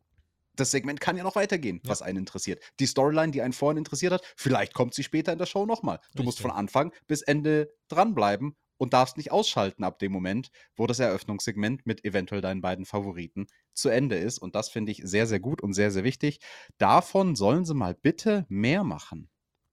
das 0.56 0.70
Segment 0.70 1.00
kann 1.00 1.16
ja 1.16 1.22
noch 1.24 1.36
weitergehen, 1.36 1.80
Ja. 1.84 1.90
was 1.90 2.02
einen 2.02 2.18
interessiert. 2.18 2.62
Die 2.80 2.86
Storyline, 2.86 3.32
die 3.32 3.42
einen 3.42 3.52
vorhin 3.52 3.78
interessiert 3.78 4.12
hat, 4.12 4.22
vielleicht 4.36 4.74
kommt 4.74 4.94
sie 4.94 5.02
später 5.04 5.32
in 5.32 5.38
der 5.38 5.46
Show 5.46 5.66
nochmal. 5.66 6.00
Du 6.14 6.22
musst 6.22 6.38
Richtig. 6.38 6.50
von 6.50 6.58
Anfang 6.58 6.92
bis 7.06 7.22
Ende 7.22 7.72
dranbleiben 7.88 8.56
und 8.76 8.92
darfst 8.92 9.16
nicht 9.16 9.30
ausschalten 9.30 9.84
ab 9.84 9.98
dem 9.98 10.12
Moment, 10.12 10.50
wo 10.74 10.86
das 10.86 10.98
Eröffnungssegment 10.98 11.86
mit 11.86 12.04
eventuell 12.04 12.40
deinen 12.40 12.60
beiden 12.60 12.84
Favoriten 12.84 13.46
zu 13.72 13.88
Ende 13.88 14.16
ist. 14.16 14.38
Und 14.38 14.54
das 14.56 14.68
finde 14.68 14.92
ich 14.92 15.00
sehr, 15.04 15.26
sehr 15.26 15.40
gut 15.40 15.62
und 15.62 15.74
sehr, 15.74 15.90
sehr 15.90 16.04
wichtig. 16.04 16.38
Davon 16.78 17.36
sollen 17.36 17.64
sie 17.64 17.74
mal 17.74 17.94
bitte 17.94 18.46
mehr 18.48 18.82
machen. 18.84 19.28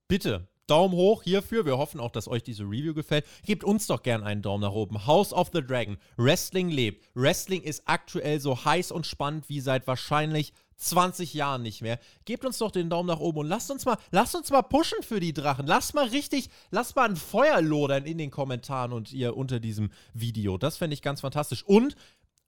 Bitte, 0.08 0.48
Daumen 0.72 0.94
hoch 0.94 1.22
hierfür. 1.22 1.66
Wir 1.66 1.76
hoffen 1.76 2.00
auch, 2.00 2.10
dass 2.10 2.28
euch 2.28 2.42
diese 2.42 2.64
Review 2.64 2.94
gefällt. 2.94 3.26
Gebt 3.44 3.62
uns 3.62 3.86
doch 3.88 4.02
gern 4.02 4.22
einen 4.22 4.40
Daumen 4.40 4.62
nach 4.62 4.72
oben. 4.72 5.06
House 5.06 5.34
of 5.34 5.50
the 5.52 5.60
Dragon. 5.60 5.98
Wrestling 6.16 6.70
lebt. 6.70 7.04
Wrestling 7.14 7.60
ist 7.60 7.82
aktuell 7.84 8.40
so 8.40 8.64
heiß 8.64 8.90
und 8.90 9.06
spannend 9.06 9.50
wie 9.50 9.60
seit 9.60 9.86
wahrscheinlich 9.86 10.54
20 10.78 11.34
Jahren 11.34 11.60
nicht 11.60 11.82
mehr. 11.82 11.98
Gebt 12.24 12.46
uns 12.46 12.56
doch 12.56 12.70
den 12.70 12.88
Daumen 12.88 13.06
nach 13.06 13.20
oben 13.20 13.40
und 13.40 13.48
lasst 13.48 13.70
uns 13.70 13.84
mal, 13.84 13.98
lasst 14.12 14.34
uns 14.34 14.50
mal 14.50 14.62
pushen 14.62 15.02
für 15.02 15.20
die 15.20 15.34
Drachen. 15.34 15.66
Lasst 15.66 15.94
mal 15.94 16.08
richtig, 16.08 16.48
lasst 16.70 16.96
mal 16.96 17.06
ein 17.06 17.16
Feuer 17.16 17.60
lodern 17.60 18.06
in 18.06 18.16
den 18.16 18.30
Kommentaren 18.30 18.94
und 18.94 19.12
ihr 19.12 19.36
unter 19.36 19.60
diesem 19.60 19.90
Video. 20.14 20.56
Das 20.56 20.78
fände 20.78 20.94
ich 20.94 21.02
ganz 21.02 21.20
fantastisch. 21.20 21.64
Und 21.64 21.96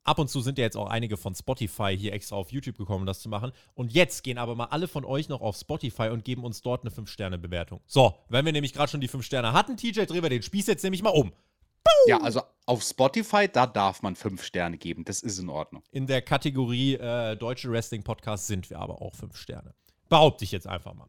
Ab 0.05 0.19
und 0.19 0.29
zu 0.29 0.41
sind 0.43 0.59
ja 0.59 0.65
jetzt 0.65 0.77
auch 0.77 0.89
einige 0.89 1.17
von 1.17 1.35
Spotify 1.35 1.97
hier 1.99 2.13
extra 2.13 2.37
auf 2.37 2.53
YouTube 2.53 2.77
gekommen, 2.77 3.01
um 3.01 3.07
das 3.07 3.21
zu 3.21 3.29
machen. 3.29 3.53
Und 3.75 3.93
jetzt 3.93 4.23
gehen 4.23 4.37
aber 4.37 4.55
mal 4.55 4.67
alle 4.67 4.87
von 4.87 5.05
euch 5.05 5.29
noch 5.29 5.41
auf 5.41 5.57
Spotify 5.57 6.11
und 6.11 6.25
geben 6.25 6.45
uns 6.45 6.61
dort 6.61 6.83
eine 6.83 6.91
5-Sterne-Bewertung. 6.91 7.81
So, 7.87 8.15
wenn 8.29 8.45
wir 8.45 8.53
nämlich 8.53 8.75
gerade 8.75 8.91
schon 8.91 9.01
die 9.01 9.09
5 9.09 9.25
Sterne 9.25 9.53
hatten, 9.53 9.77
TJ, 9.77 10.05
drehen 10.05 10.23
wir 10.23 10.31
den 10.31 10.43
Spieß 10.43 10.67
jetzt 10.67 10.85
nämlich 10.85 11.03
mal 11.03 11.11
um. 11.11 11.33
Ja, 12.07 12.21
also 12.21 12.43
auf 12.67 12.83
Spotify, 12.83 13.49
da 13.49 13.67
darf 13.67 14.03
man 14.03 14.17
fünf 14.17 14.43
Sterne 14.43 14.77
geben. 14.77 15.05
Das 15.05 15.23
ist 15.23 15.39
in 15.39 15.49
Ordnung. 15.49 15.83
In 15.91 16.07
der 16.07 16.23
Kategorie 16.23 16.95
äh, 16.95 17.37
Deutsche 17.37 17.71
Wrestling 17.71 18.03
Podcast 18.03 18.47
sind 18.47 18.69
wir 18.71 18.79
aber 18.79 19.01
auch 19.01 19.15
5 19.15 19.37
Sterne. 19.37 19.75
Behaupte 20.09 20.45
ich 20.45 20.53
jetzt 20.53 20.67
einfach 20.67 20.95
mal. 20.95 21.09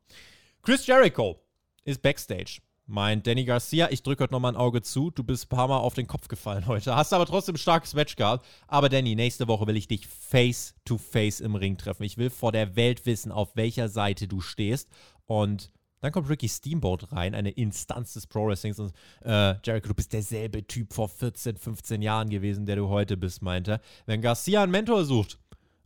Chris 0.61 0.87
Jericho 0.87 1.41
ist 1.83 2.01
Backstage. 2.01 2.59
Meint 2.87 3.25
Danny 3.25 3.45
Garcia, 3.45 3.89
ich 3.89 4.03
drücke 4.03 4.23
heute 4.23 4.33
nochmal 4.33 4.53
ein 4.53 4.57
Auge 4.57 4.83
zu. 4.83 5.09
Du 5.09 5.23
bist 5.23 5.45
ein 5.45 5.49
paar 5.49 5.67
Mal 5.67 5.77
auf 5.77 5.95
den 5.95 6.05
Kopf 6.05 6.27
gefallen 6.27 6.67
heute. 6.67 6.95
Hast 6.95 7.13
aber 7.13 7.25
trotzdem 7.25 7.55
ein 7.55 7.59
starkes 7.59 7.95
Match 7.95 8.15
gehabt. 8.15 8.45
Aber 8.67 8.89
Danny, 8.89 9.15
nächste 9.15 9.47
Woche 9.47 9.65
will 9.65 9.75
ich 9.75 9.87
dich 9.87 10.07
face 10.07 10.75
to 10.85 10.99
face 10.99 11.39
im 11.39 11.55
Ring 11.55 11.77
treffen. 11.77 12.03
Ich 12.03 12.17
will 12.17 12.29
vor 12.29 12.51
der 12.51 12.75
Welt 12.75 13.05
wissen, 13.07 13.31
auf 13.31 13.55
welcher 13.55 13.89
Seite 13.89 14.27
du 14.27 14.39
stehst. 14.39 14.89
Und 15.25 15.71
dann 16.01 16.11
kommt 16.11 16.29
Ricky 16.29 16.47
Steamboat 16.47 17.11
rein, 17.11 17.33
eine 17.33 17.49
Instanz 17.49 18.13
des 18.13 18.27
Pro 18.27 18.45
Wrestlings. 18.45 18.77
Und 18.77 18.93
äh, 19.23 19.55
Jericho, 19.63 19.87
du 19.87 19.95
bist 19.95 20.13
derselbe 20.13 20.67
Typ 20.67 20.93
vor 20.93 21.09
14, 21.09 21.57
15 21.57 22.03
Jahren 22.03 22.29
gewesen, 22.29 22.67
der 22.67 22.75
du 22.75 22.89
heute 22.89 23.17
bist, 23.17 23.41
meinte. 23.41 23.71
er. 23.71 23.81
Wenn 24.05 24.21
Garcia 24.21 24.61
einen 24.61 24.71
Mentor 24.71 25.05
sucht, 25.05 25.39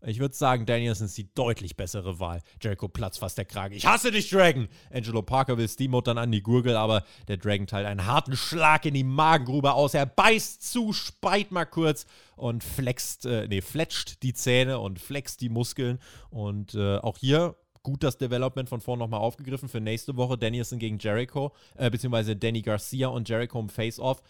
Ich 0.06 0.20
würde 0.20 0.36
sagen, 0.36 0.66
Danielson 0.66 1.06
ist 1.06 1.18
die 1.18 1.34
deutlich 1.34 1.76
bessere 1.76 2.20
Wahl. 2.20 2.42
Jericho 2.62 2.88
platzt 2.88 3.20
fast 3.20 3.38
der 3.38 3.46
Krage. 3.46 3.76
Ich 3.76 3.86
hasse 3.86 4.12
dich, 4.12 4.30
Dragon! 4.30 4.70
Angelo 4.92 5.22
Parker 5.22 5.58
will 5.58 5.68
Steamboat 5.68 6.08
dann 6.08 6.18
an 6.18 6.32
die 6.32 6.42
Gurgel, 6.42 6.76
aber 6.76 7.04
der 7.28 7.38
Dragon 7.38 7.68
teilt 7.68 7.86
einen 7.86 8.06
harten 8.06 8.36
Schlag 8.36 8.86
in 8.86 8.94
die 8.94 9.04
Magengrube 9.04 9.74
aus. 9.74 9.94
Er 9.94 10.06
beißt 10.06 10.64
zu, 10.64 10.94
speit 10.94 11.52
mal 11.52 11.66
kurz 11.66 12.06
und 12.36 12.64
flext, 12.64 13.26
äh, 13.26 13.48
nee, 13.48 13.62
fletscht 13.62 14.24
die 14.24 14.34
Zähne 14.34 14.80
und 14.80 15.00
flext 15.00 15.42
die 15.42 15.50
Muskeln. 15.50 16.00
Und 16.30 16.76
äh, 16.76 16.98
auch 16.98 17.18
hier 17.18 17.56
gut 17.84 18.04
das 18.04 18.18
Development 18.18 18.70
von 18.70 18.82
vorn 18.82 19.00
nochmal 19.00 19.20
aufgegriffen 19.20 19.70
für 19.70 19.82
nächste 19.82 20.16
Woche. 20.16 20.38
Danielson 20.38 20.80
gegen 20.80 21.00
Jericho, 21.00 21.54
äh, 21.76 21.90
beziehungsweise 21.90 22.36
Danny 22.36 22.62
Garcia 22.62 23.08
und 23.10 23.28
Jericho 23.28 23.60
im 23.60 23.70
Face-Off. 23.70 24.22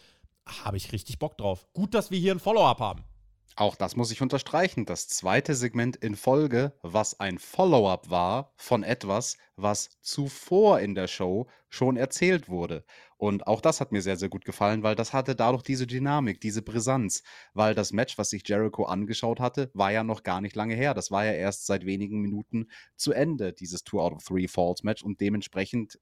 Habe 0.64 0.78
ich 0.78 0.92
richtig 0.92 1.20
Bock 1.20 1.38
drauf. 1.38 1.68
Gut, 1.74 1.94
dass 1.94 2.10
wir 2.10 2.18
hier 2.18 2.34
ein 2.34 2.40
Follow-up 2.40 2.80
haben. 2.80 3.04
Auch 3.56 3.76
das 3.76 3.96
muss 3.98 4.12
ich 4.12 4.22
unterstreichen. 4.22 4.86
Das 4.86 5.10
zweite 5.10 5.54
Segment 5.54 5.98
in 5.98 6.16
Folge, 6.16 6.74
was 6.82 7.20
ein 7.20 7.40
Follow-up 7.40 8.10
war 8.10 8.54
von 8.56 8.84
etwas, 8.84 9.38
was 9.58 9.90
zuvor 10.02 10.80
in 10.80 10.96
der 10.96 11.08
Show 11.08 11.48
schon 11.68 11.98
erzählt 11.98 12.48
wurde. 12.48 12.86
Und 13.18 13.48
auch 13.48 13.60
das 13.60 13.82
hat 13.82 13.92
mir 13.92 14.02
sehr, 14.02 14.16
sehr 14.16 14.30
gut 14.30 14.46
gefallen, 14.46 14.82
weil 14.82 14.96
das 14.96 15.12
hatte 15.12 15.36
dadurch 15.36 15.64
diese 15.64 15.86
Dynamik, 15.86 16.40
diese 16.40 16.62
Brisanz. 16.62 17.22
Weil 17.54 17.76
das 17.76 17.92
Match, 17.92 18.18
was 18.18 18.30
sich 18.30 18.48
Jericho 18.48 18.86
angeschaut 18.86 19.42
hatte, 19.42 19.70
war 19.74 19.92
ja 19.92 20.06
noch 20.06 20.24
gar 20.24 20.40
nicht 20.40 20.56
lange 20.56 20.76
her. 20.76 20.94
Das 20.94 21.12
war 21.12 21.26
ja 21.26 21.34
erst 21.34 21.66
seit 21.66 21.86
wenigen 21.86 22.22
Minuten 22.22 22.70
zu 22.96 23.12
Ende, 23.12 23.52
dieses 23.52 23.84
Two 23.84 24.00
out 24.00 24.14
of 24.14 24.24
Three 24.24 24.48
Falls 24.48 24.84
Match. 24.84 25.04
Und 25.04 25.20
dementsprechend 25.20 26.00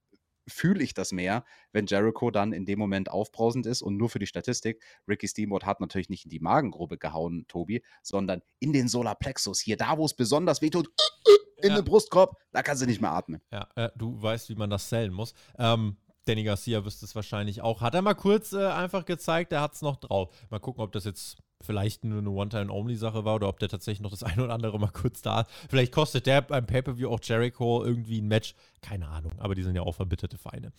fühle 0.47 0.83
ich 0.83 0.93
das 0.93 1.11
mehr, 1.11 1.43
wenn 1.71 1.85
Jericho 1.85 2.31
dann 2.31 2.53
in 2.53 2.65
dem 2.65 2.79
Moment 2.79 3.11
aufbrausend 3.11 3.65
ist 3.65 3.81
und 3.81 3.97
nur 3.97 4.09
für 4.09 4.19
die 4.19 4.27
Statistik. 4.27 4.81
Ricky 5.07 5.27
Steamboat 5.27 5.65
hat 5.65 5.79
natürlich 5.79 6.09
nicht 6.09 6.25
in 6.25 6.29
die 6.29 6.39
Magengrube 6.39 6.97
gehauen, 6.97 7.45
Tobi, 7.47 7.83
sondern 8.01 8.41
in 8.59 8.73
den 8.73 8.87
Solarplexus, 8.87 9.59
hier 9.59 9.77
da, 9.77 9.97
wo 9.97 10.05
es 10.05 10.15
besonders 10.15 10.61
wehtut, 10.61 10.89
in 11.61 11.69
ja. 11.69 11.75
den 11.75 11.85
Brustkorb, 11.85 12.37
da 12.51 12.63
kannst 12.63 12.81
du 12.81 12.85
nicht 12.85 13.01
mehr 13.01 13.11
atmen. 13.11 13.41
Ja, 13.51 13.67
äh, 13.75 13.89
du 13.95 14.21
weißt, 14.21 14.49
wie 14.49 14.55
man 14.55 14.69
das 14.69 14.89
zählen 14.89 15.11
muss. 15.11 15.33
Ähm, 15.57 15.97
Danny 16.25 16.43
Garcia 16.43 16.83
wüsste 16.83 17.05
es 17.05 17.15
wahrscheinlich 17.15 17.61
auch. 17.61 17.81
Hat 17.81 17.95
er 17.95 18.01
mal 18.01 18.13
kurz 18.13 18.51
äh, 18.53 18.65
einfach 18.67 19.05
gezeigt, 19.05 19.53
er 19.53 19.61
hat 19.61 19.73
es 19.73 19.81
noch 19.81 19.95
drauf. 19.95 20.35
Mal 20.49 20.59
gucken, 20.59 20.83
ob 20.83 20.91
das 20.91 21.05
jetzt 21.05 21.37
vielleicht 21.63 22.03
nur 22.03 22.19
eine 22.19 22.29
One-Time-Only-Sache 22.29 23.25
war 23.25 23.35
oder 23.35 23.47
ob 23.47 23.59
der 23.59 23.69
tatsächlich 23.69 24.01
noch 24.01 24.11
das 24.11 24.23
eine 24.23 24.43
oder 24.43 24.53
andere 24.53 24.79
mal 24.79 24.91
kurz 24.91 25.21
da 25.21 25.41
ist. 25.41 25.49
Vielleicht 25.69 25.91
kostet 25.91 26.25
der 26.25 26.41
beim 26.41 26.65
Pay-Per-View 26.65 27.09
auch 27.09 27.19
Jericho 27.21 27.83
irgendwie 27.83 28.21
ein 28.21 28.27
Match. 28.27 28.55
Keine 28.81 29.07
Ahnung, 29.07 29.33
aber 29.39 29.55
die 29.55 29.63
sind 29.63 29.75
ja 29.75 29.81
auch 29.81 29.95
verbitterte 29.95 30.37
Feinde. 30.37 30.71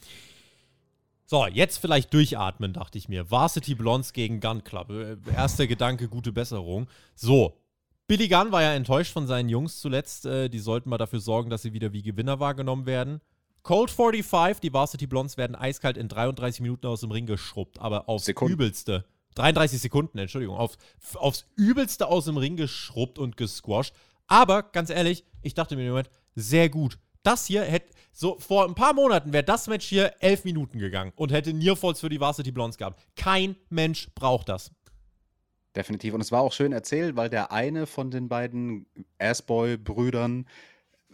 So, 1.26 1.46
jetzt 1.46 1.76
vielleicht 1.76 2.14
durchatmen, 2.14 2.72
dachte 2.72 2.96
ich 2.96 3.08
mir. 3.08 3.30
Varsity 3.30 3.74
Blondes 3.74 4.14
gegen 4.14 4.40
Gun 4.40 4.64
Club. 4.64 4.88
Äh, 4.90 5.16
erster 5.34 5.66
Gedanke, 5.66 6.08
gute 6.08 6.32
Besserung. 6.32 6.86
So, 7.14 7.60
Billy 8.06 8.28
Gunn 8.28 8.50
war 8.52 8.62
ja 8.62 8.72
enttäuscht 8.72 9.12
von 9.12 9.26
seinen 9.26 9.50
Jungs 9.50 9.80
zuletzt. 9.80 10.24
Äh, 10.24 10.48
die 10.48 10.58
sollten 10.58 10.88
mal 10.88 10.96
dafür 10.96 11.20
sorgen, 11.20 11.50
dass 11.50 11.60
sie 11.60 11.74
wieder 11.74 11.92
wie 11.92 12.00
Gewinner 12.00 12.40
wahrgenommen 12.40 12.86
werden. 12.86 13.20
Cold 13.62 13.90
45, 13.90 14.60
die 14.60 14.72
Varsity 14.72 15.06
Blondes 15.06 15.36
werden 15.36 15.54
eiskalt 15.54 15.98
in 15.98 16.08
33 16.08 16.62
Minuten 16.62 16.86
aus 16.86 17.00
dem 17.00 17.10
Ring 17.10 17.26
geschrubbt, 17.26 17.78
aber 17.78 18.08
aufs 18.08 18.24
Sekunden. 18.24 18.54
übelste. 18.54 19.04
33 19.34 19.80
Sekunden, 19.80 20.18
Entschuldigung, 20.18 20.56
auf, 20.56 20.76
aufs 21.14 21.46
Übelste 21.56 22.06
aus 22.06 22.24
dem 22.24 22.36
Ring 22.36 22.56
geschrubbt 22.56 23.18
und 23.18 23.36
gesquashed. 23.36 23.94
Aber 24.26 24.62
ganz 24.62 24.90
ehrlich, 24.90 25.24
ich 25.42 25.54
dachte 25.54 25.76
mir 25.76 25.82
im 25.82 25.90
Moment, 25.90 26.10
sehr 26.34 26.68
gut. 26.68 26.98
Das 27.22 27.46
hier 27.46 27.62
hätte, 27.62 27.94
so 28.12 28.38
vor 28.38 28.66
ein 28.66 28.74
paar 28.74 28.94
Monaten 28.94 29.32
wäre 29.32 29.44
das 29.44 29.66
Match 29.66 29.86
hier 29.86 30.14
elf 30.20 30.44
Minuten 30.44 30.78
gegangen 30.78 31.12
und 31.16 31.32
hätte 31.32 31.52
Nearfalls 31.52 32.00
für 32.00 32.08
die 32.08 32.20
Varsity 32.20 32.52
Blondes 32.52 32.78
gehabt. 32.78 33.00
Kein 33.16 33.56
Mensch 33.68 34.08
braucht 34.14 34.48
das. 34.48 34.70
Definitiv. 35.76 36.14
Und 36.14 36.20
es 36.20 36.32
war 36.32 36.40
auch 36.40 36.52
schön 36.52 36.72
erzählt, 36.72 37.16
weil 37.16 37.28
der 37.28 37.52
eine 37.52 37.86
von 37.86 38.10
den 38.10 38.28
beiden 38.28 38.86
Assboy-Brüdern 39.18 40.46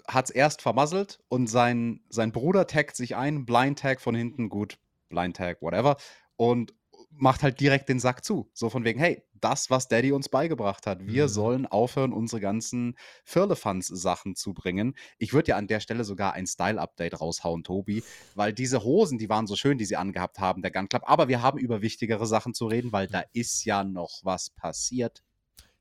hat 0.06 0.26
es 0.26 0.30
erst 0.30 0.62
vermasselt 0.62 1.20
und 1.28 1.48
sein, 1.48 2.00
sein 2.08 2.32
Bruder 2.32 2.66
taggt 2.66 2.96
sich 2.96 3.16
ein, 3.16 3.46
Blind 3.46 3.78
Tag 3.78 4.00
von 4.00 4.14
hinten, 4.14 4.48
gut, 4.48 4.78
Blind 5.08 5.36
Tag, 5.36 5.62
whatever. 5.62 5.96
Und 6.36 6.74
macht 7.16 7.42
halt 7.42 7.60
direkt 7.60 7.88
den 7.88 8.00
Sack 8.00 8.24
zu. 8.24 8.50
So 8.52 8.70
von 8.70 8.84
wegen, 8.84 8.98
hey, 8.98 9.22
das, 9.40 9.70
was 9.70 9.88
Daddy 9.88 10.12
uns 10.12 10.28
beigebracht 10.28 10.86
hat. 10.86 11.06
Wir 11.06 11.24
mhm. 11.24 11.28
sollen 11.28 11.66
aufhören, 11.66 12.12
unsere 12.12 12.40
ganzen 12.40 12.96
Firlefanz-Sachen 13.24 14.36
zu 14.36 14.54
bringen. 14.54 14.94
Ich 15.18 15.32
würde 15.32 15.50
ja 15.50 15.56
an 15.56 15.66
der 15.66 15.80
Stelle 15.80 16.04
sogar 16.04 16.32
ein 16.32 16.46
Style-Update 16.46 17.20
raushauen, 17.20 17.62
Tobi, 17.62 18.02
weil 18.34 18.52
diese 18.52 18.84
Hosen, 18.84 19.18
die 19.18 19.28
waren 19.28 19.46
so 19.46 19.56
schön, 19.56 19.78
die 19.78 19.84
sie 19.84 19.96
angehabt 19.96 20.38
haben, 20.38 20.62
der 20.62 20.70
Gun 20.70 20.88
Club. 20.88 21.02
Aber 21.06 21.28
wir 21.28 21.42
haben 21.42 21.58
über 21.58 21.82
wichtigere 21.82 22.26
Sachen 22.26 22.54
zu 22.54 22.66
reden, 22.66 22.92
weil 22.92 23.06
da 23.06 23.22
ist 23.32 23.64
ja 23.64 23.84
noch 23.84 24.20
was 24.22 24.50
passiert. 24.50 25.22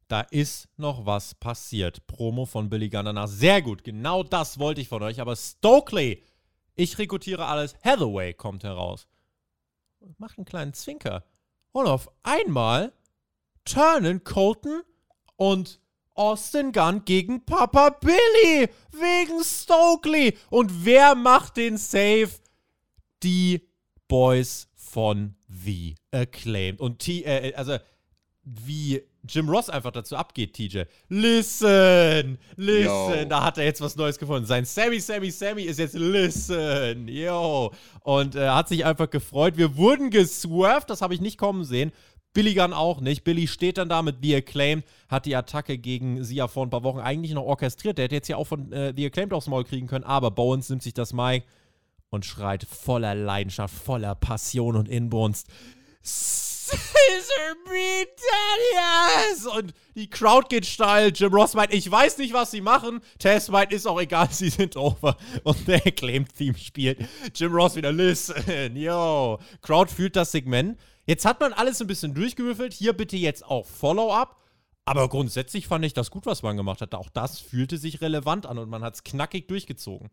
Da 0.07 0.21
ist 0.21 0.67
noch 0.77 1.05
was 1.05 1.33
passiert. 1.33 2.05
Promo 2.05 2.45
von 2.45 2.69
Billy 2.69 2.89
Gunn 2.89 3.05
danach. 3.05 3.27
Sehr 3.27 3.61
gut. 3.61 3.83
Genau 3.83 4.23
das 4.23 4.59
wollte 4.59 4.81
ich 4.81 4.89
von 4.89 5.01
euch. 5.01 5.21
Aber 5.21 5.35
Stokely, 5.35 6.21
ich 6.75 6.97
rekrutiere 6.97 7.45
alles. 7.45 7.75
Hathaway 7.83 8.33
kommt 8.33 8.63
heraus 8.63 9.07
macht 10.17 10.37
einen 10.37 10.45
kleinen 10.45 10.73
Zwinker. 10.73 11.23
Und 11.71 11.87
auf 11.87 12.11
einmal 12.23 12.93
turnen 13.65 14.23
Colton 14.23 14.83
und 15.35 15.79
Austin 16.15 16.71
Gunn 16.71 17.05
gegen 17.05 17.43
Papa 17.45 17.89
Billy 17.89 18.69
wegen 18.91 19.43
Stokely. 19.43 20.37
Und 20.49 20.85
wer 20.85 21.15
macht 21.15 21.57
den 21.57 21.77
Save? 21.77 22.29
Die 23.23 23.67
Boys 24.07 24.67
von 24.75 25.35
The 25.47 25.95
Acclaimed. 26.11 26.79
Und 26.79 26.99
T, 26.99 27.23
äh, 27.23 27.53
also 27.55 27.77
wie 28.43 29.01
Jim 29.27 29.47
Ross 29.47 29.69
einfach 29.69 29.91
dazu 29.91 30.17
abgeht, 30.17 30.53
TJ. 30.53 30.83
Listen, 31.07 32.37
listen, 32.57 33.19
yo. 33.19 33.25
da 33.29 33.43
hat 33.43 33.57
er 33.57 33.63
jetzt 33.63 33.79
was 33.79 33.95
Neues 33.95 34.19
gefunden. 34.19 34.45
Sein 34.45 34.65
Sammy, 34.65 34.99
Sammy, 34.99 35.31
Sammy 35.31 35.63
ist 35.63 35.79
jetzt 35.79 35.95
listen, 35.95 37.07
yo. 37.07 37.71
Und 38.01 38.35
er 38.35 38.47
äh, 38.47 38.49
hat 38.49 38.67
sich 38.67 38.83
einfach 38.83 39.09
gefreut. 39.09 39.55
Wir 39.55 39.77
wurden 39.77 40.09
geswerved, 40.09 40.89
das 40.89 41.01
habe 41.01 41.13
ich 41.13 41.21
nicht 41.21 41.37
kommen 41.37 41.63
sehen. 41.63 41.91
Billy 42.33 42.53
Gunn 42.53 42.73
auch 42.73 42.99
nicht. 42.99 43.23
Billy 43.23 43.47
steht 43.47 43.77
dann 43.77 43.89
da 43.89 44.01
mit 44.01 44.17
The 44.21 44.37
Acclaimed, 44.37 44.83
hat 45.07 45.25
die 45.25 45.35
Attacke 45.35 45.77
gegen 45.77 46.23
sie 46.23 46.35
ja 46.35 46.47
vor 46.47 46.65
ein 46.65 46.69
paar 46.69 46.83
Wochen 46.83 46.99
eigentlich 46.99 47.33
noch 47.33 47.43
orchestriert. 47.43 47.97
Der 47.97 48.05
hätte 48.05 48.15
jetzt 48.15 48.27
ja 48.27 48.37
auch 48.37 48.47
von 48.47 48.71
äh, 48.73 48.93
The 48.95 49.05
Acclaimed 49.05 49.33
aufs 49.33 49.47
Maul 49.47 49.63
kriegen 49.63 49.87
können, 49.87 50.03
aber 50.03 50.31
Bowens 50.31 50.69
nimmt 50.69 50.83
sich 50.83 50.93
das 50.93 51.13
Mic 51.13 51.45
und 52.09 52.25
schreit 52.25 52.63
voller 52.63 53.15
Leidenschaft, 53.15 53.73
voller 53.73 54.15
Passion 54.15 54.75
und 54.75 54.89
Inbrunst. 54.89 55.47
Scissor 56.65 57.55
me, 57.65 58.05
Daniels! 58.31 59.45
Und 59.47 59.73
die 59.95 60.09
Crowd 60.09 60.47
geht 60.47 60.65
steil. 60.65 61.11
Jim 61.13 61.33
Ross 61.33 61.55
meint, 61.55 61.73
ich 61.73 61.91
weiß 61.91 62.17
nicht, 62.19 62.31
was 62.31 62.51
sie 62.51 62.61
machen. 62.61 63.01
Tess 63.19 63.49
meint, 63.49 63.73
ist 63.73 63.85
auch 63.85 63.99
egal, 63.99 64.29
sie 64.31 64.47
sind 64.49 64.77
over. 64.77 65.17
Und 65.43 65.67
der 65.67 65.85
Acclaimed-Theme 65.85 66.57
spielt. 66.57 66.99
Jim 67.35 67.53
Ross 67.53 67.75
wieder, 67.75 67.91
listen, 67.91 68.75
yo. 68.77 69.39
Crowd 69.61 69.91
fühlt 69.91 70.15
das 70.15 70.31
Segment. 70.31 70.79
Jetzt 71.05 71.25
hat 71.25 71.41
man 71.41 71.51
alles 71.51 71.81
ein 71.81 71.87
bisschen 71.87 72.13
durchgewürfelt. 72.13 72.71
Hier 72.71 72.93
bitte 72.93 73.17
jetzt 73.17 73.43
auch 73.43 73.65
Follow-up. 73.65 74.39
Aber 74.85 75.09
grundsätzlich 75.09 75.67
fand 75.67 75.83
ich 75.83 75.93
das 75.93 76.11
gut, 76.11 76.25
was 76.25 76.43
man 76.43 76.55
gemacht 76.55 76.79
hat. 76.79 76.95
Auch 76.95 77.09
das 77.09 77.39
fühlte 77.39 77.77
sich 77.77 77.99
relevant 77.99 78.45
an 78.45 78.57
und 78.57 78.69
man 78.69 78.83
hat 78.83 78.95
es 78.95 79.03
knackig 79.03 79.49
durchgezogen. 79.49 80.09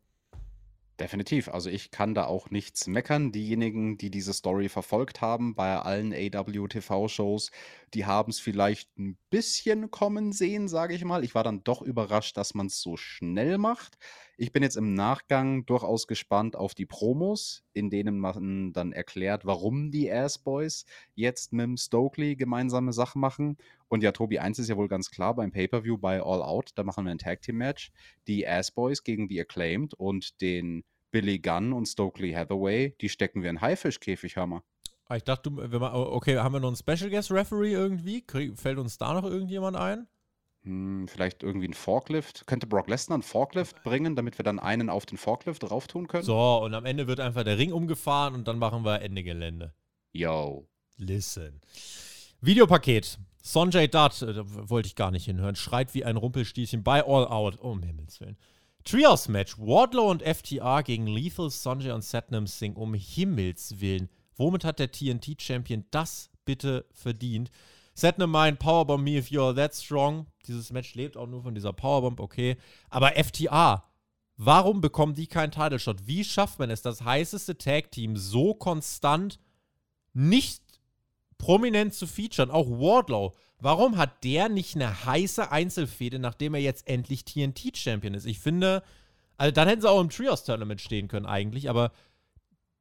Definitiv. 1.01 1.49
Also 1.49 1.71
ich 1.71 1.91
kann 1.91 2.15
da 2.15 2.27
auch 2.27 2.51
nichts 2.51 2.87
meckern. 2.87 3.33
Diejenigen, 3.33 3.97
die 3.97 4.11
diese 4.11 4.35
Story 4.35 4.69
verfolgt 4.69 5.23
haben 5.23 5.55
bei 5.55 5.79
allen 5.79 6.13
AW-TV-Shows, 6.13 7.51
die 7.95 8.05
haben 8.05 8.31
es 8.31 8.39
vielleicht 8.39 8.99
ein 8.99 9.17
bisschen 9.31 9.91
kommen 9.91 10.33
sehen, 10.33 10.69
sage 10.69 10.95
ich 10.95 11.03
mal. 11.07 11.25
Ich 11.25 11.35
war 11.35 11.43
dann 11.43 11.65
doch 11.65 11.81
überrascht, 11.81 12.37
dass 12.37 12.53
man 12.53 12.67
es 12.67 12.83
so 12.83 12.99
schnell 12.99 13.57
macht. 13.57 13.97
Ich 14.43 14.53
bin 14.53 14.63
jetzt 14.63 14.79
im 14.79 14.95
Nachgang 14.95 15.67
durchaus 15.67 16.07
gespannt 16.07 16.57
auf 16.57 16.75
die 16.75 16.87
Promos, 16.87 17.63
in 17.75 17.91
denen 17.91 18.19
man 18.19 18.73
dann 18.73 18.91
erklärt, 18.91 19.45
warum 19.45 19.91
die 19.91 20.11
Ass 20.11 20.39
Boys 20.39 20.87
jetzt 21.15 21.53
mit 21.53 21.65
dem 21.65 21.77
Stokely 21.77 22.37
gemeinsame 22.37 22.95
Sachen 22.95 23.21
machen. 23.21 23.59
Und 23.89 24.03
ja, 24.03 24.13
Tobi, 24.13 24.39
eins 24.39 24.59
ist 24.59 24.71
ja 24.71 24.79
wohl 24.79 24.89
ganz 24.89 25.11
klar 25.11 25.35
beim 25.35 25.53
Pay-Per-View 25.53 25.99
bei 25.99 26.23
All 26.23 26.43
Out, 26.43 26.71
da 26.75 26.85
machen 26.85 27.05
wir 27.05 27.11
ein 27.11 27.19
Tag 27.19 27.43
Team 27.43 27.59
Match. 27.59 27.93
Die 28.29 28.49
Ass 28.49 28.71
Boys 28.71 29.05
gegen 29.05 29.29
die 29.29 29.39
Acclaimed 29.39 29.93
und 29.93 30.41
den 30.41 30.85
Billy 31.11 31.39
Gunn 31.39 31.75
und 31.75 31.85
Stokely 31.85 32.33
Hathaway, 32.33 32.97
die 33.03 33.11
stecken 33.11 33.43
wir 33.43 33.51
in 33.51 33.61
Haifischkäfig, 33.61 34.37
hör 34.37 34.47
mal. 34.47 34.63
Ah, 35.05 35.17
ich 35.17 35.25
dachte, 35.25 35.51
okay, 35.51 36.39
haben 36.39 36.55
wir 36.55 36.61
noch 36.61 36.69
einen 36.69 36.77
Special 36.77 37.11
Guest 37.11 37.31
Referee 37.31 37.73
irgendwie? 37.73 38.25
Fällt 38.55 38.79
uns 38.79 38.97
da 38.97 39.13
noch 39.13 39.25
irgendjemand 39.25 39.77
ein? 39.77 40.07
Hm, 40.65 41.09
vielleicht 41.09 41.43
irgendwie 41.43 41.69
ein 41.69 41.75
Forklift. 41.75 42.47
Könnte 42.47 42.67
Brock 42.67 42.89
Lesnar 42.89 43.17
einen 43.17 43.23
Forklift 43.23 43.83
bringen, 43.83 44.15
damit 44.15 44.39
wir 44.39 44.43
dann 44.45 44.59
einen 44.59 44.91
auf 44.91 45.07
den 45.07 45.17
Forklift 45.17 45.63
drauf 45.63 45.87
tun 45.87 46.07
können? 46.07 46.25
So, 46.25 46.63
und 46.63 46.75
am 46.75 46.85
Ende 46.85 47.07
wird 47.07 47.21
einfach 47.21 47.45
der 47.45 47.59
Ring 47.59 47.73
umgefahren 47.73 48.35
und 48.35 48.47
dann 48.47 48.59
machen 48.59 48.85
wir 48.85 49.01
Ende 49.01 49.23
Gelände. 49.23 49.73
Yo. 50.13 50.67
Listen. 50.97 51.61
Videopaket. 52.43 53.19
Sonjay 53.43 53.89
Dutt, 53.89 54.21
äh, 54.21 54.43
wollte 54.69 54.89
ich 54.89 54.97
gar 54.97 55.11
nicht 55.11 55.25
hinhören, 55.25 55.57
schreit 55.57 55.95
wie 55.95 56.05
ein 56.05 56.19
Rumpelstiechen 56.19 56.83
bei 56.83 57.03
All 57.03 57.27
Out. 57.27 57.59
Oh, 57.63 57.71
um 57.71 57.83
Himmels 57.83 58.21
Willen. 58.21 58.37
Trios-Match. 58.85 59.59
Wardlow 59.59 60.11
und 60.11 60.23
FTR 60.23 60.83
gegen 60.83 61.07
Lethal, 61.07 61.51
Sonjay 61.51 61.93
und 61.93 62.05
Satnam 62.05 62.47
Singh. 62.47 62.79
Um 62.79 62.95
Himmels 62.95 63.81
Willen. 63.81 64.11
Womit 64.37 64.65
hat 64.65 64.79
der 64.79 64.91
TNT-Champion 64.91 65.85
das 65.91 66.31
bitte 66.45 66.87
verdient? 66.93 67.51
Satnam 68.01 68.31
meint, 68.31 68.59
Powerbomb 68.59 69.03
me 69.03 69.17
if 69.17 69.31
you're 69.31 69.55
that 69.55 69.75
strong. 69.75 70.27
Dieses 70.47 70.73
Match 70.73 70.95
lebt 70.95 71.17
auch 71.17 71.27
nur 71.27 71.43
von 71.43 71.55
dieser 71.55 71.73
Powerbomb, 71.73 72.21
okay. 72.21 72.57
Aber 72.89 73.13
FTA, 73.13 73.85
warum 74.37 74.81
bekommen 74.81 75.15
die 75.15 75.27
keinen 75.27 75.53
Title 75.53 75.79
Shot? 75.79 76.07
Wie 76.07 76.25
schafft 76.25 76.59
man 76.59 76.71
es, 76.71 76.83
das 76.83 77.05
heißeste 77.05 77.59
Tag 77.59 77.93
Team 77.93 78.17
so 78.17 78.55
konstant 78.55 79.39
nicht 80.15 80.63
prominent 81.39 81.95
zu 81.95 82.07
featuren? 82.07 82.51
Auch 82.51 82.69
Wardlow. 82.69 83.35
Warum 83.59 83.99
hat 83.99 84.25
der 84.25 84.49
nicht 84.49 84.75
eine 84.75 85.05
heiße 85.05 85.53
Einzelfehde, 85.53 86.19
nachdem 86.19 86.55
er 86.55 86.61
jetzt 86.61 86.89
endlich 86.89 87.27
TNT 87.27 87.77
Champion 87.77 88.15
ist? 88.15 88.25
Ich 88.25 88.39
finde, 88.39 88.83
also 89.37 89.53
dann 89.53 89.69
hätten 89.69 89.83
sie 89.83 89.91
auch 89.91 90.01
im 90.01 90.09
Trios 90.09 90.45
Tournament 90.45 90.81
stehen 90.81 91.09
können 91.09 91.27
eigentlich, 91.27 91.69
aber 91.69 91.93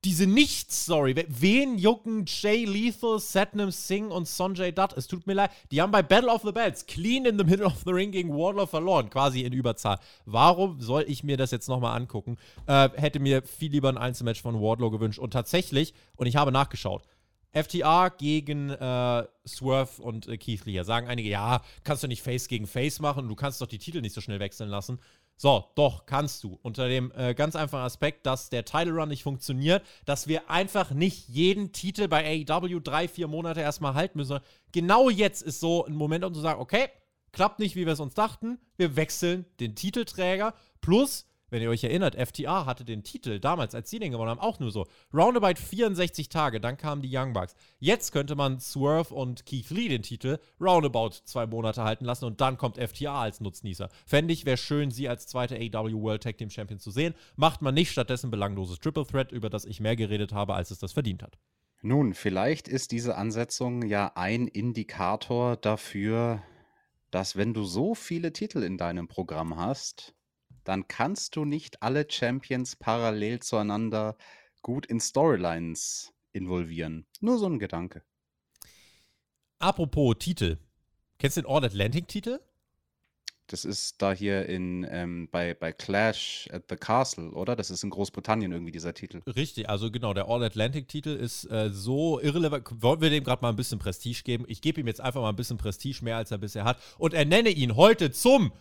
diese 0.06 0.28
Nicht-Story. 0.28 1.26
Wen 1.28 1.78
jucken 1.78 2.26
Jay 2.26 2.66
Lethal, 2.66 3.20
Satnam 3.20 3.72
Singh 3.72 4.14
und 4.14 4.28
Sonjay 4.28 4.72
Dutt? 4.72 4.94
Es 4.96 5.08
tut 5.08 5.28
mir 5.28 5.34
leid. 5.34 5.52
Die 5.72 5.82
haben 5.82 5.92
bei 5.92 6.02
Battle 6.02 6.32
of 6.32 6.44
the 6.44 6.52
Belts 6.52 6.86
clean 6.86 7.26
in 7.26 7.38
the 7.38 7.44
middle 7.44 7.66
of 7.66 7.84
the 7.86 7.92
ring 7.92 8.12
gegen 8.12 8.30
Wardlow 8.30 8.66
verloren, 8.66 9.10
quasi 9.10 9.42
in 9.42 9.52
Überzahl. 9.52 10.00
Warum 10.26 10.80
soll 10.80 11.04
ich 11.08 11.24
mir 11.24 11.36
das 11.36 11.52
jetzt 11.52 11.68
nochmal 11.68 11.98
angucken? 11.98 12.38
Äh, 12.66 12.90
hätte 12.96 13.20
mir 13.20 13.42
viel 13.44 13.72
lieber 13.72 13.90
ein 13.90 13.98
Einzelmatch 13.98 14.42
von 14.42 14.62
Wardlow 14.62 14.90
gewünscht. 14.90 15.20
Und 15.20 15.32
tatsächlich, 15.32 15.94
und 16.16 16.28
ich 16.28 16.38
habe 16.38 16.52
nachgeschaut, 16.52 17.04
FTR 17.52 18.12
gegen 18.12 18.70
äh, 18.70 19.24
Swerve 19.48 20.02
und 20.02 20.28
äh, 20.28 20.38
Keith 20.38 20.66
Lee. 20.66 20.82
Sagen 20.84 21.08
einige, 21.08 21.30
ja, 21.30 21.62
kannst 21.84 22.04
du 22.04 22.08
nicht 22.08 22.22
Face 22.22 22.48
gegen 22.48 22.68
Face 22.68 23.00
machen 23.00 23.28
du 23.28 23.36
kannst 23.36 23.60
doch 23.60 23.68
die 23.68 23.80
Titel 23.80 24.02
nicht 24.02 24.14
so 24.14 24.22
schnell 24.22 24.40
wechseln 24.40 24.70
lassen. 24.70 25.00
So, 25.42 25.72
doch, 25.76 26.06
kannst 26.06 26.44
du. 26.44 26.60
Unter 26.64 26.90
dem 26.90 27.14
äh, 27.16 27.34
ganz 27.34 27.56
einfachen 27.56 27.80
Aspekt, 27.80 28.26
dass 28.26 28.50
der 28.50 28.66
Title 28.66 28.92
Run 28.92 29.08
nicht 29.08 29.24
funktioniert, 29.24 29.86
dass 30.04 30.28
wir 30.28 30.50
einfach 30.50 30.92
nicht 30.92 31.30
jeden 31.30 31.72
Titel 31.72 32.10
bei 32.10 32.44
AEW 32.46 32.82
drei, 32.82 33.08
vier 33.08 33.30
Monate 33.30 33.62
erstmal 33.62 33.94
halten 33.94 34.18
müssen. 34.18 34.42
Genau 34.74 35.10
jetzt 35.10 35.42
ist 35.42 35.62
so 35.62 35.86
ein 35.86 35.96
Moment, 35.96 36.26
um 36.26 36.34
zu 36.34 36.42
sagen, 36.42 36.60
okay, 36.60 36.90
klappt 37.32 37.60
nicht, 37.60 37.78
wie 37.78 37.86
wir 37.86 37.94
es 37.94 38.02
uns 38.02 38.16
dachten. 38.16 38.60
Wir 38.76 38.98
wechseln 38.98 39.46
den 39.62 39.76
Titelträger. 39.76 40.54
Plus, 40.82 41.26
wenn 41.50 41.62
ihr 41.62 41.70
euch 41.70 41.84
erinnert, 41.84 42.16
FTA 42.16 42.66
hatte 42.66 42.86
den 42.86 43.04
Titel 43.04 43.40
damals, 43.40 43.76
als 43.76 43.90
sie 43.90 44.00
den 44.00 44.12
gewonnen 44.12 44.30
haben, 44.30 44.40
auch 44.40 44.60
nur 44.60 44.72
so 44.72 44.86
roundabout 45.14 45.60
64 45.60 46.30
Tage, 46.30 46.60
dann 46.60 46.78
kamen 46.78 47.02
die 47.02 47.16
Young 47.16 47.34
Bucks. 47.34 47.56
Jetzt 47.80 48.12
könnte 48.12 48.36
man 48.36 48.60
Swerve 48.60 49.14
und 49.14 49.46
Keith 49.46 49.70
Lee 49.70 49.90
den 49.90 50.04
Titel 50.04 50.40
roundabout 50.60 51.12
zwei 51.26 51.46
Monate 51.48 51.84
halten 51.84 52.06
lassen 52.06 52.26
und 52.26 52.42
dann 52.42 52.58
kommt 52.58 52.78
FTA 52.78 53.22
als 53.22 53.42
Nutznießer. 53.42 53.90
Fände 54.06 54.34
ich, 54.34 54.46
wäre 54.46 54.58
schön, 54.58 54.92
sie 54.92 55.10
als 55.10 55.28
zweite 55.28 55.56
AW 55.56 55.94
World 55.94 56.24
Tag 56.24 56.38
Team 56.38 56.50
Champion 56.50 56.80
zu 56.80 56.92
sehen. 56.92 57.14
Macht 57.36 57.62
man 57.62 57.74
nicht 57.74 57.92
stattdessen 57.92 58.32
belangloses 58.32 58.80
Triple 58.80 59.06
Threat, 59.06 59.32
über 59.32 59.50
das 59.50 59.66
ich 59.66 59.80
mehr 59.80 59.96
geredet 59.96 60.34
habe, 60.34 60.54
als 60.54 60.72
es 60.72 60.80
das 60.80 60.94
verdient 60.94 61.24
hat. 61.24 61.38
Nun, 61.82 62.14
vielleicht 62.14 62.68
ist 62.68 62.92
diese 62.92 63.16
Ansetzung 63.16 63.84
ja 63.84 64.12
ein 64.16 64.48
Indikator 64.48 65.56
dafür, 65.56 66.44
dass 67.10 67.38
wenn 67.38 67.54
du 67.54 67.64
so 67.64 67.96
viele 67.96 68.34
Titel 68.34 68.64
in 68.64 68.78
deinem 68.78 69.08
Programm 69.08 69.56
hast, 69.56 70.14
dann 70.64 70.88
kannst 70.88 71.36
du 71.36 71.46
nicht 71.46 71.82
alle 71.82 72.06
Champions 72.10 72.76
parallel 72.76 73.40
zueinander 73.40 74.18
gut 74.62 74.86
in 74.86 75.00
Storylines 75.00 76.14
involvieren. 76.32 77.06
Nur 77.22 77.38
so 77.38 77.48
ein 77.48 77.60
Gedanke. 77.60 78.04
Apropos 79.60 80.16
Titel. 80.20 80.58
Kennst 81.18 81.38
du 81.38 81.42
den 81.42 81.50
All 81.50 81.66
Atlantic-Titel? 81.66 82.40
Das 83.50 83.66
ist 83.66 84.00
da 84.00 84.14
hier 84.14 84.46
in, 84.46 84.86
ähm, 84.90 85.28
bei, 85.32 85.56
bei 85.56 85.72
Clash 85.72 86.48
at 86.54 86.66
the 86.70 86.76
Castle, 86.76 87.32
oder? 87.32 87.56
Das 87.56 87.72
ist 87.72 87.84
in 87.84 87.90
Großbritannien 87.90 88.52
irgendwie 88.52 88.72
dieser 88.72 88.94
Titel. 88.94 89.22
Richtig, 89.26 89.68
also 89.68 89.90
genau, 89.90 90.14
der 90.14 90.28
All-Atlantic-Titel 90.28 91.10
ist 91.10 91.46
äh, 91.46 91.72
so 91.72 92.20
irrelevant. 92.20 92.68
Wollen 92.70 93.02
wir 93.02 93.10
dem 93.10 93.24
gerade 93.24 93.42
mal 93.42 93.50
ein 93.50 93.56
bisschen 93.56 93.80
Prestige 93.80 94.22
geben? 94.24 94.46
Ich 94.48 94.62
gebe 94.62 94.80
ihm 94.80 94.86
jetzt 94.86 95.02
einfach 95.02 95.22
mal 95.22 95.30
ein 95.30 95.36
bisschen 95.36 95.58
Prestige 95.58 96.04
mehr, 96.04 96.18
als 96.18 96.30
er 96.30 96.38
bisher 96.38 96.64
hat. 96.64 96.78
Und 97.00 97.16
ernenne 97.16 97.50
ihn 97.50 97.76
heute 97.76 98.12
zum 98.12 98.52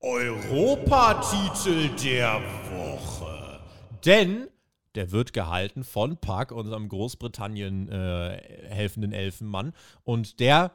Europatitel 0.00 1.88
der 2.02 2.40
Woche. 2.70 3.60
Denn 4.04 4.48
der 4.94 5.12
wird 5.12 5.32
gehalten 5.32 5.84
von 5.84 6.16
Park, 6.16 6.52
unserem 6.52 6.88
Großbritannien 6.88 7.88
äh, 7.90 8.40
helfenden 8.68 9.12
Elfenmann. 9.12 9.72
Und 10.04 10.40
der 10.40 10.72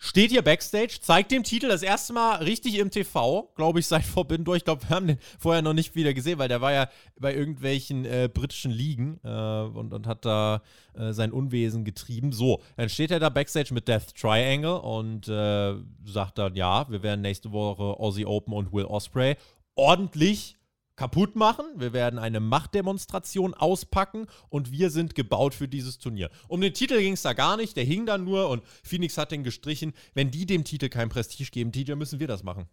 steht 0.00 0.30
hier 0.30 0.42
backstage, 0.42 0.98
zeigt 1.00 1.30
dem 1.30 1.44
Titel 1.44 1.68
das 1.68 1.82
erste 1.82 2.14
Mal 2.14 2.36
richtig 2.36 2.78
im 2.78 2.90
TV, 2.90 3.52
glaube 3.54 3.78
ich, 3.78 3.86
seit 3.86 4.02
Forbidden 4.02 4.44
durch. 4.44 4.58
Ich 4.58 4.64
glaube, 4.64 4.82
wir 4.88 4.96
haben 4.96 5.06
den 5.06 5.18
vorher 5.38 5.62
noch 5.62 5.74
nicht 5.74 5.94
wieder 5.94 6.14
gesehen, 6.14 6.38
weil 6.38 6.48
der 6.48 6.62
war 6.62 6.72
ja 6.72 6.88
bei 7.18 7.34
irgendwelchen 7.34 8.06
äh, 8.06 8.28
britischen 8.32 8.72
Ligen 8.72 9.20
äh, 9.22 9.28
und, 9.28 9.92
und 9.92 10.06
hat 10.06 10.24
da 10.24 10.62
äh, 10.94 11.12
sein 11.12 11.32
Unwesen 11.32 11.84
getrieben. 11.84 12.32
So, 12.32 12.62
dann 12.76 12.88
steht 12.88 13.10
er 13.10 13.20
da 13.20 13.28
backstage 13.28 13.74
mit 13.74 13.86
Death 13.86 14.14
Triangle 14.18 14.80
und 14.80 15.28
äh, 15.28 15.74
sagt 16.04 16.38
dann, 16.38 16.56
ja, 16.56 16.90
wir 16.90 17.02
werden 17.02 17.20
nächste 17.20 17.52
Woche 17.52 17.82
Aussie 17.82 18.24
Open 18.24 18.54
und 18.54 18.72
Will 18.72 18.86
Osprey 18.86 19.36
ordentlich 19.74 20.56
kaputt 21.00 21.34
machen. 21.34 21.64
Wir 21.76 21.94
werden 21.94 22.18
eine 22.18 22.40
Machtdemonstration 22.40 23.54
auspacken 23.54 24.26
und 24.50 24.70
wir 24.70 24.90
sind 24.90 25.14
gebaut 25.14 25.54
für 25.54 25.66
dieses 25.66 25.98
Turnier. 25.98 26.28
Um 26.46 26.60
den 26.60 26.74
Titel 26.74 26.98
ging 26.98 27.14
es 27.14 27.22
da 27.22 27.32
gar 27.32 27.56
nicht, 27.56 27.74
der 27.78 27.84
hing 27.84 28.04
dann 28.04 28.22
nur 28.22 28.50
und 28.50 28.62
Phoenix 28.84 29.16
hat 29.16 29.30
den 29.30 29.42
gestrichen. 29.42 29.94
Wenn 30.12 30.30
die 30.30 30.44
dem 30.44 30.62
Titel 30.62 30.90
kein 30.90 31.08
Prestige 31.08 31.50
geben, 31.50 31.72
TJ, 31.72 31.94
müssen 31.94 32.20
wir 32.20 32.26
das 32.26 32.42
machen. 32.42 32.68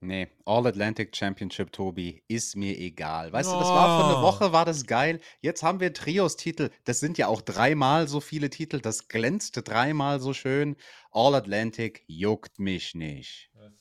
Nee, 0.00 0.28
All 0.46 0.66
Atlantic 0.66 1.14
Championship, 1.14 1.72
Tobi, 1.72 2.22
ist 2.26 2.56
mir 2.56 2.78
egal. 2.78 3.30
Weißt 3.34 3.50
oh. 3.50 3.52
du, 3.52 3.58
das 3.58 3.68
war 3.68 4.00
vor 4.00 4.08
einer 4.08 4.22
Woche, 4.22 4.52
war 4.54 4.64
das 4.64 4.86
geil. 4.86 5.20
Jetzt 5.42 5.62
haben 5.62 5.78
wir 5.78 5.92
Trios-Titel. 5.92 6.70
Das 6.84 7.00
sind 7.00 7.18
ja 7.18 7.26
auch 7.26 7.42
dreimal 7.42 8.08
so 8.08 8.20
viele 8.20 8.48
Titel. 8.48 8.80
Das 8.80 9.08
glänzte 9.08 9.60
dreimal 9.60 10.20
so 10.20 10.32
schön. 10.32 10.74
All 11.12 11.34
Atlantic 11.34 12.02
juckt 12.06 12.58
mich 12.58 12.94
nicht. 12.94 13.50
Das, 13.52 13.79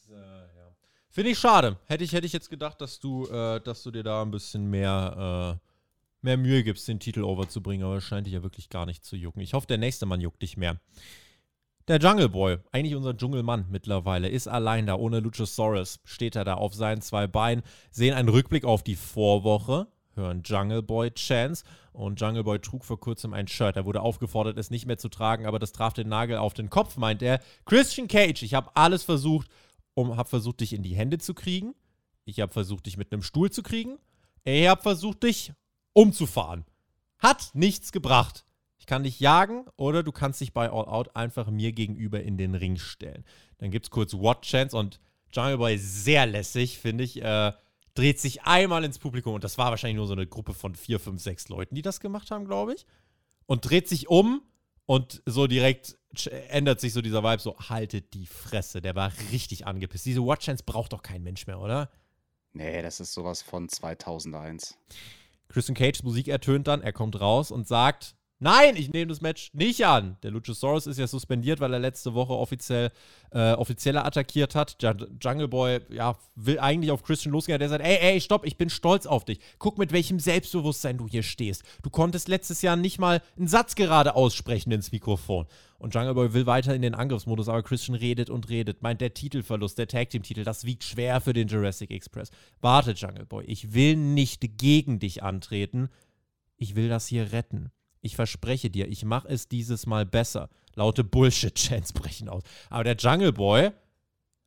Finde 1.12 1.32
ich 1.32 1.39
schade. 1.39 1.78
Hätte 1.86 2.03
ich, 2.03 2.14
hätte 2.14 2.28
ich 2.28 2.34
jetzt 2.34 2.49
gedacht, 2.49 2.80
dass 2.82 2.99
du, 2.99 3.26
äh, 3.28 3.60
dass 3.62 3.82
du 3.84 3.91
dir 3.91 4.03
da 4.03 4.22
ein 4.22 4.32
bisschen 4.32 4.70
mehr, 4.70 5.60
äh, 5.60 5.68
mehr 6.22 6.38
Mühe 6.38 6.64
gibst, 6.64 6.88
den 6.88 6.99
Titel 6.99 7.24
overzubringen, 7.24 7.86
aber 7.86 7.97
es 7.97 8.03
scheint 8.03 8.28
dich 8.28 8.34
ja 8.34 8.43
wirklich 8.43 8.70
gar 8.70 8.86
nicht 8.86 9.03
zu 9.03 9.16
jucken. 9.16 9.41
Ich 9.41 9.53
hoffe, 9.53 9.68
der 9.68 9.80
nächste 9.80 10.05
Mann 10.05 10.22
juckt 10.22 10.41
dich 10.41 10.55
mehr. 10.55 10.80
Der 11.88 11.97
Jungle 11.97 12.30
Boy, 12.30 12.57
eigentlich 12.72 12.93
unser 12.93 13.18
Dschungelmann 13.18 13.66
mittlerweile, 13.72 14.30
ist 14.30 14.47
allein 14.47 14.86
da, 14.86 14.93
ohne 14.93 15.22
Luchasaurus. 15.22 15.99
Steht 16.03 16.36
er 16.36 16.45
da 16.45 16.53
auf 16.53 16.76
seinen 16.76 17.01
zwei 17.01 17.26
Beinen, 17.26 17.64
sehen 17.89 18.14
einen 18.14 18.30
Rückblick 18.30 18.64
auf 18.64 18.84
die 18.84 18.95
Vorwoche, 18.95 19.88
hören 20.14 20.43
Jungle 20.45 20.84
Boy 20.84 21.10
Chance 21.10 21.64
und 21.91 22.22
Jungle 22.22 22.43
Boy 22.43 22.60
trug 22.60 22.86
vor 22.86 22.99
kurzem 22.99 23.34
ein 23.34 23.47
Shirt. 23.47 23.76
Er 23.76 23.86
wurde 23.86 24.01
aufgefordert, 24.01 24.60
es 24.60 24.70
nicht 24.70 24.86
mehr 24.86 24.99
zu 24.99 25.10
tragen, 25.10 25.47
aber 25.47 25.57
das 25.57 25.72
traf 25.72 25.93
den 25.93 26.10
Nagel 26.10 26.38
auf 26.38 26.53
den 26.53 26.70
Kopf, 26.70 26.97
meint 26.97 27.24
er. 27.24 27.39
Christian 27.66 28.07
Cage, 28.07 28.43
ich 28.43 28.53
habe 28.53 28.70
alles 28.76 29.01
versucht, 29.01 29.49
um, 30.00 30.16
habe 30.16 30.30
versucht, 30.30 30.62
dich 30.62 30.74
in 30.74 30.84
die 30.84 30.95
Hände 30.95 31.18
zu 31.18 31.34
kriegen. 31.34 31.76
Ich 32.24 32.39
habe 32.39 32.52
versucht, 32.52 32.86
dich 32.86 32.97
mit 32.97 33.12
einem 33.12 33.22
Stuhl 33.22 33.52
zu 33.52 33.64
kriegen. 33.64 33.97
Ich 34.45 34.68
habe 34.68 34.82
versucht, 34.82 35.24
dich 35.24 35.52
umzufahren. 35.93 36.66
Hat 37.18 37.52
nichts 37.54 37.91
gebracht. 37.91 38.45
Ich 38.78 38.86
kann 38.86 39.04
dich 39.04 39.20
jagen 39.20 39.66
oder 39.76 40.04
du 40.04 40.12
kannst 40.12 40.39
dich 40.39 40.54
bei 40.54 40.72
All 40.72 40.86
Out 40.86 41.16
einfach 41.16 41.50
mir 41.50 41.74
gegenüber 41.74 42.24
in 42.24 42.38
den 42.38 42.56
Ring 42.56 42.78
stellen. 42.78 43.26
Dann 43.58 43.72
gibt 43.72 43.88
es 43.88 43.89
kurz 43.91 44.14
What 44.14 44.43
Chance 44.43 44.78
und 44.78 45.02
Jungle 45.34 45.58
Boy 45.58 45.78
sehr 45.78 46.26
lässig, 46.26 46.80
finde 46.80 47.04
ich. 47.04 47.22
Äh, 47.22 47.52
dreht 47.93 48.20
sich 48.20 48.43
einmal 48.43 48.86
ins 48.86 49.00
Publikum 49.00 49.34
und 49.34 49.43
das 49.43 49.58
war 49.58 49.72
wahrscheinlich 49.72 49.97
nur 49.97 50.08
so 50.08 50.14
eine 50.14 50.26
Gruppe 50.26 50.54
von 50.54 50.76
vier, 50.76 51.00
fünf, 51.00 51.22
sechs 51.22 51.50
Leuten, 51.50 51.76
die 51.76 51.82
das 51.82 52.00
gemacht 52.00 52.32
haben, 52.32 52.45
glaube 52.45 52.74
ich. 52.74 52.86
Und 53.45 53.70
dreht 53.70 53.89
sich 53.89 54.08
um 54.08 54.41
und 54.86 55.22
so 55.26 55.47
direkt 55.47 55.99
ändert 56.49 56.80
sich 56.80 56.93
so 56.93 57.01
dieser 57.01 57.24
Vibe, 57.24 57.41
so 57.41 57.57
haltet 57.57 58.14
die 58.14 58.26
Fresse. 58.26 58.82
Der 58.82 58.95
war 58.95 59.12
richtig 59.32 59.68
angepisst. 59.68 60.05
Diese 60.05 60.22
Watch 60.22 60.45
Chance 60.45 60.64
braucht 60.66 60.93
doch 60.93 61.03
kein 61.03 61.24
Mensch 61.24 61.47
mehr, 61.47 61.60
oder? 61.60 61.89
Nee, 62.53 62.82
das 62.82 62.99
ist 62.99 63.14
sowas 63.14 63.41
von 63.41 63.70
2001. 63.70 64.78
Christian 65.49 65.76
Cage 65.76 66.03
Musik 66.03 66.28
ertönt 66.28 66.68
dann, 66.68 66.82
er 66.82 66.93
kommt 66.93 67.20
raus 67.20 67.51
und 67.51 67.68
sagt, 67.68 68.16
Nein, 68.42 68.78
ich 68.78 68.94
nehme 68.94 69.08
das 69.08 69.20
Match 69.20 69.54
nicht 69.54 69.86
an. 69.86 70.16
Der 70.24 70.32
Luchasaurus 70.32 70.88
ist 70.88 70.98
ja 70.98 71.08
suspendiert, 71.08 71.60
weil 71.60 71.74
er 71.74 71.80
letzte 71.80 72.14
Woche 72.14 72.32
offiziell 72.32 72.90
äh, 73.32 73.52
Offizielle 73.52 74.06
attackiert 74.06 74.56
hat. 74.56 74.78
Jungle 75.22 75.50
Boy 75.50 75.82
ja, 75.90 76.18
will 76.36 76.58
eigentlich 76.58 76.92
auf 76.92 77.04
Christian 77.04 77.34
losgehen. 77.34 77.60
Der 77.60 77.68
sagt, 77.68 77.84
ey, 77.84 77.98
ey, 77.98 78.22
stopp, 78.22 78.46
ich 78.46 78.56
bin 78.56 78.70
stolz 78.70 79.06
auf 79.06 79.26
dich. 79.26 79.42
Guck, 79.58 79.78
mit 79.78 79.92
welchem 79.92 80.20
Selbstbewusstsein 80.22 80.98
du 80.98 81.06
hier 81.06 81.24
stehst. 81.24 81.64
Du 81.84 81.90
konntest 81.90 82.30
letztes 82.30 82.62
Jahr 82.62 82.78
nicht 82.78 82.98
mal 82.98 83.22
einen 83.38 83.50
Satz 83.50 83.76
gerade 83.76 84.16
aussprechen 84.16 84.72
ins 84.72 84.94
Mikrofon. 84.94 85.46
Und 85.78 85.94
Jungle 85.94 86.14
Boy 86.14 86.34
will 86.34 86.46
weiter 86.46 86.74
in 86.74 86.82
den 86.82 86.96
Angriffsmodus, 86.96 87.50
aber 87.50 87.62
Christian 87.62 87.96
redet 87.96 88.30
und 88.30 88.48
redet. 88.48 88.82
Meint, 88.82 89.02
der 89.02 89.14
Titelverlust, 89.14 89.78
der 89.78 89.88
Tag 89.88 90.12
Team-Titel, 90.12 90.46
das 90.46 90.64
wiegt 90.64 90.86
schwer 90.86 91.20
für 91.20 91.34
den 91.34 91.50
Jurassic 91.50 91.92
Express. 91.92 92.32
Warte, 92.62 92.92
Jungle 92.92 93.26
Boy, 93.26 93.44
ich 93.44 93.74
will 93.74 93.98
nicht 93.98 94.58
gegen 94.58 95.00
dich 95.00 95.24
antreten. 95.24 95.90
Ich 96.56 96.78
will 96.78 96.88
das 96.88 97.06
hier 97.06 97.34
retten. 97.34 97.72
Ich 98.02 98.16
verspreche 98.16 98.70
dir, 98.70 98.88
ich 98.88 99.04
mache 99.04 99.28
es 99.28 99.47
dieses 99.47 99.86
Mal 99.86 100.06
besser. 100.06 100.50
Laute 100.76 101.04
Bullshit-Chants 101.04 101.93
brechen 101.93 102.30
aus. 102.30 102.43
Aber 102.70 102.84
der 102.84 102.95
Jungle 102.95 103.34
Boy 103.34 103.72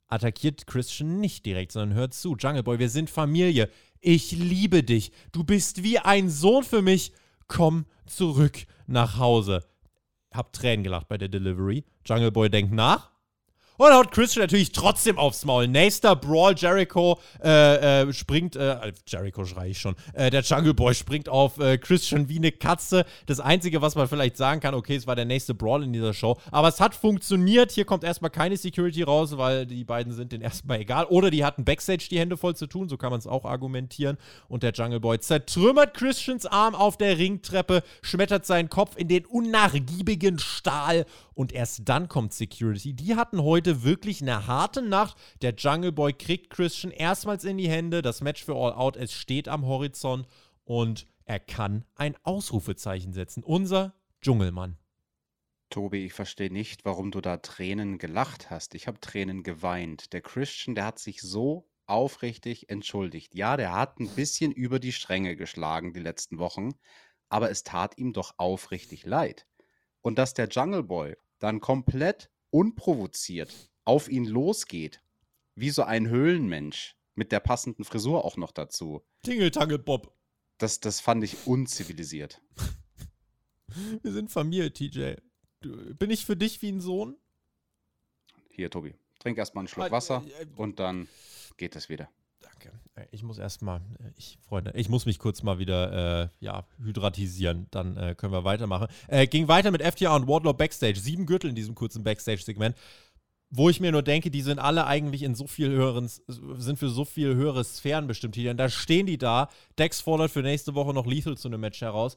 attackiert 0.09 0.67
Christian 0.67 1.21
nicht 1.21 1.47
direkt, 1.47 1.73
sondern 1.73 1.97
hört 1.97 2.15
zu. 2.15 2.37
Jungle 2.37 2.63
Boy, 2.63 2.79
wir 2.79 2.89
sind 2.89 3.11
Familie. 3.11 3.69
Ich 4.01 4.33
liebe 4.33 4.83
dich. 4.83 5.13
Du 5.33 5.45
bist 5.45 5.83
wie 5.83 5.99
ein 5.99 6.29
Sohn 6.29 6.65
für 6.65 6.83
mich. 6.83 7.13
Komm 7.47 7.87
zurück 8.07 8.67
nach 8.87 9.19
Hause. 9.19 9.65
hab 10.33 10.53
Tränen 10.53 10.83
gelacht 10.83 11.09
bei 11.09 11.19
der 11.19 11.29
Delivery. 11.29 11.85
Jungle 12.07 12.33
Boy 12.33 12.49
denkt 12.51 12.73
nach. 12.73 13.12
Und 13.79 13.91
haut 13.93 14.11
Christian 14.11 14.43
natürlich 14.43 14.73
trotzdem 14.73 15.19
aufs 15.19 15.47
Maul. 15.47 15.67
Nächster 15.67 16.15
Brawl, 16.15 16.55
Jericho 16.55 17.19
äh, 17.43 18.03
äh, 18.03 18.13
springt, 18.13 18.55
äh, 18.55 18.93
Jericho 19.07 19.47
schrei 19.47 19.71
ich 19.71 19.79
schon, 19.79 19.97
äh, 20.13 20.31
der 20.31 20.43
Jungle 20.43 20.75
Boy 20.75 20.95
springt 20.95 21.31
auf 21.31 21.59
äh, 21.59 21.79
Christian 21.79 22.29
wie 22.29 22.37
eine 22.37 22.53
Katze. 22.53 23.07
Das 23.25 23.41
Einzige, 23.41 23.81
was 23.81 23.95
man 23.95 24.09
vielleicht 24.09 24.37
sagen 24.37 24.61
kann, 24.61 24.75
okay, 24.75 24.97
es 24.97 25.07
war 25.07 25.17
der 25.17 25.25
nächste 25.25 25.55
Brawl 25.55 25.85
in 25.85 25.93
dieser 25.95 26.13
Show, 26.13 26.39
aber 26.51 26.69
es 26.69 26.81
hat 26.81 26.95
funktioniert. 26.95 27.73
Hier 27.73 27.87
kommt 27.87 28.05
erstmal 28.05 28.31
keine 28.31 28.59
Security 28.59 29.05
raus, 29.05 29.39
weil 29.39 29.65
die 29.65 29.85
beiden 29.85 30.13
sind 30.13 30.33
denen 30.33 30.43
erstmal 30.43 30.81
egal. 30.81 31.07
Oder 31.07 31.31
die 31.31 31.43
hatten 31.43 31.65
Backstage 31.65 32.09
die 32.11 32.19
Hände 32.19 32.37
voll 32.37 32.55
zu 32.55 32.67
tun, 32.67 32.91
so 32.91 32.99
kann 32.99 33.11
man 33.11 33.21
es 33.21 33.27
auch 33.27 33.47
argumentieren. 33.47 34.19
Und 34.49 34.65
der 34.65 34.73
Jungle 34.73 35.01
Boy 35.01 35.19
zertrümmert 35.19 35.95
Christians 35.95 36.45
Arm 36.45 36.75
auf 36.75 36.99
der 36.99 37.17
Ringtreppe, 37.17 37.83
schmettert 38.03 38.45
seinen 38.45 38.69
Kopf 38.69 38.97
in 38.97 39.09
den 39.09 39.25
unnachgiebigen 39.25 40.39
Stahl 40.39 41.07
und 41.35 41.53
erst 41.53 41.89
dann 41.89 42.09
kommt 42.09 42.35
Security. 42.35 42.93
Die 42.93 43.17
hatten 43.17 43.43
heute 43.43 43.62
wirklich 43.67 44.23
eine 44.23 44.47
harte 44.47 44.83
Nacht. 44.83 45.17
Der 45.43 45.55
Jungle 45.55 45.93
Boy 45.93 46.13
kriegt 46.13 46.51
Christian 46.51 46.93
erstmals 46.93 47.45
in 47.45 47.59
die 47.59 47.69
Hände. 47.69 48.03
Das 48.03 48.21
Match 48.21 48.45
für 48.45 48.55
All 48.55 48.73
Out, 48.73 48.97
es 48.97 49.13
steht 49.13 49.49
am 49.49 49.67
Horizont 49.67 50.27
und 50.65 51.07
er 51.25 51.41
kann 51.41 51.85
ein 51.95 52.17
Ausrufezeichen 52.23 53.13
setzen. 53.13 53.43
Unser 53.43 53.95
Dschungelmann. 54.21 54.77
Tobi, 55.71 56.05
ich 56.05 56.13
verstehe 56.13 56.53
nicht, 56.53 56.85
warum 56.85 57.11
du 57.11 57.21
da 57.21 57.39
Tränen 57.39 57.97
gelacht 57.97 58.51
hast. 58.51 58.75
Ich 58.75 58.87
habe 58.87 59.01
Tränen 59.01 59.43
geweint. 59.43 60.13
Der 60.13 60.21
Christian, 60.21 60.75
der 60.75 60.85
hat 60.85 60.99
sich 60.99 61.23
so 61.23 61.67
aufrichtig 61.87 62.69
entschuldigt. 62.69 63.35
Ja, 63.35 63.57
der 63.57 63.73
hat 63.73 63.99
ein 63.99 64.09
bisschen 64.09 64.53
über 64.53 64.79
die 64.79 64.93
Stränge 64.93 65.37
geschlagen 65.37 65.93
die 65.93 66.01
letzten 66.01 66.39
Wochen, 66.39 66.75
aber 67.29 67.51
es 67.51 67.63
tat 67.63 67.97
ihm 67.99 68.13
doch 68.13 68.35
aufrichtig 68.37 69.07
leid. 69.07 69.47
Und 70.03 70.19
dass 70.19 70.35
der 70.35 70.49
Jungle 70.49 70.83
Boy 70.83 71.17
dann 71.39 71.61
komplett 71.61 72.31
unprovoziert 72.53 73.53
auf 73.85 74.09
ihn 74.09 74.25
losgeht, 74.25 75.03
wie 75.57 75.71
so 75.71 75.83
ein 75.83 76.09
Höhlenmensch, 76.09 76.97
mit 77.15 77.33
der 77.33 77.41
passenden 77.41 77.85
Frisur 77.85 78.25
auch 78.25 78.37
noch 78.37 78.53
dazu. 78.53 79.03
Tingle 79.23 79.51
Bob. 79.79 80.17
Das, 80.59 80.81
das 80.81 81.01
fand 81.01 81.25
ich 81.25 81.47
unzivilisiert. 81.47 82.41
Wir 84.03 84.13
sind 84.13 84.31
Familie, 84.31 84.73
TJ. 84.73 85.15
Du, 85.61 85.95
bin 85.95 86.11
ich 86.11 86.25
für 86.25 86.37
dich 86.37 86.63
wie 86.63 86.71
ein 86.71 86.81
Sohn? 86.81 87.17
Hier, 88.51 88.71
Tobi, 88.71 88.95
trink 89.19 89.39
erstmal 89.39 89.63
einen 89.63 89.69
Schluck 89.69 89.91
Wasser 89.91 90.25
und 90.57 90.79
dann 90.79 91.09
geht 91.57 91.75
es 91.75 91.89
wieder. 91.89 92.11
Danke. 92.63 93.09
Ich 93.11 93.23
muss 93.23 93.39
erstmal, 93.39 93.81
ich, 94.17 94.39
Freunde, 94.47 94.73
ich 94.75 94.89
muss 94.89 95.07
mich 95.07 95.19
kurz 95.19 95.43
mal 95.43 95.59
wieder, 95.59 96.23
äh, 96.25 96.29
ja, 96.41 96.67
hydratisieren. 96.79 97.67
Dann 97.71 97.97
äh, 97.97 98.15
können 98.15 98.33
wir 98.33 98.45
weitermachen. 98.45 98.89
Äh, 99.09 99.27
ging 99.27 99.49
weiter 99.49 99.71
mit 99.71 99.83
FTR 99.83 100.15
und 100.15 100.29
Wardlow 100.29 100.53
Backstage. 100.53 100.99
Sieben 100.99 101.27
Gürtel 101.27 101.51
in 101.51 101.57
diesem 101.57 101.75
kurzen 101.75 102.05
Backstage-Segment. 102.05 102.77
Wo 103.51 103.69
ich 103.69 103.81
mir 103.81 103.93
nur 103.93 104.03
denke, 104.03 104.31
die 104.31 104.41
sind 104.41 104.59
alle 104.59 104.87
eigentlich 104.87 105.23
in 105.23 105.35
so 105.35 105.47
viel 105.47 105.69
höheren, 105.71 106.09
sind 106.09 106.79
für 106.79 106.89
so 106.89 107.05
viel 107.05 107.35
höhere 107.35 107.65
Sphären 107.65 108.07
bestimmt 108.07 108.35
hier. 108.35 108.51
Und 108.51 108.57
da 108.57 108.69
stehen 108.69 109.07
die 109.07 109.19
da. 109.19 109.49
Dex 109.79 110.01
fordert 110.01 110.31
für 110.31 110.43
nächste 110.43 110.75
Woche 110.75 110.95
noch 110.95 111.07
Lethal 111.07 111.37
zu 111.37 111.49
einem 111.49 111.61
Match 111.61 111.81
heraus. 111.81 112.17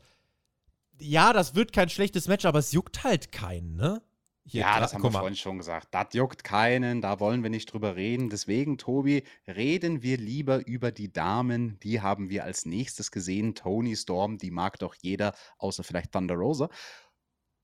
Ja, 1.00 1.34
das 1.34 1.56
wird 1.56 1.74
kein 1.74 1.90
schlechtes 1.90 2.30
Match, 2.30 2.46
aber 2.46 2.60
es 2.60 2.72
juckt 2.72 3.04
halt 3.04 3.34
keinen, 3.34 3.76
ne? 3.76 4.02
Hier, 4.48 4.62
ja, 4.62 4.80
das 4.80 4.94
haben 4.94 5.02
wir 5.02 5.12
vorhin 5.12 5.36
schon 5.36 5.58
gesagt. 5.58 5.88
Das 5.92 6.14
juckt 6.14 6.44
keinen, 6.44 7.02
da 7.02 7.20
wollen 7.20 7.42
wir 7.42 7.50
nicht 7.50 7.74
drüber 7.74 7.96
reden. 7.96 8.30
Deswegen, 8.30 8.78
Tobi, 8.78 9.24
reden 9.48 10.04
wir 10.04 10.18
lieber 10.18 10.68
über 10.68 10.92
die 10.92 11.12
Damen. 11.12 11.80
Die 11.80 12.02
haben 12.02 12.30
wir 12.30 12.44
als 12.44 12.66
nächstes 12.66 13.10
gesehen. 13.10 13.56
Tony 13.56 13.96
Storm, 13.96 14.38
die 14.38 14.52
mag 14.52 14.78
doch 14.78 14.94
jeder, 15.02 15.34
außer 15.58 15.84
vielleicht 15.84 16.12
Thunder 16.12 16.36
Rosa. 16.36 16.70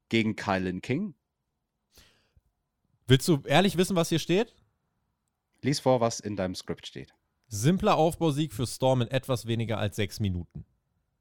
Gegen 0.10 0.36
Kylan 0.36 0.82
King. 0.82 1.14
Willst 3.06 3.28
du 3.28 3.44
ehrlich 3.46 3.78
wissen, 3.78 3.96
was 3.96 4.10
hier 4.10 4.20
steht? 4.20 4.56
Lies 5.62 5.80
vor, 5.80 6.02
was 6.02 6.20
in 6.20 6.36
deinem 6.36 6.56
Skript 6.56 6.88
steht. 6.88 7.14
Simpler 7.48 7.96
Aufbausieg 7.96 8.54
für 8.54 8.66
Storm 8.66 9.02
in 9.02 9.08
etwas 9.10 9.46
weniger 9.46 9.78
als 9.78 9.98
sechs 9.98 10.20
Minuten. 10.20 10.66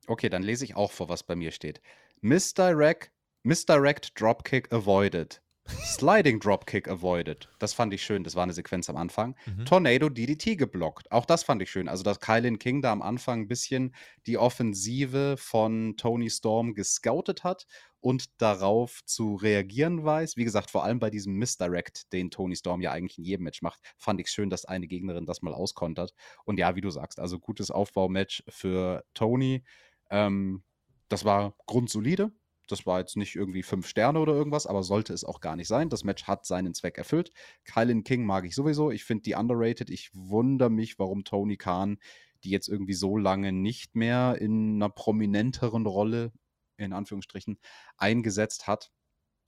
Okay, 0.07 0.31
dann 0.31 0.43
lese 0.43 0.65
ich 0.65 0.75
auch 0.75 0.91
vor, 0.91 1.11
was 1.11 1.23
bei 1.23 1.37
mir 1.37 1.51
steht. 1.51 1.83
Misdirect, 2.23 3.13
Misdirect 3.43 4.19
Dropkick 4.19 4.73
avoided. 4.73 5.43
Sliding 5.85 6.41
Dropkick 6.41 6.89
avoided. 6.89 7.49
Das 7.59 7.73
fand 7.73 7.93
ich 7.93 8.03
schön. 8.03 8.25
Das 8.25 8.35
war 8.35 8.43
eine 8.43 8.53
Sequenz 8.53 8.89
am 8.89 8.97
Anfang. 8.97 9.37
Mhm. 9.47 9.65
Tornado 9.65 10.09
DDT 10.09 10.57
geblockt. 10.57 11.11
Auch 11.13 11.27
das 11.27 11.43
fand 11.43 11.63
ich 11.63 11.71
schön. 11.71 11.89
Also, 11.89 12.03
dass 12.03 12.21
Kylan 12.21 12.59
King 12.59 12.83
da 12.83 12.93
am 12.93 13.03
Anfang 13.03 13.43
ein 13.43 13.49
bisschen 13.49 13.95
die 14.27 14.39
Offensive 14.39 15.37
von 15.37 15.97
Tony 15.97 16.31
Storm 16.31 16.75
gescoutet 16.75 17.45
hat 17.45 17.67
und 18.01 18.41
darauf 18.41 19.01
zu 19.05 19.35
reagieren 19.35 20.05
weiß. 20.05 20.37
Wie 20.37 20.45
gesagt, 20.45 20.71
vor 20.71 20.85
allem 20.85 20.99
bei 20.99 21.11
diesem 21.11 21.35
Misdirect, 21.35 22.13
den 22.13 22.31
Tony 22.31 22.57
Storm 22.57 22.81
ja 22.81 22.93
eigentlich 22.93 23.19
in 23.19 23.25
jedem 23.25 23.45
Match 23.45 23.63
macht, 23.63 23.81
fand 23.99 24.21
ich 24.21 24.29
schön, 24.29 24.51
dass 24.51 24.65
eine 24.65 24.87
Gegnerin 24.87 25.27
das 25.27 25.43
mal 25.43 25.55
auskontert. 25.55 26.15
Und 26.45 26.59
ja, 26.59 26.77
wie 26.77 26.81
du 26.81 26.91
sagst, 26.91 27.21
also 27.21 27.39
gutes 27.39 27.71
Aufbaumatch 27.71 28.43
für 28.49 29.05
Tony. 29.15 29.65
Ähm, 30.11 30.63
das 31.09 31.25
war 31.25 31.55
grundsolide. 31.67 32.33
Das 32.71 32.87
war 32.87 33.01
jetzt 33.01 33.17
nicht 33.17 33.37
irgendwie 33.37 33.63
fünf 33.63 33.87
Sterne 33.87 34.21
oder 34.21 34.33
irgendwas, 34.33 34.67
aber 34.67 34.83
sollte 34.83 35.13
es 35.13 35.25
auch 35.25 35.41
gar 35.41 35.57
nicht 35.57 35.69
sein. 35.69 35.89
Das 35.89 36.05
Match 36.05 36.25
hat 36.25 36.47
seinen 36.47 36.75
Zweck 36.75 36.99
erfüllt. 36.99 37.33
Kylan 37.65 38.05
King 38.05 38.25
mag 38.25 38.45
ich 38.45 38.55
sowieso. 38.55 38.91
Ich 38.91 39.05
finde 39.05 39.23
die 39.23 39.35
underrated. 39.35 39.91
Ich 39.91 40.11
wundere 40.15 40.71
mich, 40.71 40.99
warum 40.99 41.25
Tony 41.25 41.57
Khan 41.57 41.99
die 42.45 42.51
jetzt 42.51 42.69
irgendwie 42.69 42.95
so 42.95 43.17
lange 43.17 43.53
nicht 43.53 43.95
mehr 43.95 44.37
in 44.41 44.77
einer 44.77 44.89
prominenteren 44.89 45.87
Rolle, 45.87 46.33
in 46.77 46.93
Anführungsstrichen, 46.93 47.59
eingesetzt 47.97 48.67
hat. 48.67 48.91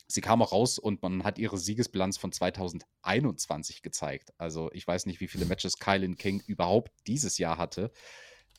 Sie 0.08 0.20
kam 0.20 0.42
auch 0.42 0.52
raus 0.52 0.78
und 0.78 1.00
man 1.02 1.24
hat 1.24 1.38
ihre 1.38 1.56
Siegesbilanz 1.56 2.18
von 2.18 2.32
2021 2.32 3.82
gezeigt. 3.82 4.32
Also 4.36 4.70
ich 4.72 4.86
weiß 4.86 5.06
nicht, 5.06 5.20
wie 5.20 5.28
viele 5.28 5.46
Matches 5.46 5.78
Kylan 5.78 6.16
King 6.16 6.42
überhaupt 6.46 6.92
dieses 7.06 7.38
Jahr 7.38 7.56
hatte. 7.56 7.90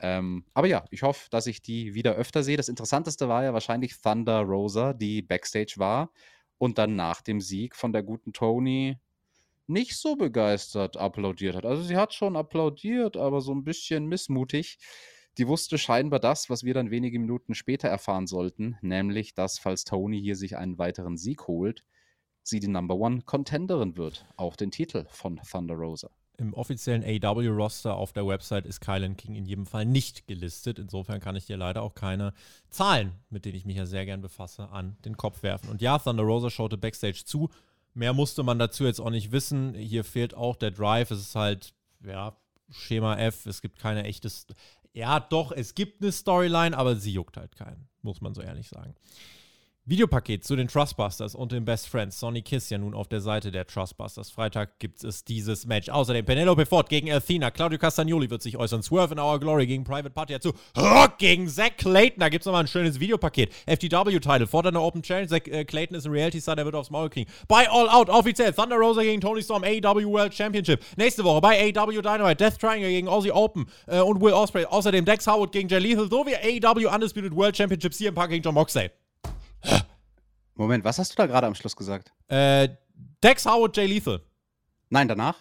Ähm, 0.04 0.44
aber 0.54 0.68
ja, 0.68 0.84
ich 0.92 1.02
hoffe, 1.02 1.30
dass 1.30 1.48
ich 1.48 1.62
die 1.62 1.94
wieder 1.94 2.16
öfter 2.16 2.44
sehe. 2.44 2.58
Das 2.58 2.68
Interessanteste 2.68 3.30
war 3.30 3.46
ja 3.46 3.54
wahrscheinlich 3.54 4.00
Thunder 4.02 4.42
Rosa, 4.42 4.92
die 4.92 5.22
Backstage 5.22 5.76
war 5.78 6.12
und 6.58 6.78
dann 6.78 6.98
nach 6.98 7.22
dem 7.22 7.40
Sieg 7.40 7.74
von 7.74 7.94
der 7.94 8.04
guten 8.04 8.34
Tony 8.34 8.98
nicht 9.66 9.96
so 9.96 10.18
begeistert 10.18 10.98
applaudiert 10.98 11.56
hat. 11.56 11.66
Also 11.66 11.84
sie 11.84 11.96
hat 11.96 12.14
schon 12.14 12.36
applaudiert, 12.36 13.16
aber 13.16 13.40
so 13.40 13.54
ein 13.54 13.64
bisschen 13.64 14.06
missmutig. 14.08 14.78
Die 15.38 15.48
wusste 15.48 15.78
scheinbar 15.78 16.20
das, 16.20 16.50
was 16.50 16.66
wir 16.66 16.74
dann 16.74 16.92
wenige 16.92 17.18
Minuten 17.18 17.56
später 17.56 17.88
erfahren 17.88 18.28
sollten, 18.28 18.78
nämlich, 18.82 19.34
dass 19.34 19.58
falls 19.58 19.86
Tony 19.86 20.20
hier 20.20 20.36
sich 20.36 20.58
einen 20.58 20.78
weiteren 20.78 21.16
Sieg 21.16 21.48
holt, 21.48 21.86
sie 22.44 22.60
die 22.60 22.68
Number 22.68 22.96
One 22.96 23.22
Contenderin 23.22 23.96
wird 23.96 24.28
auf 24.36 24.58
den 24.58 24.70
Titel 24.70 25.06
von 25.10 25.40
Thunder 25.50 25.76
Rosa. 25.76 26.12
Im 26.44 26.54
offiziellen 26.54 27.06
AW-Roster 27.06 27.96
auf 27.96 28.12
der 28.12 28.28
Website 28.28 28.66
ist 28.66 28.82
Kylan 28.82 29.16
King 29.16 29.36
in 29.36 29.46
jedem 29.46 29.66
Fall 29.66 29.86
nicht 29.86 30.28
gelistet. 30.28 30.78
Insofern 30.78 31.22
kann 31.22 31.38
ich 31.38 31.46
dir 31.46 31.56
leider 31.56 31.82
auch 31.82 31.96
keine 31.96 32.34
Zahlen, 32.70 33.14
mit 33.30 33.46
denen 33.46 33.56
ich 33.56 33.64
mich 33.64 33.78
ja 33.78 33.86
sehr 33.86 34.06
gern 34.06 34.20
befasse, 34.20 34.68
an 34.68 34.98
den 35.06 35.16
Kopf 35.16 35.42
werfen. 35.42 35.70
Und 35.70 35.82
ja, 35.82 35.98
Thunder 35.98 36.24
Rosa 36.24 36.50
schaute 36.50 36.78
Backstage 36.78 37.24
zu. 37.24 37.50
Mehr 37.94 38.12
musste 38.12 38.44
man 38.44 38.60
dazu 38.60 38.84
jetzt 38.84 39.00
auch 39.00 39.10
nicht 39.10 39.32
wissen. 39.32 39.74
Hier 39.74 40.04
fehlt 40.04 40.34
auch 40.34 40.58
der 40.58 40.72
Drive. 40.72 41.12
Es 41.12 41.22
ist 41.22 41.36
halt, 41.36 41.74
ja, 42.06 42.36
Schema 42.70 43.16
F. 43.16 43.46
Es 43.46 43.62
gibt 43.62 43.80
keine 43.80 44.04
echtes. 44.04 44.46
Ja, 44.92 45.22
doch, 45.22 45.54
es 45.54 45.76
gibt 45.76 46.02
eine 46.02 46.12
Storyline, 46.12 46.78
aber 46.78 46.98
sie 46.98 47.14
juckt 47.14 47.38
halt 47.38 47.56
keinen, 47.56 47.88
muss 48.02 48.20
man 48.20 48.34
so 48.34 48.42
ehrlich 48.42 48.68
sagen. 48.68 48.96
Videopaket 49.86 50.46
zu 50.46 50.56
den 50.56 50.70
Trustbusters 50.70 51.36
und 51.36 51.52
den 51.52 51.66
Best 51.66 51.90
Friends. 51.90 52.18
Sonny 52.18 52.42
Kiss 52.42 52.70
ja 52.70 52.78
nun 52.78 52.94
auf 52.94 53.10
der 53.10 53.20
Seite 53.20 53.52
der 53.52 53.68
Trustbusters. 53.68 54.32
Freitag 54.32 54.80
gibt 54.80 55.04
es 55.04 55.26
dieses 55.26 55.66
Match. 55.66 55.90
Außerdem 55.90 56.26
Penelope 56.26 56.66
Ford 56.66 56.88
gegen 56.88 57.12
Athena. 57.12 57.52
Claudio 57.52 57.78
Castagnoli 57.78 58.30
wird 58.30 58.42
sich 58.42 58.56
äußern. 58.56 58.82
Swerve 58.82 59.14
in 59.14 59.20
Our 59.20 59.42
Glory 59.42 59.68
gegen 59.68 59.84
Private 59.84 60.12
Party 60.12 60.32
dazu. 60.32 60.54
Rock 60.78 61.18
gegen 61.18 61.50
Zack 61.50 61.80
Clayton. 61.80 62.22
Da 62.22 62.30
gibt 62.30 62.44
es 62.44 62.46
nochmal 62.46 62.64
ein 62.64 62.68
schönes 62.68 63.02
Videopaket. 63.02 63.52
FTW-Title. 63.66 64.48
Ford 64.48 64.68
eine 64.68 64.80
Open 64.80 65.04
Challenge. 65.04 65.28
Zack 65.28 65.50
äh, 65.50 65.66
Clayton 65.66 65.98
ist 65.98 66.06
ein 66.06 66.14
Reality-Star, 66.14 66.56
der 66.56 66.64
wird 66.64 66.76
aufs 66.76 66.90
Maul 66.90 67.10
kriegen. 67.10 67.30
Bei 67.50 67.70
All 67.70 67.90
Out 67.90 68.08
offiziell. 68.08 68.54
Thunder 68.54 68.78
Rosa 68.78 69.02
gegen 69.02 69.20
Tony 69.20 69.44
Storm. 69.44 69.66
AEW 69.66 70.10
World 70.10 70.34
Championship. 70.34 70.82
Nächste 70.96 71.26
Woche 71.26 71.42
bei 71.42 71.60
AEW 71.60 72.02
Dynamite. 72.02 72.38
Death 72.38 72.58
Triangle 72.58 72.90
gegen 72.90 73.10
Aussie 73.10 73.34
Open 73.34 73.66
äh, 73.88 74.00
und 74.00 74.22
Will 74.22 74.32
Ospreay. 74.32 74.64
Außerdem 74.64 75.04
Dex 75.04 75.28
Howard 75.28 75.52
gegen 75.52 75.68
Jay 75.68 75.80
Lethal 75.80 76.10
sowie 76.10 76.36
AEW 76.36 76.88
Undisputed 76.88 77.36
World 77.36 77.58
Championship 77.58 77.94
CM 77.94 78.16
Punk 78.16 78.30
gegen 78.30 78.44
John 78.44 78.54
Moxley. 78.54 78.90
Moment, 80.56 80.84
was 80.84 81.00
hast 81.00 81.12
du 81.12 81.16
da 81.16 81.26
gerade 81.26 81.48
am 81.48 81.56
Schluss 81.56 81.76
gesagt? 81.76 82.14
Äh, 82.28 82.70
Dex 83.24 83.46
Howard, 83.46 83.76
Jay 83.76 83.88
Lethal. 83.88 84.22
Nein, 84.90 85.08
danach? 85.08 85.38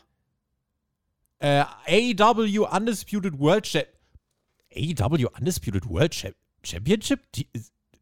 Äh, 1.39 1.65
AEW 1.87 2.67
Undisputed 2.67 3.39
World 3.39 3.67
Championship. 3.67 3.99
AEW 4.75 5.29
Undisputed 5.39 5.89
World 5.89 6.13
Cha 6.13 6.31
Championship? 6.63 7.21
Die, 7.33 7.49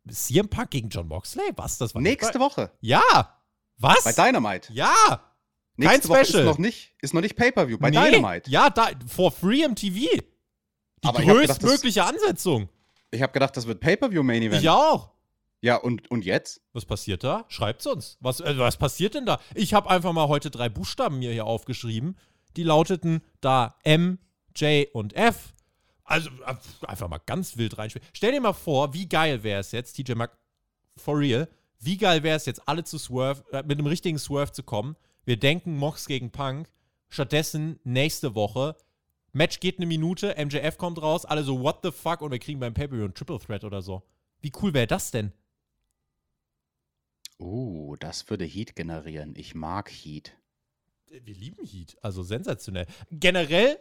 CM 0.08 0.48
Punk 0.48 0.70
gegen 0.70 0.88
John 0.88 1.08
Moxley? 1.08 1.50
Was? 1.56 1.78
Das 1.78 1.94
war 1.94 2.02
Nächste 2.02 2.38
Woche. 2.38 2.70
Ja. 2.80 3.02
Was? 3.78 4.04
Bei 4.04 4.12
Dynamite. 4.12 4.72
Ja. 4.72 5.20
Nächste 5.76 6.00
Kein 6.00 6.08
Woche 6.08 6.24
Special. 6.24 6.42
Ist 6.42 6.46
noch 6.46 6.58
nicht, 6.58 6.94
ist 7.00 7.14
noch 7.14 7.20
nicht 7.22 7.36
Pay-Per-View. 7.36 7.78
Bei 7.78 7.90
nee. 7.90 8.10
Dynamite. 8.10 8.50
Ja, 8.50 8.70
da, 8.70 8.90
for 9.06 9.32
free 9.32 9.62
im 9.62 9.74
TV. 9.74 9.98
Die 11.02 11.08
Aber 11.08 11.22
größtmögliche 11.22 12.04
Ansetzung. 12.04 12.68
Ich 13.10 13.22
habe 13.22 13.32
gedacht, 13.32 13.56
das 13.56 13.66
wird 13.66 13.80
Pay-Per-View 13.80 14.22
Main 14.22 14.42
Event. 14.42 14.62
Ich 14.62 14.68
auch. 14.68 15.10
Ja, 15.62 15.76
und, 15.76 16.10
und 16.10 16.24
jetzt? 16.24 16.62
Was 16.72 16.86
passiert 16.86 17.22
da? 17.22 17.44
Schreibt's 17.48 17.86
uns. 17.86 18.16
Was, 18.20 18.40
äh, 18.40 18.56
was 18.58 18.78
passiert 18.78 19.14
denn 19.14 19.26
da? 19.26 19.40
Ich 19.54 19.74
habe 19.74 19.90
einfach 19.90 20.12
mal 20.12 20.28
heute 20.28 20.50
drei 20.50 20.68
Buchstaben 20.68 21.18
mir 21.18 21.32
hier 21.32 21.44
aufgeschrieben. 21.46 22.16
Die 22.56 22.62
lauteten 22.62 23.22
da 23.40 23.76
M, 23.84 24.18
J 24.56 24.88
und 24.92 25.14
F. 25.14 25.52
Also 26.04 26.30
äh, 26.46 26.54
einfach 26.86 27.08
mal 27.08 27.20
ganz 27.24 27.56
wild 27.58 27.76
reinspielen. 27.76 28.08
Stell 28.14 28.32
dir 28.32 28.40
mal 28.40 28.54
vor, 28.54 28.94
wie 28.94 29.08
geil 29.08 29.42
wäre 29.42 29.60
es 29.60 29.72
jetzt, 29.72 29.94
TJ 29.94 30.14
Mack, 30.14 30.36
for 30.96 31.18
real, 31.18 31.48
wie 31.78 31.98
geil 31.98 32.22
wäre 32.22 32.36
es 32.36 32.46
jetzt, 32.46 32.66
alle 32.66 32.84
zu 32.84 32.98
Swerve, 32.98 33.44
äh, 33.52 33.62
mit 33.62 33.78
einem 33.78 33.86
richtigen 33.86 34.18
Swerve 34.18 34.52
zu 34.52 34.62
kommen. 34.62 34.96
Wir 35.24 35.36
denken 35.36 35.76
Mox 35.76 36.06
gegen 36.06 36.30
Punk. 36.30 36.68
Stattdessen 37.10 37.80
nächste 37.84 38.34
Woche. 38.34 38.76
Match 39.32 39.60
geht 39.60 39.78
eine 39.78 39.86
Minute, 39.86 40.34
MJF 40.38 40.78
kommt 40.78 41.00
raus, 41.02 41.24
alle 41.24 41.44
so, 41.44 41.60
what 41.60 41.80
the 41.82 41.90
fuck, 41.92 42.20
und 42.22 42.30
wir 42.30 42.38
kriegen 42.38 42.60
beim 42.60 42.74
Pay-Per-View 42.74 43.04
ein 43.04 43.14
Triple 43.14 43.38
Threat 43.38 43.64
oder 43.64 43.82
so. 43.82 44.02
Wie 44.40 44.52
cool 44.60 44.74
wäre 44.74 44.86
das 44.86 45.10
denn? 45.10 45.32
Oh, 47.40 47.96
das 47.98 48.28
würde 48.28 48.44
Heat 48.44 48.76
generieren. 48.76 49.34
Ich 49.34 49.54
mag 49.54 49.90
Heat. 49.90 50.36
Wir 51.08 51.34
lieben 51.34 51.64
Heat, 51.64 51.96
also 52.02 52.22
sensationell. 52.22 52.86
Generell, 53.10 53.78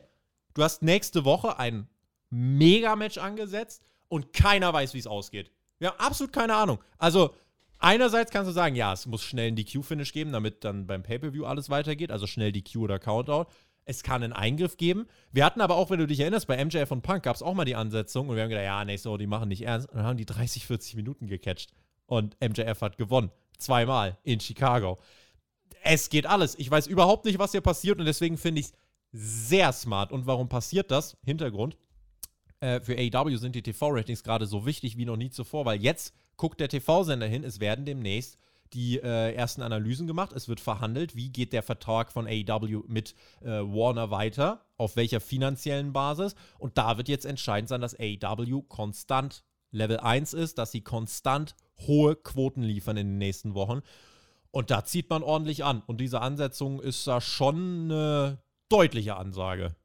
du 0.53 0.64
hast 0.64 0.82
nächste 0.82 1.26
Woche 1.26 1.60
ein 1.60 1.89
Mega-Match 2.30 3.18
angesetzt 3.18 3.84
und 4.07 4.32
keiner 4.32 4.72
weiß, 4.72 4.93
wie 4.93 4.99
es 4.99 5.07
ausgeht. 5.07 5.51
Wir 5.78 5.89
haben 5.89 5.99
absolut 5.99 6.32
keine 6.32 6.55
Ahnung. 6.55 6.80
Also, 6.97 7.36
einerseits 7.80 8.32
kannst 8.32 8.49
du 8.49 8.53
sagen, 8.53 8.76
ja, 8.76 8.93
es 8.93 9.05
muss 9.05 9.24
schnell 9.24 9.49
ein 9.49 9.57
DQ-Finish 9.57 10.14
geben, 10.14 10.32
damit 10.32 10.64
dann 10.64 10.88
beim 10.88 11.03
Pay-Per-View 11.03 11.43
alles 11.43 11.70
weitergeht, 11.70 12.12
also 12.12 12.28
schnell 12.28 12.53
DQ 12.53 12.78
oder 12.78 12.97
Countdown. 12.97 13.45
Es 13.84 14.03
kann 14.03 14.24
einen 14.24 14.34
Eingriff 14.34 14.78
geben. 14.78 15.07
Wir 15.34 15.43
hatten 15.43 15.60
aber 15.60 15.76
auch, 15.76 15.89
wenn 15.89 15.99
du 15.99 16.07
dich 16.07 16.22
erinnerst, 16.22 16.47
bei 16.47 16.64
MJF 16.64 16.91
und 16.91 17.01
Punk 17.01 17.24
gab 17.24 17.36
es 17.36 17.41
auch 17.41 17.53
mal 17.55 17.66
die 17.66 17.76
Ansetzung 17.76 18.30
und 18.30 18.38
wir 18.38 18.43
haben 18.43 18.49
gedacht, 18.49 18.66
ja, 18.66 18.86
nächste 18.86 19.10
Woche, 19.10 19.18
die 19.18 19.28
machen 19.28 19.49
nicht 19.49 19.64
ernst. 19.64 19.89
Und 19.89 19.97
dann 19.97 20.05
haben 20.05 20.18
die 20.18 20.26
30, 20.26 20.66
40 20.66 20.95
Minuten 20.95 21.28
gecatcht. 21.28 21.74
Und 22.05 22.38
MJF 22.41 22.82
hat 22.82 22.97
gewonnen. 22.97 23.32
Zweimal 23.60 24.18
in 24.24 24.39
Chicago. 24.39 24.97
Es 25.84 26.10
geht 26.10 26.26
alles. 26.26 26.57
Ich 26.57 26.70
weiß 26.70 26.88
überhaupt 26.88 27.26
nicht, 27.26 27.39
was 27.39 27.51
hier 27.51 27.62
passiert 27.62 27.99
und 27.99 28.05
deswegen 28.05 28.38
finde 28.38 28.62
ich 28.62 28.68
es 28.68 28.74
sehr 29.12 29.72
smart. 29.74 30.12
Und 30.12 30.26
warum 30.26 30.49
passiert 30.49 30.91
das? 30.91 31.18
Hintergrund. 31.24 31.78
Äh, 32.60 32.82
für 32.82 32.97
AEW 32.97 33.38
sind 33.38 33.55
die 33.55 33.62
TV-Ratings 33.62 34.24
gerade 34.24 34.45
so 34.45 34.66
wichtig 34.66 34.97
wie 34.97 35.05
noch 35.05 35.18
nie 35.18 35.30
zuvor, 35.30 35.66
weil 35.66 35.82
jetzt 35.82 36.14
guckt 36.38 36.60
der 36.60 36.70
TV-Sender 36.70 37.28
hin, 37.28 37.43
es 37.43 37.60
werden 37.60 37.86
demnächst 37.86 38.38
die 38.74 38.99
äh, 38.99 39.34
ersten 39.34 39.62
Analysen 39.62 40.07
gemacht. 40.07 40.32
Es 40.34 40.47
wird 40.47 40.60
verhandelt, 40.60 41.16
wie 41.16 41.30
geht 41.30 41.53
der 41.53 41.64
Vertrag 41.64 42.12
von 42.12 42.28
AEW 42.28 42.84
mit 42.88 43.16
äh, 43.41 43.47
Warner 43.47 44.12
weiter, 44.12 44.66
auf 44.78 44.95
welcher 44.95 45.20
finanziellen 45.20 45.91
Basis. 45.91 46.36
Und 46.60 46.78
da 46.78 46.97
wird 46.97 47.10
jetzt 47.10 47.26
entscheidend 47.26 47.70
sein, 47.70 47.82
dass 47.82 47.97
AEW 47.99 48.62
konstant 48.64 49.43
Level 49.72 49.99
1 49.99 50.34
ist, 50.34 50.57
dass 50.57 50.72
sie 50.72 50.82
konstant 50.82 51.55
hohe 51.88 52.15
Quoten 52.15 52.61
liefern 52.61 52.97
in 52.97 53.07
den 53.07 53.17
nächsten 53.17 53.53
Wochen. 53.53 53.82
Und 54.51 54.71
da 54.71 54.84
zieht 54.84 55.09
man 55.09 55.23
ordentlich 55.23 55.63
an. 55.63 55.82
Und 55.86 56.01
diese 56.01 56.21
Ansetzung 56.21 56.80
ist 56.80 57.05
da 57.05 57.21
schon 57.21 57.91
eine 57.91 58.41
deutliche 58.69 59.15
Ansage. 59.15 59.75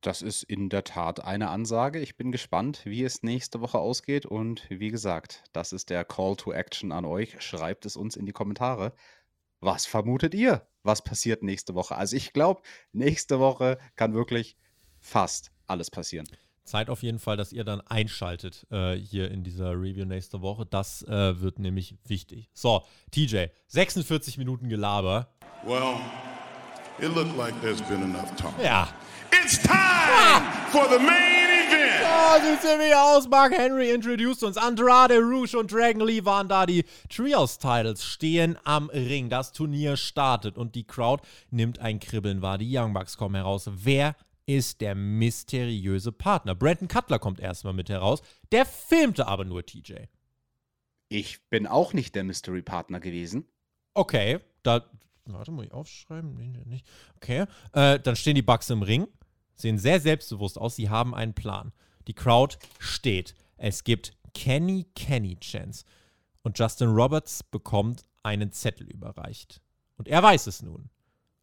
Das 0.00 0.22
ist 0.22 0.44
in 0.44 0.68
der 0.68 0.84
Tat 0.84 1.24
eine 1.24 1.50
Ansage. 1.50 1.98
Ich 1.98 2.16
bin 2.16 2.30
gespannt, 2.30 2.82
wie 2.84 3.02
es 3.02 3.22
nächste 3.22 3.60
Woche 3.60 3.78
ausgeht. 3.78 4.26
Und 4.26 4.64
wie 4.70 4.90
gesagt, 4.90 5.44
das 5.52 5.72
ist 5.72 5.90
der 5.90 6.04
Call 6.04 6.36
to 6.36 6.52
Action 6.52 6.92
an 6.92 7.04
euch. 7.04 7.40
Schreibt 7.42 7.84
es 7.84 7.96
uns 7.96 8.16
in 8.16 8.24
die 8.24 8.32
Kommentare. 8.32 8.92
Was 9.60 9.86
vermutet 9.86 10.34
ihr? 10.34 10.68
Was 10.84 11.02
passiert 11.02 11.42
nächste 11.42 11.74
Woche? 11.74 11.96
Also 11.96 12.16
ich 12.16 12.32
glaube, 12.32 12.62
nächste 12.92 13.40
Woche 13.40 13.78
kann 13.96 14.14
wirklich 14.14 14.56
fast 15.00 15.50
alles 15.66 15.90
passieren. 15.90 16.28
Zeit 16.68 16.90
auf 16.90 17.02
jeden 17.02 17.18
Fall, 17.18 17.36
dass 17.36 17.52
ihr 17.52 17.64
dann 17.64 17.80
einschaltet 17.80 18.66
äh, 18.70 18.94
hier 18.94 19.30
in 19.30 19.42
dieser 19.42 19.72
Review 19.72 20.04
nächste 20.04 20.42
Woche. 20.42 20.66
Das 20.66 21.02
äh, 21.02 21.40
wird 21.40 21.58
nämlich 21.58 21.94
wichtig. 22.06 22.48
So, 22.52 22.84
TJ, 23.10 23.46
46 23.68 24.38
Minuten 24.38 24.68
Gelaber. 24.68 25.28
Well, 25.64 25.96
it 26.98 27.14
looked 27.14 27.36
like 27.36 27.60
there's 27.60 27.82
been 27.82 28.02
enough 28.02 28.34
talk. 28.36 28.54
Ja. 28.62 28.88
It's 29.30 29.58
time 29.58 30.42
for 30.70 30.88
the 30.88 30.98
main 30.98 31.68
event. 31.68 32.04
Oh, 32.04 32.40
sieht 32.40 32.62
sie 32.62 32.68
wieder 32.78 33.02
aus. 33.02 33.28
Mark 33.28 33.52
Henry 33.52 33.90
introduced 33.90 34.42
uns. 34.42 34.56
Andrade, 34.56 35.18
Rouge 35.18 35.54
und 35.58 35.72
Dragon 35.72 36.06
Lee 36.06 36.24
waren 36.24 36.48
da. 36.48 36.66
Die 36.66 36.84
Trios-Titles 37.08 38.04
stehen 38.04 38.58
am 38.64 38.88
Ring. 38.90 39.28
Das 39.28 39.52
Turnier 39.52 39.96
startet 39.96 40.56
und 40.56 40.74
die 40.74 40.84
Crowd 40.84 41.22
nimmt 41.50 41.78
ein 41.78 42.00
Kribbeln 42.00 42.42
wahr. 42.42 42.58
Die 42.58 42.76
Young 42.76 42.92
Bucks 42.92 43.16
kommen 43.16 43.34
heraus. 43.34 43.70
Wer 43.72 44.16
ist 44.48 44.80
der 44.80 44.94
mysteriöse 44.94 46.10
Partner? 46.10 46.54
Brandon 46.54 46.88
Cutler 46.88 47.18
kommt 47.18 47.38
erstmal 47.38 47.74
mit 47.74 47.90
heraus. 47.90 48.22
Der 48.50 48.64
filmte 48.64 49.28
aber 49.28 49.44
nur 49.44 49.64
TJ. 49.64 50.06
Ich 51.10 51.46
bin 51.50 51.66
auch 51.66 51.92
nicht 51.92 52.14
der 52.14 52.24
Mystery 52.24 52.62
Partner 52.62 52.98
gewesen. 52.98 53.46
Okay, 53.92 54.40
da. 54.62 54.84
Warte, 55.26 55.52
muss 55.52 55.66
ich 55.66 55.72
aufschreiben? 55.72 56.34
Nee, 56.34 56.64
nicht. 56.64 56.86
Okay. 57.16 57.44
Äh, 57.72 58.00
dann 58.00 58.16
stehen 58.16 58.34
die 58.34 58.42
Bucks 58.42 58.70
im 58.70 58.80
Ring, 58.80 59.06
sehen 59.54 59.76
sehr 59.76 60.00
selbstbewusst 60.00 60.56
aus. 60.56 60.76
Sie 60.76 60.88
haben 60.88 61.14
einen 61.14 61.34
Plan. 61.34 61.72
Die 62.06 62.14
Crowd 62.14 62.56
steht. 62.78 63.34
Es 63.58 63.84
gibt 63.84 64.16
Kenny 64.32 64.86
Kenny 64.94 65.38
Chance. 65.40 65.84
Und 66.40 66.58
Justin 66.58 66.88
Roberts 66.88 67.42
bekommt 67.42 68.04
einen 68.22 68.52
Zettel 68.52 68.88
überreicht. 68.88 69.60
Und 69.98 70.08
er 70.08 70.22
weiß 70.22 70.46
es 70.46 70.62
nun. 70.62 70.88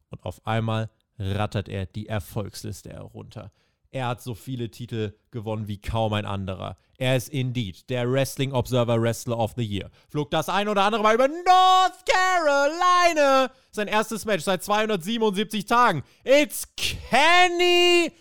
Und 0.10 0.24
auf 0.24 0.48
einmal 0.48 0.90
rattert 1.18 1.70
er 1.70 1.86
die 1.86 2.08
Erfolgsliste 2.08 2.90
herunter. 2.90 3.52
Er 3.96 4.08
hat 4.08 4.22
so 4.22 4.36
viele 4.36 4.72
Titel 4.72 5.14
gewonnen 5.32 5.70
wie 5.70 5.80
kaum 5.80 6.12
ein 6.12 6.26
anderer. 6.26 6.76
Er 6.98 7.16
ist 7.16 7.30
indeed 7.30 7.90
der 7.90 8.12
Wrestling 8.12 8.52
Observer 8.52 9.02
Wrestler 9.02 9.38
of 9.38 9.54
the 9.56 9.64
Year. 9.64 9.90
Flog 10.10 10.32
das 10.32 10.50
ein 10.50 10.68
oder 10.68 10.84
andere 10.84 11.02
Mal 11.02 11.16
über 11.16 11.30
North 11.30 12.04
Carolina. 12.06 13.50
Sein 13.72 13.88
erstes 13.88 14.26
Match 14.26 14.44
seit 14.44 14.66
277 14.66 15.66
Tagen. 15.66 16.04
It's 16.26 16.68
Kenny 16.76 18.12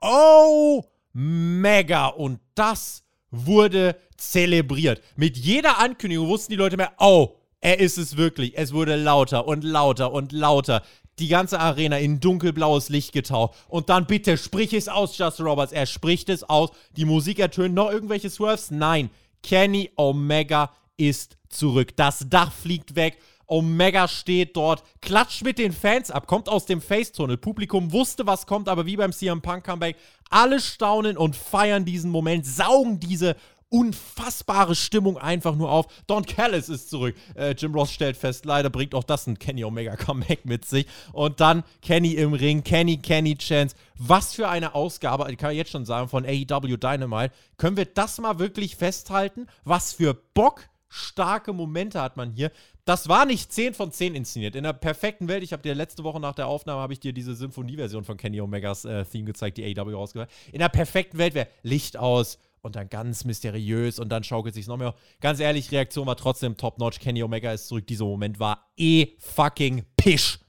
Omega. 0.00 2.06
Und 2.06 2.38
das 2.54 3.02
wurde 3.32 3.96
zelebriert. 4.16 5.02
Mit 5.16 5.36
jeder 5.36 5.78
Ankündigung 5.78 6.28
wussten 6.28 6.52
die 6.52 6.56
Leute 6.56 6.76
mehr, 6.76 6.92
oh, 6.98 7.34
er 7.60 7.80
ist 7.80 7.98
es 7.98 8.16
wirklich. 8.16 8.56
Es 8.56 8.72
wurde 8.72 8.94
lauter 8.94 9.48
und 9.48 9.64
lauter 9.64 10.12
und 10.12 10.30
lauter 10.30 10.82
die 11.18 11.28
ganze 11.28 11.58
Arena 11.58 11.98
in 11.98 12.20
dunkelblaues 12.20 12.88
Licht 12.88 13.12
getaucht. 13.12 13.56
Und 13.68 13.88
dann 13.88 14.06
bitte 14.06 14.36
sprich 14.36 14.72
es 14.72 14.88
aus, 14.88 15.16
Justin 15.16 15.46
Roberts. 15.46 15.72
Er 15.72 15.86
spricht 15.86 16.28
es 16.28 16.44
aus. 16.44 16.70
Die 16.96 17.04
Musik 17.04 17.38
ertönt. 17.38 17.74
Noch 17.74 17.90
irgendwelche 17.90 18.30
Swerves? 18.30 18.70
Nein. 18.70 19.10
Kenny 19.42 19.90
Omega 19.96 20.72
ist 20.96 21.36
zurück. 21.48 21.96
Das 21.96 22.26
Dach 22.28 22.52
fliegt 22.52 22.96
weg. 22.96 23.18
Omega 23.48 24.08
steht 24.08 24.56
dort, 24.56 24.82
klatscht 25.00 25.44
mit 25.44 25.58
den 25.58 25.72
Fans 25.72 26.10
ab, 26.10 26.26
kommt 26.26 26.48
aus 26.48 26.66
dem 26.66 26.80
Face-Tunnel. 26.80 27.36
Publikum 27.36 27.92
wusste, 27.92 28.26
was 28.26 28.46
kommt, 28.46 28.68
aber 28.68 28.86
wie 28.86 28.96
beim 28.96 29.12
CM 29.12 29.40
Punk 29.40 29.62
Comeback, 29.64 29.96
alle 30.30 30.58
staunen 30.58 31.16
und 31.16 31.36
feiern 31.36 31.84
diesen 31.84 32.10
Moment, 32.10 32.44
saugen 32.44 32.98
diese 32.98 33.36
unfassbare 33.76 34.74
Stimmung 34.74 35.18
einfach 35.18 35.54
nur 35.54 35.70
auf. 35.70 35.86
Don 36.06 36.24
Callis 36.24 36.70
ist 36.70 36.88
zurück. 36.88 37.14
Äh, 37.34 37.54
Jim 37.58 37.74
Ross 37.74 37.92
stellt 37.92 38.16
fest, 38.16 38.46
leider 38.46 38.70
bringt 38.70 38.94
auch 38.94 39.04
das 39.04 39.26
ein 39.26 39.38
Kenny 39.38 39.64
Omega 39.64 39.96
Comeback 39.96 40.46
mit 40.46 40.64
sich. 40.64 40.86
Und 41.12 41.40
dann 41.40 41.62
Kenny 41.82 42.12
im 42.12 42.32
Ring, 42.32 42.64
Kenny, 42.64 42.96
Kenny 42.96 43.36
Chance. 43.36 43.76
Was 43.98 44.34
für 44.34 44.48
eine 44.48 44.74
Ausgabe, 44.74 45.30
ich 45.30 45.36
kann 45.36 45.54
jetzt 45.54 45.70
schon 45.70 45.84
sagen, 45.84 46.08
von 46.08 46.24
AEW 46.24 46.78
Dynamite. 46.78 47.34
Können 47.58 47.76
wir 47.76 47.84
das 47.84 48.18
mal 48.18 48.38
wirklich 48.38 48.76
festhalten? 48.76 49.46
Was 49.64 49.92
für 49.92 50.14
Bock 50.14 50.68
starke 50.88 51.52
Momente 51.52 52.00
hat 52.00 52.16
man 52.16 52.30
hier. 52.30 52.50
Das 52.84 53.08
war 53.08 53.26
nicht 53.26 53.52
10 53.52 53.74
von 53.74 53.90
10 53.90 54.14
inszeniert. 54.14 54.54
In 54.54 54.62
der 54.62 54.72
perfekten 54.72 55.28
Welt, 55.28 55.42
ich 55.42 55.52
habe 55.52 55.62
dir 55.62 55.74
letzte 55.74 56.04
Woche 56.04 56.20
nach 56.20 56.34
der 56.34 56.46
Aufnahme, 56.46 56.80
habe 56.80 56.92
ich 56.92 57.00
dir 57.00 57.12
diese 57.12 57.34
Symphonie-Version 57.34 58.04
von 58.04 58.16
Kenny 58.16 58.40
Omegas 58.40 58.84
äh, 58.84 59.04
Theme 59.04 59.24
gezeigt, 59.24 59.58
die 59.58 59.64
AEW 59.64 59.92
rausgebracht 59.94 60.30
In 60.52 60.60
der 60.60 60.68
perfekten 60.68 61.18
Welt 61.18 61.34
wäre 61.34 61.48
Licht 61.62 61.96
aus, 61.96 62.38
und 62.62 62.76
dann 62.76 62.88
ganz 62.88 63.24
mysteriös 63.24 63.98
und 63.98 64.08
dann 64.08 64.24
schaukelt 64.24 64.54
sich 64.54 64.66
noch 64.66 64.76
mehr. 64.76 64.94
Ganz 65.20 65.40
ehrlich, 65.40 65.70
Reaktion 65.70 66.06
war 66.06 66.16
trotzdem 66.16 66.56
top-notch. 66.56 67.00
Kenny 67.00 67.22
Omega 67.22 67.52
ist 67.52 67.68
zurück. 67.68 67.86
Dieser 67.86 68.04
Moment 68.04 68.40
war 68.40 68.70
eh 68.76 69.14
fucking 69.18 69.84
pisch. 69.96 70.40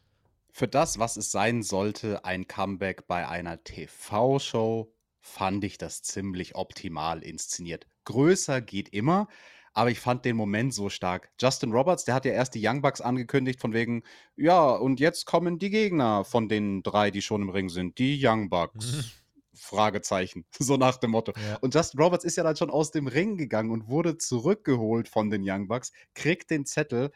Für 0.52 0.68
das, 0.68 0.98
was 0.98 1.18
es 1.18 1.32
sein 1.32 1.62
sollte, 1.62 2.26
ein 2.26 2.48
Comeback 2.48 3.08
bei 3.08 3.28
einer 3.28 3.64
TV-Show, 3.64 4.92
fand 5.20 5.64
ich 5.64 5.78
das 5.78 6.02
ziemlich 6.02 6.56
optimal 6.56 7.22
inszeniert. 7.22 7.86
Größer 8.06 8.62
geht 8.62 8.90
immer, 8.90 9.28
aber 9.74 9.92
ich 9.92 10.00
fand 10.00 10.26
den 10.26 10.36
Moment 10.36 10.74
so 10.74 10.90
stark. 10.90 11.30
Justin 11.40 11.72
Roberts, 11.72 12.06
der 12.06 12.16
hat 12.16 12.26
ja 12.26 12.32
erst 12.32 12.56
die 12.56 12.66
Young 12.66 12.82
Bucks 12.82 13.02
angekündigt, 13.02 13.60
von 13.60 13.74
wegen, 13.74 14.02
ja, 14.36 14.72
und 14.72 15.00
jetzt 15.00 15.26
kommen 15.26 15.60
die 15.60 15.70
Gegner 15.70 16.24
von 16.24 16.50
den 16.50 16.82
drei, 16.82 17.12
die 17.12 17.22
schon 17.22 17.44
im 17.44 17.50
Ring 17.50 17.70
sind, 17.70 18.00
die 18.00 18.20
Young 18.20 18.50
Bucks. 18.50 19.14
Fragezeichen, 19.58 20.46
so 20.60 20.78
nach 20.78 20.98
dem 20.98 21.12
Motto. 21.12 21.34
Ja. 21.36 21.58
Und 21.58 21.74
Justin 21.74 22.02
Roberts 22.02 22.26
ist 22.26 22.38
ja 22.38 22.44
dann 22.44 22.56
schon 22.56 22.70
aus 22.70 22.92
dem 22.92 23.08
Ring 23.08 23.38
gegangen 23.38 23.72
und 23.72 23.88
wurde 23.88 24.18
zurückgeholt 24.18 25.08
von 25.08 25.30
den 25.30 25.44
Young 25.46 25.68
Bucks, 25.68 25.92
kriegt 26.14 26.50
den 26.50 26.66
Zettel 26.66 27.12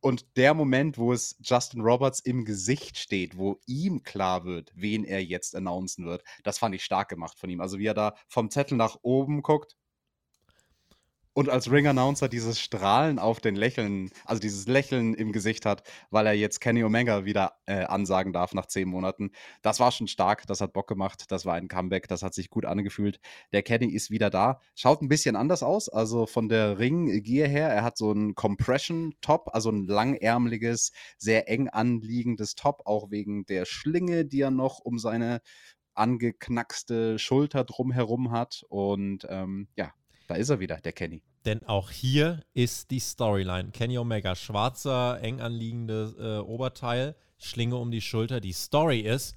und 0.00 0.36
der 0.36 0.54
Moment, 0.54 0.96
wo 0.96 1.12
es 1.12 1.36
Justin 1.40 1.82
Roberts 1.82 2.20
im 2.20 2.44
Gesicht 2.44 2.96
steht, 2.98 3.36
wo 3.36 3.60
ihm 3.66 4.02
klar 4.02 4.44
wird, 4.44 4.72
wen 4.74 5.04
er 5.04 5.22
jetzt 5.22 5.54
announcen 5.54 6.06
wird, 6.06 6.24
das 6.42 6.58
fand 6.58 6.74
ich 6.74 6.84
stark 6.84 7.08
gemacht 7.08 7.38
von 7.38 7.50
ihm. 7.50 7.60
Also 7.60 7.78
wie 7.78 7.86
er 7.86 7.94
da 7.94 8.14
vom 8.26 8.50
Zettel 8.50 8.76
nach 8.78 8.96
oben 9.02 9.42
guckt 9.42 9.76
und 11.40 11.48
als 11.48 11.72
Ring-Announcer 11.72 12.28
dieses 12.28 12.60
Strahlen 12.60 13.18
auf 13.18 13.40
den 13.40 13.56
Lächeln, 13.56 14.10
also 14.26 14.38
dieses 14.38 14.66
Lächeln 14.66 15.14
im 15.14 15.32
Gesicht 15.32 15.64
hat, 15.64 15.82
weil 16.10 16.26
er 16.26 16.34
jetzt 16.34 16.60
Kenny 16.60 16.84
Omega 16.84 17.24
wieder 17.24 17.54
äh, 17.64 17.84
ansagen 17.84 18.34
darf 18.34 18.52
nach 18.52 18.66
zehn 18.66 18.86
Monaten. 18.86 19.30
Das 19.62 19.80
war 19.80 19.90
schon 19.90 20.06
stark, 20.06 20.46
das 20.46 20.60
hat 20.60 20.74
Bock 20.74 20.86
gemacht, 20.86 21.32
das 21.32 21.46
war 21.46 21.54
ein 21.54 21.66
Comeback, 21.66 22.08
das 22.08 22.22
hat 22.22 22.34
sich 22.34 22.50
gut 22.50 22.66
angefühlt. 22.66 23.20
Der 23.54 23.62
Kenny 23.62 23.86
ist 23.86 24.10
wieder 24.10 24.28
da, 24.28 24.60
schaut 24.74 25.00
ein 25.00 25.08
bisschen 25.08 25.34
anders 25.34 25.62
aus, 25.62 25.88
also 25.88 26.26
von 26.26 26.50
der 26.50 26.78
Ring-Gier 26.78 27.48
her. 27.48 27.70
Er 27.70 27.84
hat 27.84 27.96
so 27.96 28.12
ein 28.12 28.34
Compression-Top, 28.34 29.48
also 29.54 29.70
ein 29.70 29.86
langärmeliges, 29.86 30.92
sehr 31.16 31.48
eng 31.48 31.70
anliegendes 31.70 32.54
Top, 32.54 32.82
auch 32.84 33.10
wegen 33.10 33.46
der 33.46 33.64
Schlinge, 33.64 34.26
die 34.26 34.42
er 34.42 34.50
noch 34.50 34.80
um 34.80 34.98
seine 34.98 35.40
angeknackste 35.94 37.18
Schulter 37.18 37.64
drumherum 37.64 38.30
hat. 38.30 38.62
Und 38.68 39.26
ähm, 39.30 39.68
ja, 39.74 39.94
da 40.28 40.34
ist 40.34 40.50
er 40.50 40.60
wieder, 40.60 40.76
der 40.76 40.92
Kenny. 40.92 41.22
Denn 41.44 41.64
auch 41.64 41.90
hier 41.90 42.42
ist 42.52 42.90
die 42.90 43.00
Storyline. 43.00 43.70
Kenny 43.70 43.96
Omega, 43.98 44.34
schwarzer, 44.36 45.20
eng 45.22 45.40
anliegendes 45.40 46.14
äh, 46.18 46.38
Oberteil, 46.38 47.14
Schlinge 47.38 47.76
um 47.76 47.90
die 47.90 48.02
Schulter. 48.02 48.40
Die 48.40 48.52
Story 48.52 49.00
ist, 49.00 49.36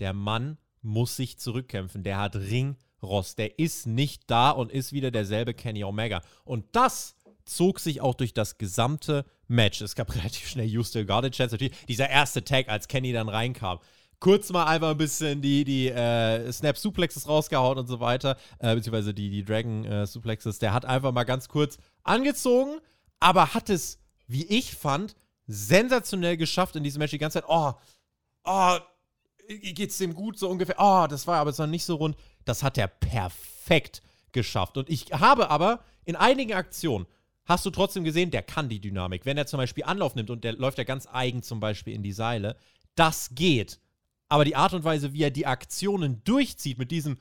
der 0.00 0.12
Mann 0.12 0.58
muss 0.82 1.16
sich 1.16 1.38
zurückkämpfen. 1.38 2.02
Der 2.02 2.18
hat 2.18 2.34
Ringrost. 2.34 3.38
Der 3.38 3.58
ist 3.58 3.86
nicht 3.86 4.24
da 4.26 4.50
und 4.50 4.72
ist 4.72 4.92
wieder 4.92 5.10
derselbe 5.10 5.54
Kenny 5.54 5.84
Omega. 5.84 6.22
Und 6.44 6.66
das 6.72 7.14
zog 7.44 7.78
sich 7.78 8.00
auch 8.00 8.14
durch 8.14 8.34
das 8.34 8.58
gesamte 8.58 9.24
Match. 9.46 9.80
Es 9.80 9.94
gab 9.94 10.14
relativ 10.14 10.48
schnell 10.48 10.66
You 10.66 10.82
Still 10.82 11.06
Got 11.06 11.24
a 11.24 11.30
Chance. 11.30 11.54
Natürlich 11.54 11.86
dieser 11.86 12.10
erste 12.10 12.44
Tag, 12.44 12.68
als 12.68 12.88
Kenny 12.88 13.12
dann 13.12 13.28
reinkam 13.28 13.78
kurz 14.24 14.48
mal 14.48 14.64
einfach 14.64 14.88
ein 14.88 14.96
bisschen 14.96 15.42
die, 15.42 15.64
die 15.64 15.90
äh, 15.90 16.50
Snap-Suplexes 16.50 17.28
rausgehauen 17.28 17.76
und 17.76 17.88
so 17.88 18.00
weiter, 18.00 18.38
äh, 18.58 18.74
beziehungsweise 18.74 19.12
die, 19.12 19.28
die 19.28 19.44
Dragon-Suplexes. 19.44 20.58
Der 20.60 20.72
hat 20.72 20.86
einfach 20.86 21.12
mal 21.12 21.24
ganz 21.24 21.46
kurz 21.46 21.76
angezogen, 22.04 22.78
aber 23.20 23.52
hat 23.52 23.68
es, 23.68 23.98
wie 24.26 24.46
ich 24.46 24.76
fand, 24.76 25.14
sensationell 25.46 26.38
geschafft 26.38 26.74
in 26.74 26.82
diesem 26.82 27.00
Match 27.00 27.10
die 27.10 27.18
ganze 27.18 27.42
Zeit. 27.42 27.50
Oh, 27.50 27.74
oh, 28.44 28.78
geht's 29.46 29.98
dem 29.98 30.14
gut 30.14 30.38
so 30.38 30.48
ungefähr? 30.48 30.76
Oh, 30.78 31.06
das 31.06 31.26
war 31.26 31.36
aber 31.36 31.52
noch 31.58 31.66
nicht 31.66 31.84
so 31.84 31.96
rund. 31.96 32.16
Das 32.46 32.62
hat 32.62 32.78
er 32.78 32.88
perfekt 32.88 34.00
geschafft. 34.32 34.78
Und 34.78 34.88
ich 34.88 35.12
habe 35.12 35.50
aber 35.50 35.80
in 36.06 36.16
einigen 36.16 36.54
Aktionen, 36.54 37.04
hast 37.44 37.66
du 37.66 37.70
trotzdem 37.70 38.04
gesehen, 38.04 38.30
der 38.30 38.42
kann 38.42 38.70
die 38.70 38.80
Dynamik. 38.80 39.26
Wenn 39.26 39.36
er 39.36 39.46
zum 39.46 39.58
Beispiel 39.58 39.84
Anlauf 39.84 40.14
nimmt 40.14 40.30
und 40.30 40.44
der 40.44 40.54
läuft 40.54 40.78
ja 40.78 40.84
ganz 40.84 41.06
eigen 41.12 41.42
zum 41.42 41.60
Beispiel 41.60 41.92
in 41.92 42.02
die 42.02 42.12
Seile, 42.12 42.56
das 42.94 43.34
geht. 43.34 43.80
Aber 44.28 44.44
die 44.44 44.56
Art 44.56 44.74
und 44.74 44.84
Weise, 44.84 45.12
wie 45.12 45.22
er 45.22 45.30
die 45.30 45.46
Aktionen 45.46 46.22
durchzieht, 46.24 46.78
mit 46.78 46.90
diesem 46.90 47.18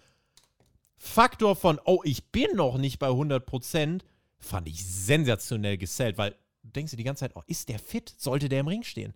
Faktor 0.97 1.55
von, 1.55 1.79
oh, 1.85 2.01
ich 2.03 2.31
bin 2.31 2.55
noch 2.55 2.77
nicht 2.77 2.99
bei 2.99 3.09
100%, 3.09 4.01
fand 4.39 4.67
ich 4.67 4.85
sensationell 4.85 5.77
gesellt, 5.77 6.17
weil 6.17 6.31
du 6.63 6.69
denkst 6.71 6.91
dir 6.91 6.97
die 6.97 7.03
ganze 7.03 7.21
Zeit, 7.21 7.35
oh, 7.35 7.43
ist 7.47 7.69
der 7.69 7.79
fit? 7.79 8.13
Sollte 8.17 8.49
der 8.49 8.61
im 8.61 8.67
Ring 8.67 8.83
stehen? 8.83 9.13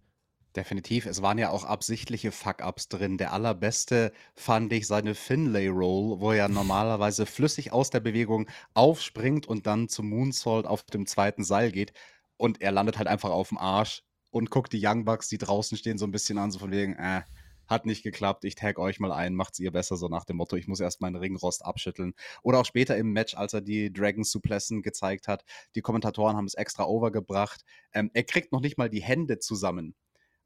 Definitiv. 0.55 1.05
Es 1.05 1.21
waren 1.21 1.37
ja 1.37 1.51
auch 1.51 1.65
absichtliche 1.65 2.31
Fuck-Ups 2.31 2.89
drin. 2.89 3.17
Der 3.17 3.31
allerbeste 3.31 4.11
fand 4.33 4.73
ich 4.73 4.87
seine 4.87 5.13
Finlay-Roll, 5.13 6.19
wo 6.19 6.31
er 6.31 6.49
normalerweise 6.49 7.25
flüssig 7.25 7.71
aus 7.71 7.89
der 7.89 7.99
Bewegung 7.99 8.49
aufspringt 8.73 9.45
und 9.45 9.67
dann 9.67 9.87
zum 9.87 10.09
Moonsault 10.09 10.65
auf 10.65 10.83
dem 10.83 11.05
zweiten 11.05 11.43
Seil 11.43 11.71
geht. 11.71 11.93
Und 12.37 12.61
er 12.61 12.71
landet 12.71 12.97
halt 12.97 13.07
einfach 13.07 13.29
auf 13.29 13.49
dem 13.49 13.57
Arsch 13.59 14.03
und 14.31 14.49
guckt 14.49 14.73
die 14.73 14.81
Young 14.83 15.05
Bucks, 15.05 15.29
die 15.29 15.37
draußen 15.37 15.77
stehen, 15.77 15.97
so 15.97 16.05
ein 16.05 16.11
bisschen 16.11 16.37
an, 16.37 16.51
so 16.51 16.59
von 16.59 16.71
wegen, 16.71 16.95
äh, 16.95 17.21
hat 17.67 17.85
nicht 17.85 18.03
geklappt, 18.03 18.45
ich 18.45 18.55
tag 18.55 18.79
euch 18.79 18.99
mal 18.99 19.11
ein, 19.11 19.35
macht's 19.35 19.59
ihr 19.59 19.71
besser, 19.71 19.97
so 19.97 20.07
nach 20.07 20.25
dem 20.25 20.37
Motto, 20.37 20.55
ich 20.55 20.67
muss 20.67 20.79
erst 20.79 21.01
meinen 21.01 21.15
Ringrost 21.15 21.65
abschütteln. 21.65 22.13
Oder 22.43 22.59
auch 22.59 22.65
später 22.65 22.97
im 22.97 23.11
Match, 23.11 23.35
als 23.35 23.53
er 23.53 23.61
die 23.61 23.91
Dragon 23.91 24.23
Suplessen 24.23 24.81
gezeigt 24.81 25.27
hat, 25.27 25.43
die 25.75 25.81
Kommentatoren 25.81 26.37
haben 26.37 26.45
es 26.45 26.53
extra 26.53 26.85
overgebracht. 26.85 27.63
Ähm, 27.93 28.11
er 28.13 28.23
kriegt 28.23 28.51
noch 28.51 28.61
nicht 28.61 28.77
mal 28.77 28.89
die 28.89 29.01
Hände 29.01 29.39
zusammen. 29.39 29.95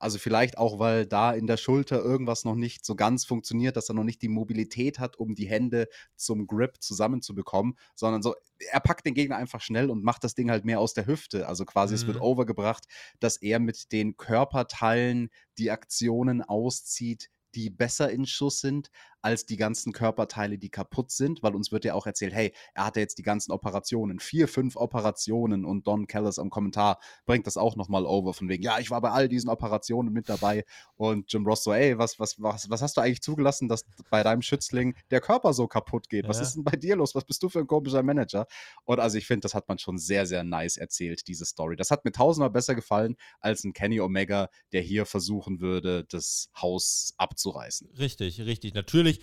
Also 0.01 0.17
vielleicht 0.17 0.57
auch, 0.57 0.79
weil 0.79 1.05
da 1.05 1.31
in 1.31 1.45
der 1.45 1.57
Schulter 1.57 2.01
irgendwas 2.01 2.43
noch 2.43 2.55
nicht 2.55 2.85
so 2.85 2.95
ganz 2.95 3.23
funktioniert, 3.23 3.77
dass 3.77 3.89
er 3.89 3.93
noch 3.93 4.03
nicht 4.03 4.21
die 4.23 4.29
Mobilität 4.29 4.97
hat, 4.97 5.17
um 5.17 5.35
die 5.35 5.47
Hände 5.47 5.87
zum 6.15 6.47
Grip 6.47 6.81
zusammenzubekommen, 6.81 7.77
sondern 7.93 8.23
so, 8.23 8.33
er 8.71 8.79
packt 8.79 9.05
den 9.05 9.13
Gegner 9.13 9.37
einfach 9.37 9.61
schnell 9.61 9.91
und 9.91 10.03
macht 10.03 10.23
das 10.23 10.33
Ding 10.33 10.49
halt 10.49 10.65
mehr 10.65 10.79
aus 10.79 10.95
der 10.95 11.05
Hüfte. 11.05 11.47
Also 11.47 11.65
quasi, 11.65 11.93
mhm. 11.93 11.95
es 11.95 12.07
wird 12.07 12.17
mhm. 12.17 12.23
overgebracht, 12.23 12.85
dass 13.19 13.37
er 13.37 13.59
mit 13.59 13.91
den 13.91 14.17
Körperteilen 14.17 15.29
die 15.59 15.69
Aktionen 15.69 16.41
auszieht, 16.41 17.29
die 17.55 17.69
besser 17.69 18.09
in 18.09 18.25
Schuss 18.25 18.61
sind 18.61 18.89
als 19.21 19.45
die 19.45 19.57
ganzen 19.57 19.93
Körperteile, 19.93 20.57
die 20.57 20.69
kaputt 20.69 21.11
sind, 21.11 21.43
weil 21.43 21.55
uns 21.55 21.71
wird 21.71 21.85
ja 21.85 21.93
auch 21.93 22.07
erzählt, 22.07 22.33
hey, 22.33 22.53
er 22.73 22.85
hatte 22.85 22.99
jetzt 22.99 23.17
die 23.17 23.23
ganzen 23.23 23.51
Operationen, 23.51 24.19
vier, 24.19 24.47
fünf 24.47 24.75
Operationen 24.75 25.65
und 25.65 25.87
Don 25.87 26.07
Callis 26.07 26.39
am 26.39 26.49
Kommentar 26.49 26.99
bringt 27.25 27.47
das 27.47 27.57
auch 27.57 27.75
nochmal 27.75 28.05
over 28.05 28.33
von 28.33 28.49
wegen, 28.49 28.63
ja, 28.63 28.79
ich 28.79 28.89
war 28.89 29.01
bei 29.01 29.11
all 29.11 29.29
diesen 29.29 29.49
Operationen 29.49 30.11
mit 30.11 30.27
dabei 30.27 30.65
und 30.95 31.31
Jim 31.31 31.45
Ross 31.45 31.63
so, 31.63 31.73
ey, 31.73 31.97
was, 31.97 32.19
was, 32.19 32.41
was, 32.41 32.69
was 32.69 32.81
hast 32.81 32.97
du 32.97 33.01
eigentlich 33.01 33.21
zugelassen, 33.21 33.67
dass 33.67 33.85
bei 34.09 34.23
deinem 34.23 34.41
Schützling 34.41 34.95
der 35.11 35.21
Körper 35.21 35.53
so 35.53 35.67
kaputt 35.67 36.09
geht? 36.09 36.27
Was 36.27 36.37
ja. 36.37 36.43
ist 36.43 36.55
denn 36.55 36.63
bei 36.63 36.75
dir 36.75 36.95
los? 36.95 37.13
Was 37.13 37.25
bist 37.25 37.43
du 37.43 37.49
für 37.49 37.59
ein 37.59 37.67
komischer 37.67 38.03
Manager? 38.03 38.47
Und 38.85 38.99
also 38.99 39.17
ich 39.17 39.27
finde, 39.27 39.41
das 39.41 39.53
hat 39.53 39.67
man 39.67 39.77
schon 39.77 39.97
sehr, 39.97 40.25
sehr 40.25 40.43
nice 40.43 40.77
erzählt, 40.77 41.27
diese 41.27 41.45
Story. 41.45 41.75
Das 41.75 41.91
hat 41.91 42.05
mir 42.05 42.11
tausendmal 42.11 42.49
besser 42.49 42.75
gefallen 42.75 43.15
als 43.39 43.63
ein 43.63 43.73
Kenny 43.73 43.99
Omega, 43.99 44.49
der 44.71 44.81
hier 44.81 45.05
versuchen 45.05 45.59
würde, 45.59 46.05
das 46.05 46.49
Haus 46.59 47.13
abzureißen. 47.41 47.89
Richtig, 47.97 48.41
richtig. 48.41 48.73
Natürlich 48.73 49.19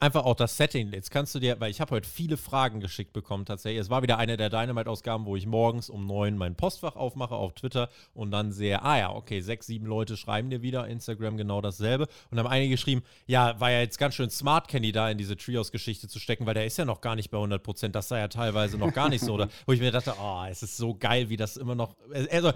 einfach 0.00 0.24
auch 0.24 0.34
das 0.34 0.56
Setting. 0.56 0.92
Jetzt 0.92 1.10
kannst 1.10 1.34
du 1.34 1.38
dir, 1.38 1.60
weil 1.60 1.70
ich 1.70 1.80
habe 1.80 1.92
heute 1.92 2.06
viele 2.06 2.36
Fragen 2.36 2.80
geschickt 2.80 3.14
bekommen 3.14 3.46
tatsächlich. 3.46 3.80
Es 3.80 3.88
war 3.88 4.02
wieder 4.02 4.18
eine 4.18 4.36
der 4.36 4.50
Dynamite-Ausgaben, 4.50 5.24
wo 5.24 5.34
ich 5.34 5.46
morgens 5.46 5.88
um 5.88 6.04
neun 6.06 6.36
mein 6.36 6.56
Postfach 6.56 6.94
aufmache 6.96 7.34
auf 7.34 7.54
Twitter 7.54 7.88
und 8.12 8.30
dann 8.30 8.52
sehe, 8.52 8.82
ah 8.82 8.98
ja, 8.98 9.12
okay, 9.14 9.40
sechs, 9.40 9.66
sieben 9.66 9.86
Leute 9.86 10.18
schreiben 10.18 10.50
dir 10.50 10.60
wieder, 10.60 10.86
Instagram 10.88 11.38
genau 11.38 11.62
dasselbe. 11.62 12.06
Und 12.30 12.38
haben 12.38 12.48
einige 12.48 12.72
geschrieben, 12.72 13.02
ja, 13.26 13.58
war 13.60 13.70
ja 13.70 13.80
jetzt 13.80 13.98
ganz 13.98 14.14
schön 14.14 14.28
smart, 14.28 14.68
Kenny 14.68 14.92
da 14.92 15.08
in 15.08 15.16
diese 15.16 15.36
Trios-Geschichte 15.36 16.08
zu 16.08 16.18
stecken, 16.18 16.44
weil 16.44 16.54
der 16.54 16.66
ist 16.66 16.76
ja 16.76 16.84
noch 16.84 17.00
gar 17.00 17.14
nicht 17.14 17.30
bei 17.30 17.38
100 17.38 17.62
Prozent. 17.62 17.94
Das 17.94 18.08
sei 18.08 18.18
ja 18.18 18.28
teilweise 18.28 18.76
noch 18.76 18.92
gar 18.92 19.08
nicht 19.08 19.24
so. 19.24 19.34
Oder 19.34 19.48
wo 19.66 19.72
ich 19.72 19.80
mir 19.80 19.90
dachte, 19.92 20.14
oh, 20.20 20.44
es 20.50 20.62
ist 20.62 20.76
so 20.76 20.94
geil, 20.94 21.30
wie 21.30 21.38
das 21.38 21.56
immer 21.56 21.76
noch. 21.76 21.96
Also, 22.30 22.52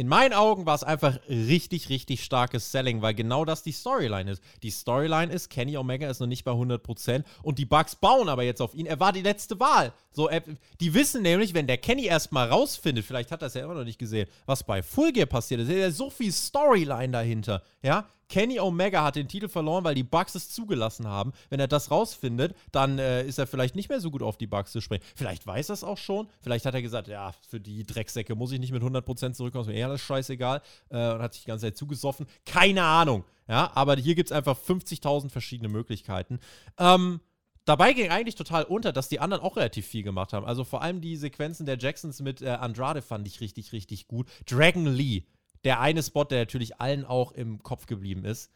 in 0.00 0.08
meinen 0.08 0.32
Augen 0.32 0.64
war 0.64 0.74
es 0.74 0.82
einfach 0.82 1.18
richtig, 1.28 1.90
richtig 1.90 2.24
starkes 2.24 2.72
Selling, 2.72 3.02
weil 3.02 3.12
genau 3.12 3.44
das 3.44 3.62
die 3.62 3.72
Storyline 3.72 4.30
ist. 4.30 4.42
Die 4.62 4.70
Storyline 4.70 5.30
ist, 5.30 5.50
Kenny 5.50 5.76
Omega 5.76 6.08
ist 6.08 6.20
noch 6.20 6.26
nicht 6.26 6.42
bei 6.42 6.52
100% 6.52 7.22
und 7.42 7.58
die 7.58 7.66
Bugs 7.66 7.96
bauen 7.96 8.30
aber 8.30 8.42
jetzt 8.42 8.62
auf 8.62 8.74
ihn. 8.74 8.86
Er 8.86 8.98
war 8.98 9.12
die 9.12 9.20
letzte 9.20 9.60
Wahl. 9.60 9.92
So, 10.10 10.26
er, 10.26 10.42
die 10.80 10.94
wissen 10.94 11.20
nämlich, 11.20 11.52
wenn 11.52 11.66
der 11.66 11.76
Kenny 11.76 12.06
erstmal 12.06 12.48
rausfindet, 12.48 13.04
vielleicht 13.04 13.30
hat 13.30 13.42
er 13.42 13.48
es 13.48 13.54
ja 13.54 13.62
immer 13.62 13.74
noch 13.74 13.84
nicht 13.84 13.98
gesehen, 13.98 14.26
was 14.46 14.64
bei 14.64 14.82
Full 14.82 15.12
Gear 15.12 15.26
passiert 15.26 15.60
ist, 15.60 15.68
ist 15.68 15.76
ja 15.76 15.90
so 15.90 16.08
viel 16.08 16.32
Storyline 16.32 17.12
dahinter. 17.12 17.62
Ja, 17.82 18.08
Kenny 18.30 18.60
Omega 18.60 19.04
hat 19.04 19.16
den 19.16 19.28
Titel 19.28 19.48
verloren, 19.48 19.84
weil 19.84 19.94
die 19.94 20.04
Bugs 20.04 20.34
es 20.34 20.48
zugelassen 20.48 21.06
haben. 21.06 21.32
Wenn 21.50 21.60
er 21.60 21.68
das 21.68 21.90
rausfindet, 21.90 22.54
dann 22.72 22.98
äh, 22.98 23.24
ist 23.24 23.38
er 23.38 23.46
vielleicht 23.46 23.74
nicht 23.74 23.88
mehr 23.88 24.00
so 24.00 24.10
gut 24.10 24.22
auf 24.22 24.38
die 24.38 24.46
Bugs 24.46 24.72
zu 24.72 24.80
springen. 24.80 25.04
Vielleicht 25.14 25.46
weiß 25.46 25.68
er 25.68 25.74
es 25.74 25.84
auch 25.84 25.98
schon. 25.98 26.28
Vielleicht 26.40 26.64
hat 26.64 26.74
er 26.74 26.80
gesagt, 26.80 27.08
ja, 27.08 27.32
für 27.48 27.60
die 27.60 27.84
Drecksäcke 27.84 28.34
muss 28.36 28.52
ich 28.52 28.60
nicht 28.60 28.72
mit 28.72 28.82
100% 28.82 29.32
zurückkommen, 29.32 29.62
ist 29.62 29.68
mir 29.68 29.74
eher 29.74 29.88
alles 29.88 30.00
scheißegal. 30.00 30.62
Äh, 30.90 31.12
und 31.12 31.22
hat 31.22 31.34
sich 31.34 31.42
die 31.42 31.48
ganze 31.48 31.66
Zeit 31.66 31.76
zugesoffen. 31.76 32.26
Keine 32.46 32.84
Ahnung. 32.84 33.24
Ja, 33.48 33.72
aber 33.74 33.96
hier 33.96 34.14
gibt 34.14 34.30
es 34.30 34.36
einfach 34.36 34.56
50.000 34.56 35.28
verschiedene 35.28 35.68
Möglichkeiten. 35.68 36.38
Ähm, 36.78 37.20
Dabei 37.66 37.92
ging 37.92 38.10
eigentlich 38.10 38.36
total 38.36 38.64
unter, 38.64 38.90
dass 38.90 39.08
die 39.08 39.20
anderen 39.20 39.44
auch 39.44 39.56
relativ 39.56 39.86
viel 39.86 40.02
gemacht 40.02 40.32
haben. 40.32 40.46
Also 40.46 40.64
vor 40.64 40.82
allem 40.82 41.00
die 41.00 41.16
Sequenzen 41.16 41.66
der 41.66 41.78
Jacksons 41.78 42.20
mit 42.20 42.40
äh, 42.42 42.48
Andrade 42.48 43.02
fand 43.02 43.28
ich 43.28 43.40
richtig, 43.40 43.72
richtig 43.72 44.08
gut. 44.08 44.28
Dragon 44.46 44.86
Lee 44.86 45.24
der 45.64 45.80
eine 45.80 46.02
Spot, 46.02 46.24
der 46.24 46.40
natürlich 46.40 46.80
allen 46.80 47.04
auch 47.04 47.32
im 47.32 47.62
Kopf 47.62 47.86
geblieben 47.86 48.24
ist. 48.24 48.50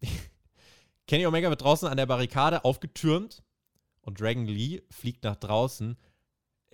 Kenny 1.06 1.26
Omega 1.26 1.50
wird 1.50 1.62
draußen 1.62 1.88
an 1.88 1.96
der 1.96 2.06
Barrikade 2.06 2.64
aufgetürmt 2.64 3.42
und 4.00 4.20
Dragon 4.20 4.46
Lee 4.46 4.82
fliegt 4.90 5.24
nach 5.24 5.36
draußen. 5.36 5.96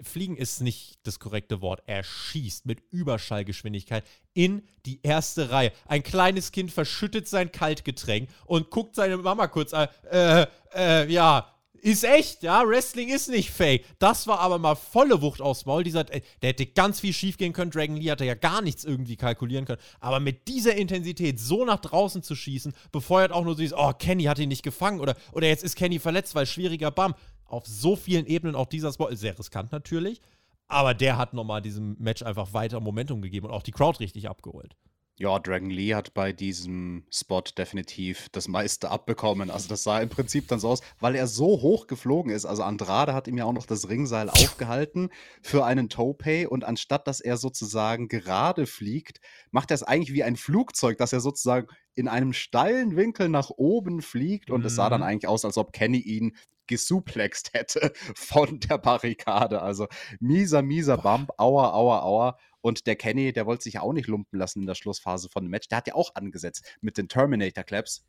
Fliegen 0.03 0.37
ist 0.37 0.63
nicht 0.63 0.99
das 1.07 1.19
korrekte 1.19 1.61
Wort. 1.61 1.83
Er 1.87 2.03
schießt 2.03 2.67
mit 2.67 2.81
Überschallgeschwindigkeit 2.91 4.05
in 4.33 4.63
die 4.87 5.01
erste 5.03 5.51
Reihe. 5.51 5.71
Ein 5.87 6.03
kleines 6.03 6.51
Kind 6.51 6.73
verschüttet 6.73 7.29
sein 7.29 7.53
Kaltgetränk 7.53 8.31
und 8.47 8.71
guckt 8.71 8.95
seine 8.95 9.19
Mama 9.19 9.49
kurz 9.49 9.75
an. 9.75 9.89
Äh, 10.11 10.47
äh, 10.75 11.13
ja, 11.13 11.52
ist 11.83 12.05
echt, 12.05 12.45
ja. 12.45 12.65
Wrestling 12.65 13.09
ist 13.09 13.29
nicht 13.29 13.51
fake. 13.51 13.85
Das 13.99 14.29
war 14.29 14.39
aber 14.39 14.59
mal 14.59 14.77
volle 14.77 15.21
Wucht 15.21 15.41
aufs 15.41 15.67
Maul. 15.67 15.83
Dieser, 15.83 16.05
der 16.05 16.23
hätte 16.41 16.65
ganz 16.65 17.01
viel 17.01 17.13
schief 17.13 17.39
gehen 17.39 17.53
können. 17.53 17.73
Dragon 17.73 17.97
Lee 17.97 18.09
hatte 18.09 18.25
ja 18.25 18.35
gar 18.35 18.63
nichts 18.63 18.85
irgendwie 18.85 19.17
kalkulieren 19.17 19.65
können. 19.65 19.81
Aber 19.99 20.21
mit 20.21 20.47
dieser 20.47 20.77
Intensität 20.77 21.41
so 21.41 21.65
nach 21.65 21.81
draußen 21.81 22.23
zu 22.23 22.37
schießen, 22.37 22.73
befeuert 22.93 23.33
auch 23.33 23.43
nur 23.43 23.55
so 23.55 23.63
dieses, 23.63 23.77
oh, 23.77 23.93
Kenny 23.99 24.25
hat 24.25 24.39
ihn 24.39 24.49
nicht 24.49 24.63
gefangen 24.63 25.01
oder, 25.01 25.17
oder 25.33 25.49
jetzt 25.49 25.65
ist 25.65 25.75
Kenny 25.75 25.99
verletzt, 25.99 26.37
weil 26.37 26.47
schwieriger 26.47 26.93
Bam. 26.93 27.15
Auf 27.47 27.67
so 27.67 27.97
vielen 27.97 28.27
Ebenen 28.27 28.55
auch 28.55 28.67
dieser 28.67 28.93
Spot. 28.93 29.13
Sehr 29.13 29.37
riskant 29.37 29.73
natürlich. 29.73 30.21
Aber 30.69 30.95
der 30.95 31.19
hat 31.19 31.35
nochmal 31.35 31.63
diesem 31.63 31.97
Match 31.99 32.23
einfach 32.23 32.55
weiter 32.55 32.79
Momentum 32.79 33.23
gegeben 33.23 33.47
und 33.47 33.53
auch 33.53 33.63
die 33.65 33.73
Crowd 33.73 33.99
richtig 33.99 34.29
abgeholt. 34.29 34.77
Ja, 35.19 35.39
Dragon 35.39 35.69
Lee 35.71 35.95
hat 35.95 36.15
bei 36.15 36.33
diesem 36.33 37.05
Spot 37.11 37.43
definitiv 37.57 38.29
das 38.33 38.49
meiste 38.49 38.91
abbekommen. 38.91 39.51
Also 39.51 39.69
das 39.69 39.83
sah 39.85 40.01
im 40.01 40.09
Prinzip 40.09 40.49
dann 40.49 40.59
so 40.59 40.71
aus, 40.71 40.81
weil 41.01 41.15
er 41.15 41.27
so 41.27 41.61
hoch 41.61 41.87
geflogen 41.87 42.33
ist. 42.33 42.47
Also 42.47 42.63
Andrade 42.63 43.13
hat 43.13 43.29
ihm 43.29 43.37
ja 43.37 43.45
auch 43.45 43.53
noch 43.53 43.67
das 43.67 43.89
Ringseil 43.91 44.31
aufgehalten 44.31 45.11
für 45.43 45.65
einen 45.67 45.91
Topay 45.91 46.47
und 46.47 46.65
anstatt 46.65 47.07
dass 47.07 47.21
er 47.21 47.37
sozusagen 47.37 48.09
gerade 48.09 48.67
fliegt, 48.67 49.21
macht 49.51 49.71
er 49.71 49.75
es 49.77 49.83
eigentlich 49.83 50.15
wie 50.15 50.25
ein 50.25 50.37
Flugzeug, 50.37 50.97
dass 50.97 51.13
er 51.13 51.21
sozusagen 51.21 51.69
in 51.95 52.09
einem 52.09 52.33
steilen 52.33 52.97
Winkel 52.97 53.29
nach 53.29 53.51
oben 53.51 54.01
fliegt 54.01 54.51
und 54.51 54.65
es 54.65 54.75
sah 54.77 54.89
dann 54.89 55.03
Mhm. 55.03 55.07
eigentlich 55.07 55.29
aus, 55.29 55.45
als 55.45 55.59
ob 55.59 55.73
Kenny 55.75 55.99
ihn 55.99 56.35
gesuplext 56.67 57.53
hätte 57.53 57.93
von 58.17 58.61
der 58.61 58.79
Barrikade. 58.79 59.61
Also 59.61 59.89
mieser, 60.21 60.63
mieser 60.63 60.97
Bump, 60.97 61.31
aua, 61.37 61.71
aua, 61.75 62.01
aua. 62.01 62.39
Und 62.63 62.87
der 62.87 62.97
Kenny, 62.97 63.33
der 63.33 63.45
wollte 63.45 63.65
sich 63.65 63.75
ja 63.75 63.83
auch 63.83 63.93
nicht 63.93 64.07
lumpen 64.07 64.39
lassen 64.39 64.61
in 64.61 64.67
der 64.67 64.75
Schlussphase 64.75 65.29
von 65.29 65.45
dem 65.45 65.51
Match. 65.51 65.69
Der 65.69 65.79
hat 65.79 65.89
ja 65.89 65.95
auch 65.95 66.15
angesetzt 66.15 66.65
mit 66.81 66.97
den 66.97 67.09
Terminator 67.09 67.65
Claps. 67.65 68.05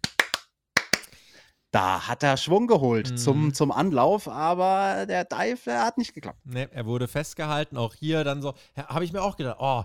Da 1.74 2.08
hat 2.08 2.22
er 2.22 2.38
Schwung 2.38 2.68
geholt 2.68 3.10
Mhm. 3.10 3.18
zum, 3.18 3.54
zum 3.56 3.72
Anlauf, 3.72 4.28
aber 4.28 5.08
der 5.08 5.26
Dive, 5.26 5.58
der 5.66 5.84
hat 5.86 5.98
nicht 5.98 6.14
geklappt. 6.14 6.38
Ne, 6.46 6.70
er 6.72 6.86
wurde 6.86 7.08
festgehalten, 7.08 7.78
auch 7.78 7.96
hier 7.96 8.24
dann 8.24 8.44
so, 8.44 8.54
habe 8.78 9.04
ich 9.04 9.12
mir 9.12 9.24
auch 9.24 9.36
gedacht, 9.36 9.58
oh, 9.60 9.82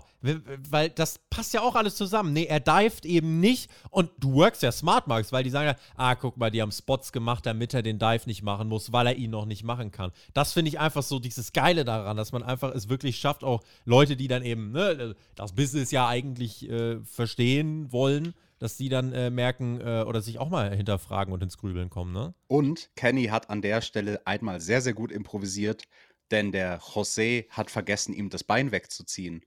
weil 0.69 0.91
das 0.91 1.19
passt 1.31 1.51
ja 1.55 1.61
auch 1.61 1.73
alles 1.73 1.95
zusammen. 1.95 2.31
Nee, 2.31 2.45
er 2.45 2.59
dived 2.59 3.05
eben 3.05 3.39
nicht 3.39 3.71
und 3.89 4.11
du 4.19 4.33
workst 4.35 4.61
ja 4.61 4.71
smart, 4.71 5.07
Max, 5.07 5.31
weil 5.31 5.43
die 5.43 5.49
sagen 5.49 5.69
ja, 5.69 5.75
ah, 5.97 6.13
guck 6.13 6.37
mal, 6.37 6.51
die 6.51 6.61
haben 6.61 6.71
Spots 6.71 7.11
gemacht, 7.11 7.47
damit 7.47 7.73
er 7.73 7.81
den 7.81 7.97
Dive 7.97 8.21
nicht 8.27 8.43
machen 8.43 8.67
muss, 8.67 8.93
weil 8.93 9.07
er 9.07 9.15
ihn 9.15 9.31
noch 9.31 9.45
nicht 9.45 9.63
machen 9.63 9.91
kann. 9.91 10.11
Das 10.35 10.53
finde 10.53 10.69
ich 10.69 10.79
einfach 10.79 11.01
so 11.01 11.17
dieses 11.17 11.53
Geile 11.53 11.85
daran, 11.85 12.15
dass 12.17 12.31
man 12.31 12.43
einfach 12.43 12.71
es 12.75 12.87
wirklich 12.89 13.17
schafft, 13.17 13.43
auch 13.43 13.61
Leute, 13.85 14.15
die 14.15 14.27
dann 14.27 14.43
eben, 14.43 14.73
ne, 14.73 15.15
das 15.33 15.53
Business 15.53 15.89
ja 15.89 16.07
eigentlich 16.07 16.69
äh, 16.69 16.99
verstehen 17.03 17.91
wollen, 17.91 18.35
dass 18.59 18.77
die 18.77 18.89
dann 18.89 19.13
äh, 19.13 19.29
merken 19.29 19.79
äh, 19.81 20.03
oder 20.05 20.21
sich 20.21 20.37
auch 20.39 20.49
mal 20.49 20.75
hinterfragen 20.75 21.33
und 21.33 21.41
ins 21.41 21.57
Grübeln 21.57 21.89
kommen, 21.89 22.13
ne? 22.13 22.33
Und 22.47 22.91
Kenny 22.95 23.25
hat 23.25 23.49
an 23.49 23.61
der 23.61 23.81
Stelle 23.81 24.25
einmal 24.25 24.59
sehr, 24.59 24.81
sehr 24.81 24.93
gut 24.93 25.11
improvisiert, 25.11 25.83
denn 26.31 26.51
der 26.51 26.79
José 26.79 27.49
hat 27.49 27.71
vergessen, 27.71 28.13
ihm 28.13 28.29
das 28.29 28.43
Bein 28.43 28.71
wegzuziehen. 28.71 29.45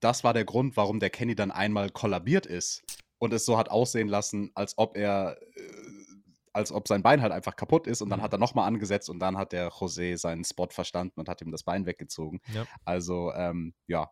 Das 0.00 0.24
war 0.24 0.32
der 0.34 0.44
Grund, 0.44 0.76
warum 0.76 1.00
der 1.00 1.10
Kenny 1.10 1.34
dann 1.34 1.50
einmal 1.50 1.90
kollabiert 1.90 2.46
ist 2.46 2.82
und 3.18 3.32
es 3.32 3.44
so 3.44 3.58
hat 3.58 3.70
aussehen 3.70 4.08
lassen, 4.08 4.50
als 4.54 4.78
ob 4.78 4.96
er, 4.96 5.36
äh, 5.56 5.62
als 6.52 6.72
ob 6.72 6.88
sein 6.88 7.02
Bein 7.02 7.22
halt 7.22 7.32
einfach 7.32 7.54
kaputt 7.54 7.86
ist 7.86 8.02
und 8.02 8.10
dann 8.10 8.18
Mhm. 8.20 8.24
hat 8.24 8.32
er 8.32 8.38
nochmal 8.38 8.66
angesetzt 8.66 9.08
und 9.10 9.20
dann 9.20 9.36
hat 9.36 9.52
der 9.52 9.70
José 9.70 10.16
seinen 10.16 10.44
Spot 10.44 10.68
verstanden 10.70 11.20
und 11.20 11.28
hat 11.28 11.40
ihm 11.42 11.52
das 11.52 11.62
Bein 11.62 11.86
weggezogen. 11.86 12.40
Ja. 12.52 12.64
Also, 12.84 13.32
ähm, 13.34 13.74
ja, 13.86 14.10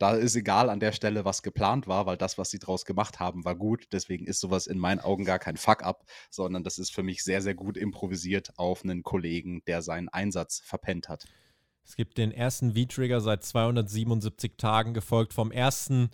da 0.00 0.14
ist 0.14 0.34
egal 0.34 0.70
an 0.70 0.80
der 0.80 0.92
Stelle, 0.92 1.26
was 1.26 1.42
geplant 1.42 1.86
war, 1.86 2.06
weil 2.06 2.16
das, 2.16 2.38
was 2.38 2.50
sie 2.50 2.58
draus 2.58 2.86
gemacht 2.86 3.20
haben, 3.20 3.44
war 3.44 3.54
gut. 3.54 3.86
Deswegen 3.92 4.26
ist 4.26 4.40
sowas 4.40 4.66
in 4.66 4.78
meinen 4.78 4.98
Augen 4.98 5.26
gar 5.26 5.38
kein 5.38 5.58
Fuck-up, 5.58 6.06
sondern 6.30 6.64
das 6.64 6.78
ist 6.78 6.90
für 6.90 7.02
mich 7.02 7.22
sehr, 7.22 7.42
sehr 7.42 7.54
gut 7.54 7.76
improvisiert 7.76 8.52
auf 8.56 8.82
einen 8.82 9.02
Kollegen, 9.02 9.62
der 9.66 9.82
seinen 9.82 10.08
Einsatz 10.08 10.60
verpennt 10.64 11.10
hat. 11.10 11.26
Es 11.84 11.96
gibt 11.96 12.16
den 12.16 12.32
ersten 12.32 12.74
V-Trigger 12.74 13.20
seit 13.20 13.44
277 13.44 14.52
Tagen, 14.56 14.94
gefolgt 14.94 15.34
vom 15.34 15.52
ersten 15.52 16.10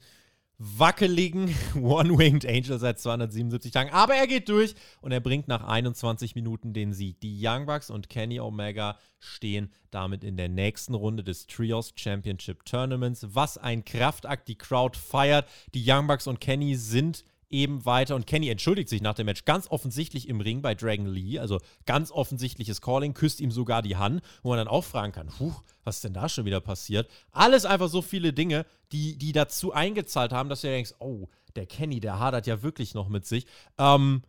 wackeligen 0.59 1.55
One-Winged 1.75 2.47
Angel 2.47 2.79
seit 2.79 2.99
277 2.99 3.73
Tagen. 3.73 3.91
Aber 3.91 4.15
er 4.15 4.27
geht 4.27 4.49
durch 4.49 4.75
und 5.01 5.13
er 5.13 5.21
bringt 5.21 5.49
nach 5.49 5.65
21 5.65 6.35
Minuten 6.35 6.73
den 6.73 6.93
Sieg. 6.93 7.21
Die 7.21 7.39
Young 7.41 7.67
Bucks 7.67 7.91
und 7.91 8.09
Kenny 8.09 8.41
Omega 8.41 8.99
stehen 9.19 9.71
damit 9.91 10.25
in 10.25 10.37
der 10.37 10.49
nächsten 10.49 10.95
Runde 10.95 11.25
des 11.25 11.47
Trios 11.47 11.93
Championship 11.97 12.65
Tournaments. 12.65 13.27
Was 13.31 13.59
ein 13.59 13.85
Kraftakt, 13.85 14.49
die 14.49 14.57
Crowd 14.57 14.99
feiert. 14.99 15.49
Die 15.75 15.85
Young 15.87 16.07
Bucks 16.07 16.27
und 16.27 16.41
Kenny 16.41 16.75
sind 16.77 17.25
eben 17.51 17.85
weiter 17.85 18.17
und 18.17 18.27
Kenny 18.27 18.49
entschuldigt 18.49 18.89
sich 18.89 19.03
nach 19.03 19.15
dem 19.15 19.27
Match 19.27 19.45
ganz 19.45 19.69
offensichtlich 19.71 20.29
im 20.29 20.41
Ring 20.41 20.63
bei 20.63 20.75
Dragon 20.75 21.07
Lee, 21.07 21.39
also 21.39 21.61
ganz 21.85 22.11
offensichtliches 22.11 22.81
Calling, 22.81 23.15
küsst 23.15 23.41
ihm 23.41 23.51
sogar 23.51 23.83
die 23.83 23.97
Hand, 23.97 24.23
wo 24.43 24.51
man 24.51 24.59
dann 24.59 24.69
auch 24.69 24.85
fragen 24.85 25.13
kann, 25.13 25.39
huch, 25.39 25.63
was 25.85 25.97
ist 25.97 26.05
denn 26.05 26.15
da 26.15 26.29
schon 26.29 26.45
wieder 26.45 26.61
passiert? 26.61 27.09
Alles 27.33 27.65
einfach 27.65 27.89
so 27.89 28.03
viele 28.03 28.33
Dinge, 28.33 28.67
die, 28.93 29.17
die 29.17 29.33
dazu 29.33 29.73
eingezahlt 29.73 30.33
haben, 30.33 30.49
dass 30.49 30.63
du 30.63 30.69
denkst, 30.69 30.95
oh, 30.99 31.29
der 31.55 31.67
Kenny, 31.67 32.01
der 32.01 32.19
hadert 32.19 32.47
ja 32.47 32.63
wirklich 32.63 32.95
noch 32.95 33.09
mit 33.09 33.27
sich. 33.27 33.47
Ähm, 33.79 34.23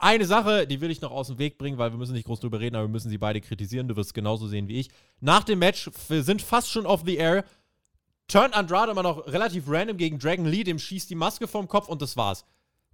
eine 0.00 0.24
Sache, 0.24 0.66
die 0.66 0.80
will 0.80 0.90
ich 0.90 1.00
noch 1.00 1.10
aus 1.10 1.28
dem 1.28 1.38
Weg 1.38 1.58
bringen, 1.58 1.78
weil 1.78 1.90
wir 1.90 1.98
müssen 1.98 2.12
nicht 2.12 2.26
groß 2.26 2.40
drüber 2.40 2.60
reden, 2.60 2.76
aber 2.76 2.86
wir 2.86 2.92
müssen 2.92 3.10
sie 3.10 3.18
beide 3.18 3.40
kritisieren. 3.40 3.88
Du 3.88 3.96
wirst 3.96 4.10
es 4.10 4.14
genauso 4.14 4.46
sehen 4.46 4.68
wie 4.68 4.78
ich. 4.78 4.88
Nach 5.20 5.42
dem 5.42 5.58
Match, 5.58 5.90
wir 6.08 6.22
sind 6.22 6.42
fast 6.42 6.70
schon 6.70 6.86
off 6.86 7.02
the 7.04 7.16
air, 7.16 7.44
turnt 8.28 8.54
Andrade 8.54 8.92
immer 8.92 9.02
noch 9.02 9.26
relativ 9.26 9.64
random 9.68 9.96
gegen 9.96 10.18
Dragon 10.18 10.46
Lee, 10.46 10.64
dem 10.64 10.78
schießt 10.78 11.10
die 11.10 11.14
Maske 11.14 11.48
vom 11.48 11.66
Kopf 11.66 11.88
und 11.88 12.00
das 12.02 12.16
war's. 12.16 12.44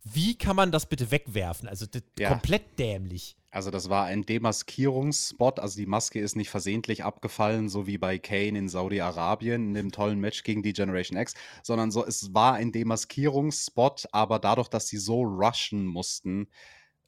Wie 0.05 0.37
kann 0.37 0.55
man 0.55 0.71
das 0.71 0.87
bitte 0.87 1.11
wegwerfen? 1.11 1.69
Also 1.69 1.87
Ja. 2.19 2.29
komplett 2.31 2.79
dämlich. 2.79 3.37
Also 3.51 3.71
das 3.71 3.89
war 3.89 4.07
ein 4.07 4.27
Demaskierungsspot, 4.27 5.61
also 5.61 5.77
die 5.77 5.87
Maske 5.87 6.19
ist 6.19 6.35
nicht 6.35 6.51
versehentlich 6.51 7.05
abgefallen, 7.05 7.69
so 7.69 7.87
wie 7.87 7.99
bei 7.99 8.19
Kane 8.19 8.59
in 8.59 8.69
Saudi-Arabien 8.69 9.69
in 9.69 9.75
dem 9.75 9.93
tollen 9.93 10.19
Match 10.19 10.43
gegen 10.43 10.63
die 10.63 10.73
Generation 10.73 11.17
X, 11.17 11.35
sondern 11.63 11.93
so, 11.93 12.05
es 12.05 12.35
war 12.35 12.55
ein 12.55 12.73
Demaskierungsspot, 12.73 14.09
aber 14.11 14.41
dadurch, 14.41 14.69
dass 14.69 14.89
sie 14.89 14.99
so 14.99 15.23
rushen 15.23 15.87
mussten, 15.87 16.49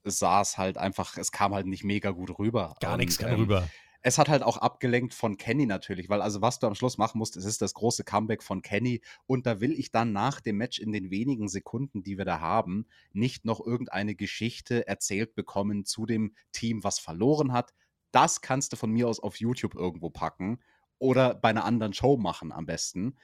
sah 0.04 0.40
es 0.40 0.56
halt 0.56 0.78
einfach, 0.78 1.16
es 1.18 1.32
kam 1.32 1.52
halt 1.52 1.66
nicht 1.66 1.82
mega 1.82 2.12
gut 2.12 2.38
rüber. 2.38 2.76
Gar 2.80 2.96
nichts 2.96 3.18
kann 3.18 3.32
ähm, 3.32 3.40
rüber. 3.40 3.68
Es 4.08 4.18
hat 4.18 4.28
halt 4.28 4.44
auch 4.44 4.58
abgelenkt 4.58 5.14
von 5.14 5.36
Kenny 5.36 5.66
natürlich, 5.66 6.08
weil 6.08 6.22
also 6.22 6.40
was 6.40 6.60
du 6.60 6.68
am 6.68 6.76
Schluss 6.76 6.96
machen 6.96 7.18
musst, 7.18 7.36
es 7.36 7.44
ist 7.44 7.60
das 7.60 7.74
große 7.74 8.04
Comeback 8.04 8.40
von 8.44 8.62
Kenny 8.62 9.00
und 9.26 9.46
da 9.46 9.60
will 9.60 9.72
ich 9.72 9.90
dann 9.90 10.12
nach 10.12 10.40
dem 10.40 10.58
Match 10.58 10.78
in 10.78 10.92
den 10.92 11.10
wenigen 11.10 11.48
Sekunden, 11.48 12.04
die 12.04 12.16
wir 12.16 12.24
da 12.24 12.38
haben, 12.38 12.86
nicht 13.12 13.44
noch 13.44 13.58
irgendeine 13.58 14.14
Geschichte 14.14 14.86
erzählt 14.86 15.34
bekommen 15.34 15.84
zu 15.84 16.06
dem 16.06 16.36
Team, 16.52 16.84
was 16.84 17.00
verloren 17.00 17.52
hat. 17.52 17.74
Das 18.12 18.42
kannst 18.42 18.72
du 18.72 18.76
von 18.76 18.92
mir 18.92 19.08
aus 19.08 19.18
auf 19.18 19.40
YouTube 19.40 19.74
irgendwo 19.74 20.08
packen 20.08 20.60
oder 21.00 21.34
bei 21.34 21.48
einer 21.48 21.64
anderen 21.64 21.92
Show 21.92 22.16
machen 22.16 22.52
am 22.52 22.64
besten. 22.64 23.16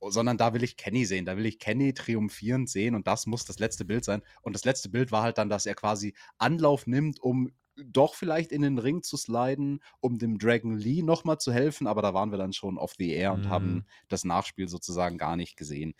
Sondern 0.00 0.36
da 0.36 0.52
will 0.52 0.64
ich 0.64 0.76
Kenny 0.76 1.04
sehen, 1.04 1.26
da 1.26 1.36
will 1.36 1.46
ich 1.46 1.60
Kenny 1.60 1.94
triumphierend 1.94 2.68
sehen 2.68 2.96
und 2.96 3.06
das 3.06 3.26
muss 3.26 3.44
das 3.44 3.60
letzte 3.60 3.84
Bild 3.84 4.04
sein. 4.04 4.20
Und 4.42 4.54
das 4.54 4.64
letzte 4.64 4.88
Bild 4.88 5.12
war 5.12 5.22
halt 5.22 5.38
dann, 5.38 5.48
dass 5.48 5.64
er 5.64 5.76
quasi 5.76 6.12
Anlauf 6.38 6.88
nimmt, 6.88 7.20
um 7.20 7.52
doch 7.76 8.14
vielleicht 8.14 8.52
in 8.52 8.62
den 8.62 8.78
Ring 8.78 9.02
zu 9.02 9.16
sliden, 9.16 9.80
um 10.00 10.18
dem 10.18 10.38
Dragon 10.38 10.76
Lee 10.76 11.02
nochmal 11.02 11.38
zu 11.38 11.52
helfen, 11.52 11.86
aber 11.86 12.02
da 12.02 12.14
waren 12.14 12.30
wir 12.30 12.38
dann 12.38 12.52
schon 12.52 12.78
off 12.78 12.94
the 12.98 13.10
air 13.12 13.32
und 13.34 13.46
Mhm. 13.46 13.48
haben 13.48 13.84
das 14.08 14.24
Nachspiel 14.24 14.68
sozusagen 14.68 15.18
gar 15.18 15.36
nicht 15.36 15.56
gesehen. 15.56 15.94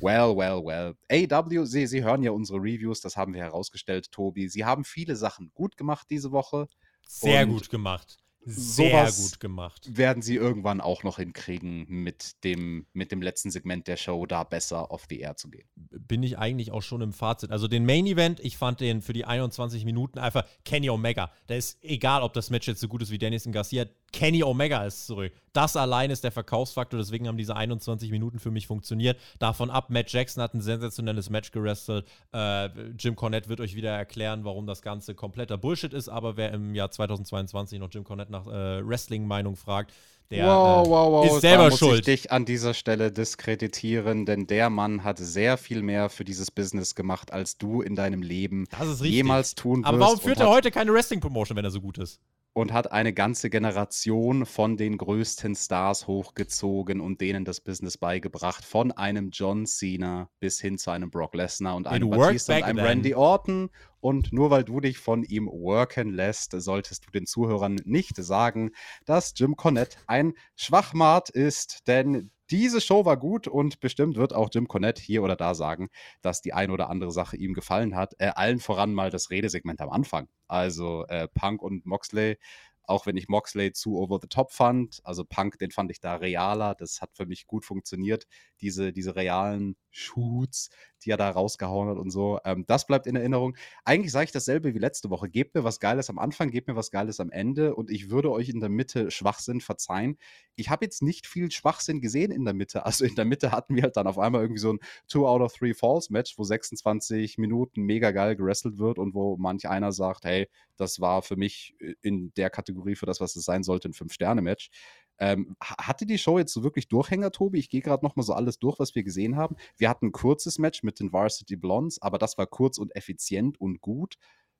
Well, 0.00 0.36
well, 0.36 0.64
well. 0.64 0.96
AW, 1.10 1.64
Sie, 1.66 1.86
Sie 1.86 2.04
hören 2.04 2.22
ja 2.22 2.32
unsere 2.32 2.58
Reviews, 2.58 3.00
das 3.00 3.16
haben 3.16 3.34
wir 3.34 3.42
herausgestellt, 3.42 4.12
Tobi. 4.12 4.48
Sie 4.48 4.64
haben 4.64 4.84
viele 4.84 5.16
Sachen 5.16 5.52
gut 5.54 5.76
gemacht 5.76 6.08
diese 6.10 6.32
Woche. 6.32 6.68
Sehr 7.06 7.46
gut 7.46 7.70
gemacht. 7.70 8.18
Sehr 8.46 9.10
gut 9.10 9.40
gemacht. 9.40 9.96
Werden 9.96 10.22
Sie 10.22 10.34
irgendwann 10.34 10.80
auch 10.80 11.02
noch 11.02 11.16
hinkriegen, 11.18 11.86
mit 11.88 12.44
dem, 12.44 12.86
mit 12.92 13.12
dem 13.12 13.22
letzten 13.22 13.50
Segment 13.50 13.86
der 13.86 13.96
Show 13.96 14.26
da 14.26 14.44
besser 14.44 14.90
off 14.90 15.06
the 15.08 15.20
air 15.20 15.36
zu 15.36 15.50
gehen. 15.50 15.66
bin 15.74 16.22
ich 16.22 16.38
eigentlich 16.38 16.70
auch 16.70 16.82
schon 16.82 17.00
im 17.00 17.12
Fazit. 17.12 17.50
Also 17.50 17.68
den 17.68 17.86
Main 17.86 18.06
Event, 18.06 18.40
ich 18.40 18.56
fand 18.56 18.80
den 18.80 19.02
für 19.02 19.12
die 19.12 19.24
21 19.24 19.84
Minuten 19.84 20.18
einfach 20.18 20.44
Kenny 20.64 20.90
Omega. 20.90 21.30
Da 21.46 21.54
ist 21.54 21.82
egal, 21.82 22.22
ob 22.22 22.32
das 22.34 22.50
Match 22.50 22.68
jetzt 22.68 22.80
so 22.80 22.88
gut 22.88 23.02
ist 23.02 23.10
wie 23.10 23.18
Dennis 23.18 23.46
und 23.46 23.52
Garcia. 23.52 23.86
Kenny 24.14 24.44
Omega 24.44 24.84
ist 24.84 25.08
zurück. 25.08 25.32
Das 25.52 25.76
allein 25.76 26.10
ist 26.10 26.22
der 26.22 26.30
Verkaufsfaktor, 26.30 27.00
deswegen 27.00 27.26
haben 27.26 27.36
diese 27.36 27.56
21 27.56 28.12
Minuten 28.12 28.38
für 28.38 28.52
mich 28.52 28.68
funktioniert. 28.68 29.18
Davon 29.40 29.70
ab, 29.70 29.90
Matt 29.90 30.12
Jackson 30.12 30.40
hat 30.40 30.54
ein 30.54 30.60
sensationelles 30.60 31.30
Match 31.30 31.50
gerestelt. 31.50 32.06
Äh, 32.32 32.66
Jim 32.96 33.16
Cornette 33.16 33.48
wird 33.48 33.60
euch 33.60 33.74
wieder 33.74 33.90
erklären, 33.90 34.44
warum 34.44 34.68
das 34.68 34.82
Ganze 34.82 35.16
kompletter 35.16 35.58
Bullshit 35.58 35.92
ist, 35.92 36.08
aber 36.08 36.36
wer 36.36 36.52
im 36.52 36.76
Jahr 36.76 36.92
2022 36.92 37.80
noch 37.80 37.88
Jim 37.90 38.04
Cornette 38.04 38.30
nach 38.30 38.46
äh, 38.46 38.86
Wrestling-Meinung 38.86 39.56
fragt, 39.56 39.92
der 40.30 40.46
äh, 40.46 41.26
ist 41.26 41.40
selber 41.40 41.64
da 41.64 41.70
muss 41.70 41.78
schuld. 41.80 41.98
ich 41.98 42.04
dich 42.04 42.32
an 42.32 42.44
dieser 42.44 42.72
Stelle 42.72 43.10
diskreditieren, 43.10 44.26
denn 44.26 44.46
der 44.46 44.70
Mann 44.70 45.02
hat 45.02 45.18
sehr 45.18 45.58
viel 45.58 45.82
mehr 45.82 46.08
für 46.08 46.24
dieses 46.24 46.52
Business 46.52 46.94
gemacht, 46.94 47.32
als 47.32 47.58
du 47.58 47.82
in 47.82 47.96
deinem 47.96 48.22
Leben 48.22 48.68
jemals 49.00 49.56
tun 49.56 49.80
wirst. 49.80 49.88
aber 49.88 49.98
warum 49.98 50.20
führt 50.20 50.38
er 50.38 50.48
heute 50.48 50.70
keine 50.70 50.92
Wrestling-Promotion, 50.92 51.56
wenn 51.56 51.64
er 51.64 51.72
so 51.72 51.80
gut 51.80 51.98
ist? 51.98 52.20
Und 52.54 52.72
hat 52.72 52.92
eine 52.92 53.12
ganze 53.12 53.50
Generation 53.50 54.46
von 54.46 54.76
den 54.76 54.96
größten 54.96 55.56
Stars 55.56 56.06
hochgezogen 56.06 57.00
und 57.00 57.20
denen 57.20 57.44
das 57.44 57.60
Business 57.60 57.98
beigebracht. 57.98 58.64
Von 58.64 58.92
einem 58.92 59.30
John 59.30 59.66
Cena 59.66 60.30
bis 60.38 60.60
hin 60.60 60.78
zu 60.78 60.92
einem 60.92 61.10
Brock 61.10 61.34
Lesnar 61.34 61.74
und 61.74 61.88
einem 61.88 62.12
It 62.12 62.18
Batista 62.18 62.56
und 62.56 62.62
einem 62.62 62.76
then. 62.76 62.86
Randy 62.86 63.14
Orton. 63.14 63.70
Und 63.98 64.32
nur 64.32 64.50
weil 64.50 64.64
du 64.64 64.80
dich 64.80 64.98
von 64.98 65.24
ihm 65.24 65.46
worken 65.46 66.10
lässt, 66.10 66.52
solltest 66.52 67.06
du 67.06 67.10
den 67.10 67.26
Zuhörern 67.26 67.76
nicht 67.84 68.16
sagen, 68.16 68.70
dass 69.04 69.34
Jim 69.34 69.56
Cornette 69.56 69.96
ein 70.06 70.34
Schwachmat 70.54 71.30
ist, 71.30 71.88
denn 71.88 72.30
diese 72.50 72.80
Show 72.80 73.04
war 73.04 73.16
gut 73.16 73.48
und 73.48 73.80
bestimmt 73.80 74.16
wird 74.16 74.34
auch 74.34 74.50
Jim 74.52 74.68
Cornette 74.68 75.02
hier 75.02 75.22
oder 75.22 75.36
da 75.36 75.54
sagen, 75.54 75.88
dass 76.22 76.42
die 76.42 76.52
ein 76.52 76.70
oder 76.70 76.90
andere 76.90 77.12
Sache 77.12 77.36
ihm 77.36 77.54
gefallen 77.54 77.96
hat. 77.96 78.14
Äh, 78.18 78.32
allen 78.34 78.60
voran 78.60 78.92
mal 78.92 79.10
das 79.10 79.30
Redesegment 79.30 79.80
am 79.80 79.90
Anfang. 79.90 80.28
Also 80.46 81.06
äh, 81.06 81.28
Punk 81.28 81.62
und 81.62 81.86
Moxley, 81.86 82.38
auch 82.82 83.06
wenn 83.06 83.16
ich 83.16 83.28
Moxley 83.28 83.72
zu 83.72 83.96
over 83.96 84.18
the 84.20 84.28
top 84.28 84.52
fand. 84.52 85.00
Also 85.04 85.24
Punk, 85.24 85.58
den 85.58 85.70
fand 85.70 85.90
ich 85.90 86.00
da 86.00 86.16
realer. 86.16 86.74
Das 86.74 87.00
hat 87.00 87.10
für 87.14 87.26
mich 87.26 87.46
gut 87.46 87.64
funktioniert. 87.64 88.26
Diese, 88.60 88.92
diese 88.92 89.16
realen 89.16 89.76
Shoots, 89.90 90.68
die 91.04 91.10
er 91.10 91.16
da 91.16 91.30
rausgehauen 91.30 91.88
hat 91.88 91.98
und 91.98 92.10
so. 92.10 92.38
Ähm, 92.44 92.64
das 92.66 92.86
bleibt 92.86 93.06
in 93.06 93.16
Erinnerung. 93.16 93.56
Eigentlich 93.84 94.12
sage 94.12 94.26
ich 94.26 94.32
dasselbe 94.32 94.74
wie 94.74 94.78
letzte 94.78 95.10
Woche. 95.10 95.28
Gebt 95.28 95.54
mir 95.54 95.64
was 95.64 95.80
Geiles 95.80 96.10
am 96.10 96.18
Anfang, 96.18 96.50
gebt 96.50 96.68
mir 96.68 96.76
was 96.76 96.90
Geiles 96.90 97.20
am 97.20 97.30
Ende 97.30 97.74
und 97.74 97.90
ich 97.90 98.10
würde 98.10 98.30
euch 98.30 98.48
in 98.48 98.60
der 98.60 98.68
Mitte 98.68 99.10
Schwachsinn 99.10 99.60
verzeihen. 99.60 100.18
Ich 100.56 100.70
habe 100.70 100.84
jetzt 100.84 101.02
nicht 101.02 101.26
viel 101.26 101.50
Schwachsinn 101.50 102.00
gesehen 102.00 102.30
in 102.30 102.44
der 102.44 102.54
Mitte. 102.54 102.84
Also 102.94 103.06
in 103.06 103.16
der 103.16 103.24
Mitte 103.24 103.50
hatten 103.50 103.74
wir 103.74 103.82
halt 103.82 103.96
dann 103.96 104.06
auf 104.06 104.18
einmal 104.18 104.42
irgendwie 104.42 104.60
so 104.60 104.72
ein 104.72 104.78
Two 105.08 105.26
out 105.26 105.40
of 105.40 105.52
Three 105.54 105.74
Falls 105.74 106.10
Match, 106.10 106.38
wo 106.38 106.44
26 106.44 107.38
Minuten 107.38 107.82
mega 107.82 108.12
geil 108.12 108.36
gerestelt 108.36 108.78
wird 108.78 108.98
und 108.98 109.14
wo 109.14 109.36
manch 109.36 109.68
einer 109.68 109.90
sagt, 109.90 110.24
hey, 110.24 110.48
das 110.76 111.00
war 111.00 111.22
für 111.22 111.36
mich 111.36 111.74
in 112.02 112.32
der 112.34 112.50
Kategorie 112.50 112.94
für 112.94 113.06
das, 113.06 113.20
was 113.20 113.36
es 113.36 113.44
sein 113.44 113.62
sollte, 113.62 113.88
ein 113.88 113.94
Fünf-Sterne-Match. 113.94 114.70
Ähm, 115.18 115.56
hatte 115.60 116.06
die 116.06 116.18
Show 116.18 116.38
jetzt 116.38 116.52
so 116.52 116.64
wirklich 116.64 116.88
Durchhänger, 116.88 117.30
Tobi? 117.30 117.58
Ich 117.58 117.70
gehe 117.70 117.80
gerade 117.80 118.04
noch 118.04 118.16
mal 118.16 118.22
so 118.22 118.32
alles 118.32 118.58
durch, 118.58 118.78
was 118.78 118.94
wir 118.94 119.04
gesehen 119.04 119.36
haben. 119.36 119.56
Wir 119.76 119.88
hatten 119.88 120.06
ein 120.06 120.12
kurzes 120.12 120.58
Match 120.58 120.82
mit 120.82 120.98
den 121.00 121.12
Varsity 121.12 121.56
Blondes, 121.56 122.02
aber 122.02 122.18
das 122.18 122.36
war 122.36 122.46
kurz 122.46 122.78
und 122.78 122.94
effizient 122.96 123.60
und 123.60 123.80
gut. 123.80 124.16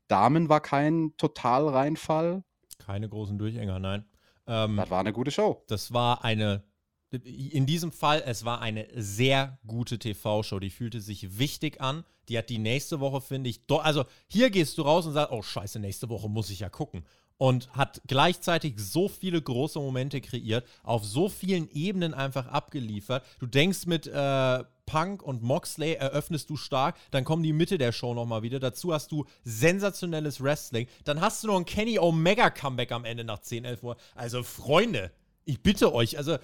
Damen 0.06 0.48
war 0.48 0.60
kein 0.60 1.12
Totalreinfall. 1.16 2.44
Keine 2.78 3.08
großen 3.08 3.38
Durchhänger, 3.38 3.78
nein. 3.78 4.04
Ähm, 4.46 4.76
das 4.76 4.90
war 4.90 5.00
eine 5.00 5.12
gute 5.12 5.30
Show. 5.30 5.64
Das 5.66 5.92
war 5.92 6.24
eine, 6.24 6.62
in 7.10 7.66
diesem 7.66 7.90
Fall, 7.90 8.22
es 8.24 8.44
war 8.44 8.60
eine 8.60 8.86
sehr 8.94 9.58
gute 9.66 9.98
TV-Show. 9.98 10.60
Die 10.60 10.70
fühlte 10.70 11.00
sich 11.00 11.38
wichtig 11.38 11.80
an. 11.80 12.04
Die 12.28 12.38
hat 12.38 12.48
die 12.48 12.58
nächste 12.58 13.00
Woche, 13.00 13.20
finde 13.20 13.50
ich, 13.50 13.62
also 13.68 14.04
hier 14.28 14.48
gehst 14.50 14.78
du 14.78 14.82
raus 14.82 15.06
und 15.06 15.12
sagst, 15.12 15.30
oh 15.30 15.42
scheiße, 15.42 15.78
nächste 15.78 16.08
Woche 16.08 16.28
muss 16.28 16.48
ich 16.48 16.60
ja 16.60 16.70
gucken 16.70 17.04
und 17.44 17.68
hat 17.72 18.00
gleichzeitig 18.06 18.76
so 18.78 19.06
viele 19.06 19.42
große 19.42 19.78
Momente 19.78 20.22
kreiert, 20.22 20.66
auf 20.82 21.04
so 21.04 21.28
vielen 21.28 21.70
Ebenen 21.72 22.14
einfach 22.14 22.46
abgeliefert. 22.46 23.22
Du 23.38 23.44
denkst 23.44 23.84
mit 23.84 24.06
äh, 24.06 24.64
Punk 24.86 25.22
und 25.22 25.42
Moxley 25.42 25.92
eröffnest 25.92 26.48
du 26.48 26.56
stark, 26.56 26.96
dann 27.10 27.24
kommen 27.24 27.42
die 27.42 27.52
Mitte 27.52 27.76
der 27.76 27.92
Show 27.92 28.14
nochmal 28.14 28.40
wieder. 28.40 28.60
Dazu 28.60 28.94
hast 28.94 29.12
du 29.12 29.26
sensationelles 29.42 30.42
Wrestling. 30.42 30.86
Dann 31.04 31.20
hast 31.20 31.44
du 31.44 31.48
noch 31.48 31.58
ein 31.58 31.66
Kenny 31.66 31.98
Omega 31.98 32.48
Comeback 32.48 32.92
am 32.92 33.04
Ende 33.04 33.24
nach 33.24 33.40
10, 33.40 33.66
11 33.66 33.82
Uhr. 33.82 33.96
Also 34.14 34.42
Freunde, 34.42 35.10
ich 35.44 35.62
bitte 35.62 35.92
euch, 35.92 36.16
also 36.16 36.38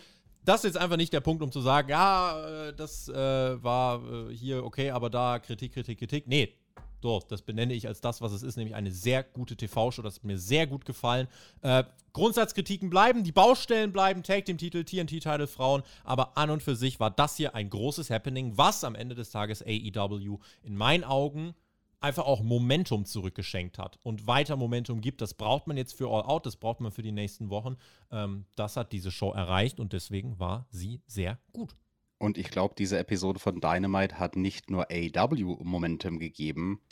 das 0.45 0.65
ist 0.65 0.75
jetzt 0.75 0.83
einfach 0.83 0.99
nicht 0.99 1.15
der 1.15 1.21
Punkt, 1.21 1.43
um 1.43 1.51
zu 1.51 1.63
sagen, 1.63 1.89
ja, 1.89 2.69
äh, 2.69 2.75
das 2.75 3.09
äh, 3.09 3.15
war 3.15 4.03
äh, 4.03 4.35
hier 4.35 4.67
okay, 4.67 4.91
aber 4.91 5.09
da 5.09 5.39
Kritik, 5.39 5.73
Kritik, 5.73 5.99
Kritik. 5.99 6.27
Nee, 6.27 6.55
so, 7.03 7.21
das 7.29 7.43
benenne 7.43 7.75
ich 7.75 7.89
als 7.89 8.01
das, 8.01 8.21
was 8.21 8.33
es 8.33 8.43
ist, 8.43 8.57
nämlich 8.57 8.75
eine 8.75 8.91
sehr 8.91 9.23
gute 9.23 9.57
TV-Show. 9.57 10.03
Das 10.03 10.17
hat 10.17 10.25
mir 10.25 10.39
sehr 10.39 10.67
gut 10.67 10.85
gefallen. 10.85 11.29
Äh, 11.63 11.85
Grundsatzkritiken 12.13 12.91
bleiben, 12.91 13.25
die 13.25 13.33
Baustellen 13.33 13.93
bleiben, 13.93 14.23
Tag 14.23 14.45
dem 14.47 14.59
Titel, 14.59 14.85
TNT-Title 14.85 15.47
Frauen, 15.47 15.83
aber 16.05 16.37
an 16.37 16.51
und 16.51 16.63
für 16.63 16.77
sich 16.77 17.01
war 17.01 17.11
das 17.11 17.37
hier 17.37 17.55
ein 17.55 17.71
großes 17.71 18.11
Happening, 18.11 18.57
was 18.57 18.85
am 18.85 18.95
Ende 18.95 19.15
des 19.15 19.31
Tages 19.31 19.63
AEW 19.63 20.39
in 20.63 20.77
meinen 20.77 21.05
Augen 21.05 21.55
einfach 22.01 22.25
auch 22.25 22.43
Momentum 22.43 23.05
zurückgeschenkt 23.05 23.79
hat 23.79 23.99
und 24.03 24.27
weiter 24.27 24.57
Momentum 24.57 25.01
gibt. 25.01 25.21
Das 25.21 25.35
braucht 25.35 25.67
man 25.67 25.77
jetzt 25.77 25.95
für 25.95 26.09
All 26.09 26.23
Out, 26.23 26.47
das 26.47 26.57
braucht 26.57 26.81
man 26.81 26.93
für 26.93 27.03
die 27.03 27.13
nächsten 27.13 27.51
Wochen. 27.51 27.77
Ähm, 28.11 28.47
das 28.57 28.77
hat 28.77 28.93
diese 28.93 29.11
Show 29.11 29.33
erreicht 29.33 29.79
und 29.79 29.93
deswegen 29.93 30.39
war 30.39 30.67
sie 30.71 31.03
sehr 31.07 31.39
gut. 31.53 31.77
Und 32.21 32.37
ich 32.37 32.51
glaube, 32.51 32.75
diese 32.77 32.99
Episode 32.99 33.41
von 33.41 33.63
Dynamite 33.63 34.19
hat 34.19 34.37
nicht 34.37 34.69
nur 34.71 34.89
AW 34.91 35.57
Momentum 35.65 36.19
gegeben, 36.19 36.83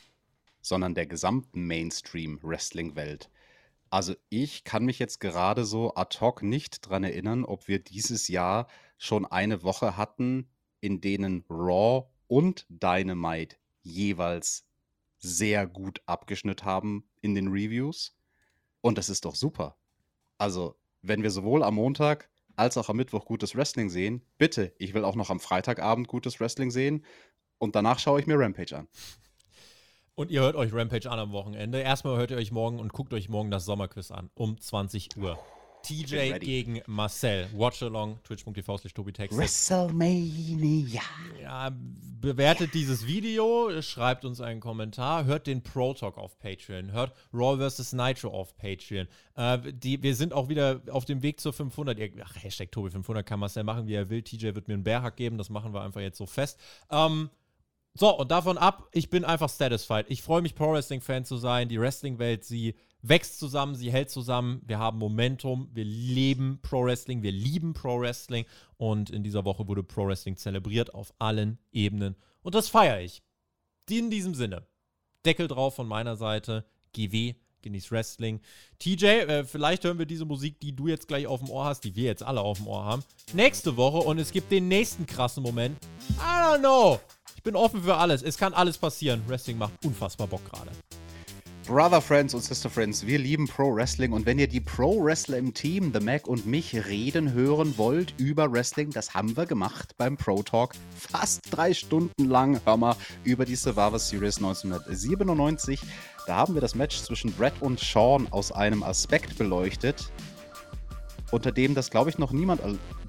sondern 0.62 0.94
der 0.94 1.06
gesamten 1.06 1.66
Mainstream-Wrestling-Welt. 1.66 3.28
Also 3.90 4.14
ich 4.30 4.64
kann 4.64 4.86
mich 4.86 4.98
jetzt 4.98 5.20
gerade 5.20 5.66
so 5.66 5.94
ad 5.94 6.18
hoc 6.22 6.42
nicht 6.42 6.88
dran 6.88 7.04
erinnern, 7.04 7.44
ob 7.44 7.68
wir 7.68 7.78
dieses 7.78 8.28
Jahr 8.28 8.68
schon 8.96 9.26
eine 9.26 9.62
Woche 9.62 9.98
hatten, 9.98 10.48
in 10.80 11.02
denen 11.02 11.44
Raw 11.50 12.08
und 12.26 12.64
Dynamite 12.70 13.56
jeweils 13.82 14.66
sehr 15.18 15.66
gut 15.66 16.00
abgeschnitten 16.06 16.64
haben 16.64 17.06
in 17.20 17.34
den 17.34 17.48
Reviews. 17.48 18.16
Und 18.80 18.96
das 18.96 19.10
ist 19.10 19.26
doch 19.26 19.34
super. 19.34 19.76
Also, 20.38 20.74
wenn 21.02 21.22
wir 21.22 21.30
sowohl 21.30 21.62
am 21.62 21.74
Montag 21.74 22.30
als 22.58 22.76
auch 22.76 22.88
am 22.88 22.96
Mittwoch 22.96 23.24
gutes 23.24 23.54
Wrestling 23.54 23.88
sehen. 23.88 24.22
Bitte, 24.36 24.72
ich 24.78 24.94
will 24.94 25.04
auch 25.04 25.14
noch 25.14 25.30
am 25.30 25.40
Freitagabend 25.40 26.08
gutes 26.08 26.40
Wrestling 26.40 26.70
sehen 26.70 27.04
und 27.58 27.76
danach 27.76 27.98
schaue 27.98 28.20
ich 28.20 28.26
mir 28.26 28.38
Rampage 28.38 28.76
an. 28.76 28.88
Und 30.14 30.32
ihr 30.32 30.40
hört 30.40 30.56
euch 30.56 30.72
Rampage 30.72 31.08
an 31.08 31.20
am 31.20 31.30
Wochenende. 31.30 31.80
Erstmal 31.80 32.16
hört 32.16 32.32
ihr 32.32 32.36
euch 32.36 32.50
morgen 32.50 32.80
und 32.80 32.92
guckt 32.92 33.14
euch 33.14 33.28
morgen 33.28 33.52
das 33.52 33.64
Sommerquiz 33.64 34.10
an 34.10 34.30
um 34.34 34.60
20 34.60 35.16
Uhr. 35.16 35.38
TJ 35.88 36.38
gegen 36.40 36.82
Marcel. 36.86 37.48
Watch 37.54 37.82
along, 37.82 38.18
twitch.tv 38.22 38.78
slash 38.78 38.92
Tobi 38.92 39.10
WrestleMania. 39.30 41.00
Ja, 41.40 41.70
bewertet 42.20 42.74
dieses 42.74 43.06
Video, 43.06 43.70
schreibt 43.80 44.26
uns 44.26 44.42
einen 44.42 44.60
Kommentar, 44.60 45.24
hört 45.24 45.46
den 45.46 45.62
Pro 45.62 45.94
Talk 45.94 46.18
auf 46.18 46.38
Patreon, 46.38 46.92
hört 46.92 47.14
Raw 47.32 47.56
vs. 47.56 47.94
Nitro 47.94 48.28
auf 48.28 48.54
Patreon. 48.58 49.08
Äh, 49.34 49.72
die, 49.72 50.02
wir 50.02 50.14
sind 50.14 50.34
auch 50.34 50.50
wieder 50.50 50.82
auf 50.90 51.06
dem 51.06 51.22
Weg 51.22 51.40
zur 51.40 51.54
500. 51.54 51.98
Ach, 52.22 52.34
Hashtag 52.42 52.70
Tobi 52.70 52.90
500 52.90 53.24
kann 53.24 53.40
Marcel 53.40 53.64
machen, 53.64 53.86
wie 53.86 53.94
er 53.94 54.10
will. 54.10 54.20
TJ 54.20 54.54
wird 54.54 54.68
mir 54.68 54.74
einen 54.74 54.84
Bärhack 54.84 55.16
geben, 55.16 55.38
das 55.38 55.48
machen 55.48 55.72
wir 55.72 55.80
einfach 55.80 56.02
jetzt 56.02 56.18
so 56.18 56.26
fest. 56.26 56.60
Ähm, 56.90 57.30
so, 57.94 58.16
und 58.16 58.30
davon 58.30 58.58
ab, 58.58 58.88
ich 58.92 59.08
bin 59.08 59.24
einfach 59.24 59.48
satisfied. 59.48 60.06
Ich 60.10 60.22
freue 60.22 60.42
mich, 60.42 60.54
Pro 60.54 60.72
Wrestling-Fan 60.72 61.24
zu 61.24 61.38
sein. 61.38 61.68
Die 61.68 61.80
Wrestling-Welt, 61.80 62.44
sie 62.44 62.74
wächst 63.02 63.38
zusammen, 63.38 63.74
sie 63.74 63.92
hält 63.92 64.10
zusammen. 64.10 64.62
Wir 64.66 64.78
haben 64.78 64.98
Momentum, 64.98 65.68
wir 65.72 65.84
leben 65.84 66.58
Pro 66.62 66.84
Wrestling, 66.84 67.22
wir 67.22 67.32
lieben 67.32 67.74
Pro 67.74 68.00
Wrestling. 68.00 68.44
Und 68.76 69.10
in 69.10 69.22
dieser 69.22 69.44
Woche 69.44 69.66
wurde 69.66 69.82
Pro 69.82 70.06
Wrestling 70.06 70.36
zelebriert 70.36 70.94
auf 70.94 71.12
allen 71.18 71.58
Ebenen. 71.72 72.16
Und 72.42 72.54
das 72.54 72.68
feiere 72.68 73.00
ich. 73.00 73.22
In 73.88 74.10
diesem 74.10 74.34
Sinne, 74.34 74.66
Deckel 75.24 75.48
drauf 75.48 75.74
von 75.74 75.88
meiner 75.88 76.16
Seite. 76.16 76.64
GW, 76.92 77.34
genieß 77.62 77.90
Wrestling. 77.90 78.40
TJ, 78.78 79.06
äh, 79.06 79.44
vielleicht 79.44 79.84
hören 79.84 79.98
wir 79.98 80.06
diese 80.06 80.24
Musik, 80.24 80.60
die 80.60 80.74
du 80.74 80.88
jetzt 80.88 81.08
gleich 81.08 81.26
auf 81.26 81.40
dem 81.40 81.50
Ohr 81.50 81.64
hast, 81.64 81.84
die 81.84 81.94
wir 81.94 82.04
jetzt 82.04 82.22
alle 82.22 82.40
auf 82.40 82.58
dem 82.58 82.66
Ohr 82.66 82.84
haben, 82.84 83.04
nächste 83.32 83.76
Woche 83.76 83.98
und 83.98 84.18
es 84.18 84.32
gibt 84.32 84.50
den 84.50 84.68
nächsten 84.68 85.06
krassen 85.06 85.42
Moment. 85.42 85.78
I 86.18 86.42
don't 86.42 86.60
know. 86.60 87.00
Ich 87.36 87.42
bin 87.42 87.56
offen 87.56 87.82
für 87.82 87.96
alles. 87.96 88.22
Es 88.22 88.36
kann 88.36 88.52
alles 88.52 88.78
passieren. 88.78 89.22
Wrestling 89.26 89.58
macht 89.58 89.72
unfassbar 89.84 90.26
Bock 90.26 90.44
gerade. 90.50 90.70
Brother 91.68 92.00
Friends 92.00 92.32
und 92.32 92.42
Sister 92.42 92.70
Friends, 92.70 93.06
wir 93.06 93.18
lieben 93.18 93.46
Pro 93.46 93.74
Wrestling 93.74 94.12
und 94.12 94.24
wenn 94.24 94.38
ihr 94.38 94.48
die 94.48 94.58
Pro 94.58 95.04
Wrestler 95.04 95.36
im 95.36 95.52
Team, 95.52 95.92
The 95.92 96.00
Mac 96.00 96.26
und 96.26 96.46
mich, 96.46 96.74
reden 96.86 97.34
hören 97.34 97.76
wollt 97.76 98.14
über 98.16 98.50
Wrestling, 98.50 98.88
das 98.88 99.12
haben 99.12 99.36
wir 99.36 99.44
gemacht 99.44 99.94
beim 99.98 100.16
Pro 100.16 100.42
Talk. 100.42 100.72
Fast 100.96 101.42
drei 101.50 101.74
Stunden 101.74 102.24
lang, 102.24 102.58
hör 102.64 102.78
mal, 102.78 102.96
über 103.22 103.44
die 103.44 103.54
Survivor 103.54 103.98
Series 103.98 104.38
1997. 104.38 105.82
Da 106.26 106.36
haben 106.36 106.54
wir 106.54 106.62
das 106.62 106.74
Match 106.74 107.02
zwischen 107.02 107.34
Brett 107.34 107.60
und 107.60 107.78
Sean 107.78 108.28
aus 108.30 108.50
einem 108.50 108.82
Aspekt 108.82 109.36
beleuchtet, 109.36 110.10
unter 111.32 111.52
dem 111.52 111.74
das, 111.74 111.90
glaube 111.90 112.08
ich, 112.08 112.16
noch 112.16 112.32
niemand 112.32 112.62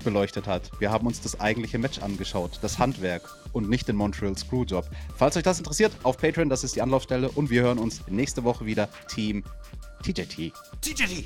beleuchtet 0.03 0.47
hat. 0.47 0.71
Wir 0.79 0.91
haben 0.91 1.07
uns 1.07 1.21
das 1.21 1.39
eigentliche 1.39 1.77
Match 1.77 1.99
angeschaut, 1.99 2.59
das 2.61 2.79
Handwerk 2.79 3.23
und 3.53 3.69
nicht 3.69 3.87
den 3.87 3.95
Montreal 3.95 4.37
Screwjob. 4.37 4.85
Falls 5.15 5.37
euch 5.37 5.43
das 5.43 5.59
interessiert, 5.59 5.91
auf 6.03 6.17
Patreon, 6.17 6.49
das 6.49 6.63
ist 6.63 6.75
die 6.75 6.81
Anlaufstelle 6.81 7.29
und 7.29 7.49
wir 7.49 7.61
hören 7.61 7.79
uns 7.79 8.01
nächste 8.07 8.43
Woche 8.43 8.65
wieder. 8.65 8.89
Team 9.07 9.43
TJT. 10.03 10.53
TJT! 10.81 11.25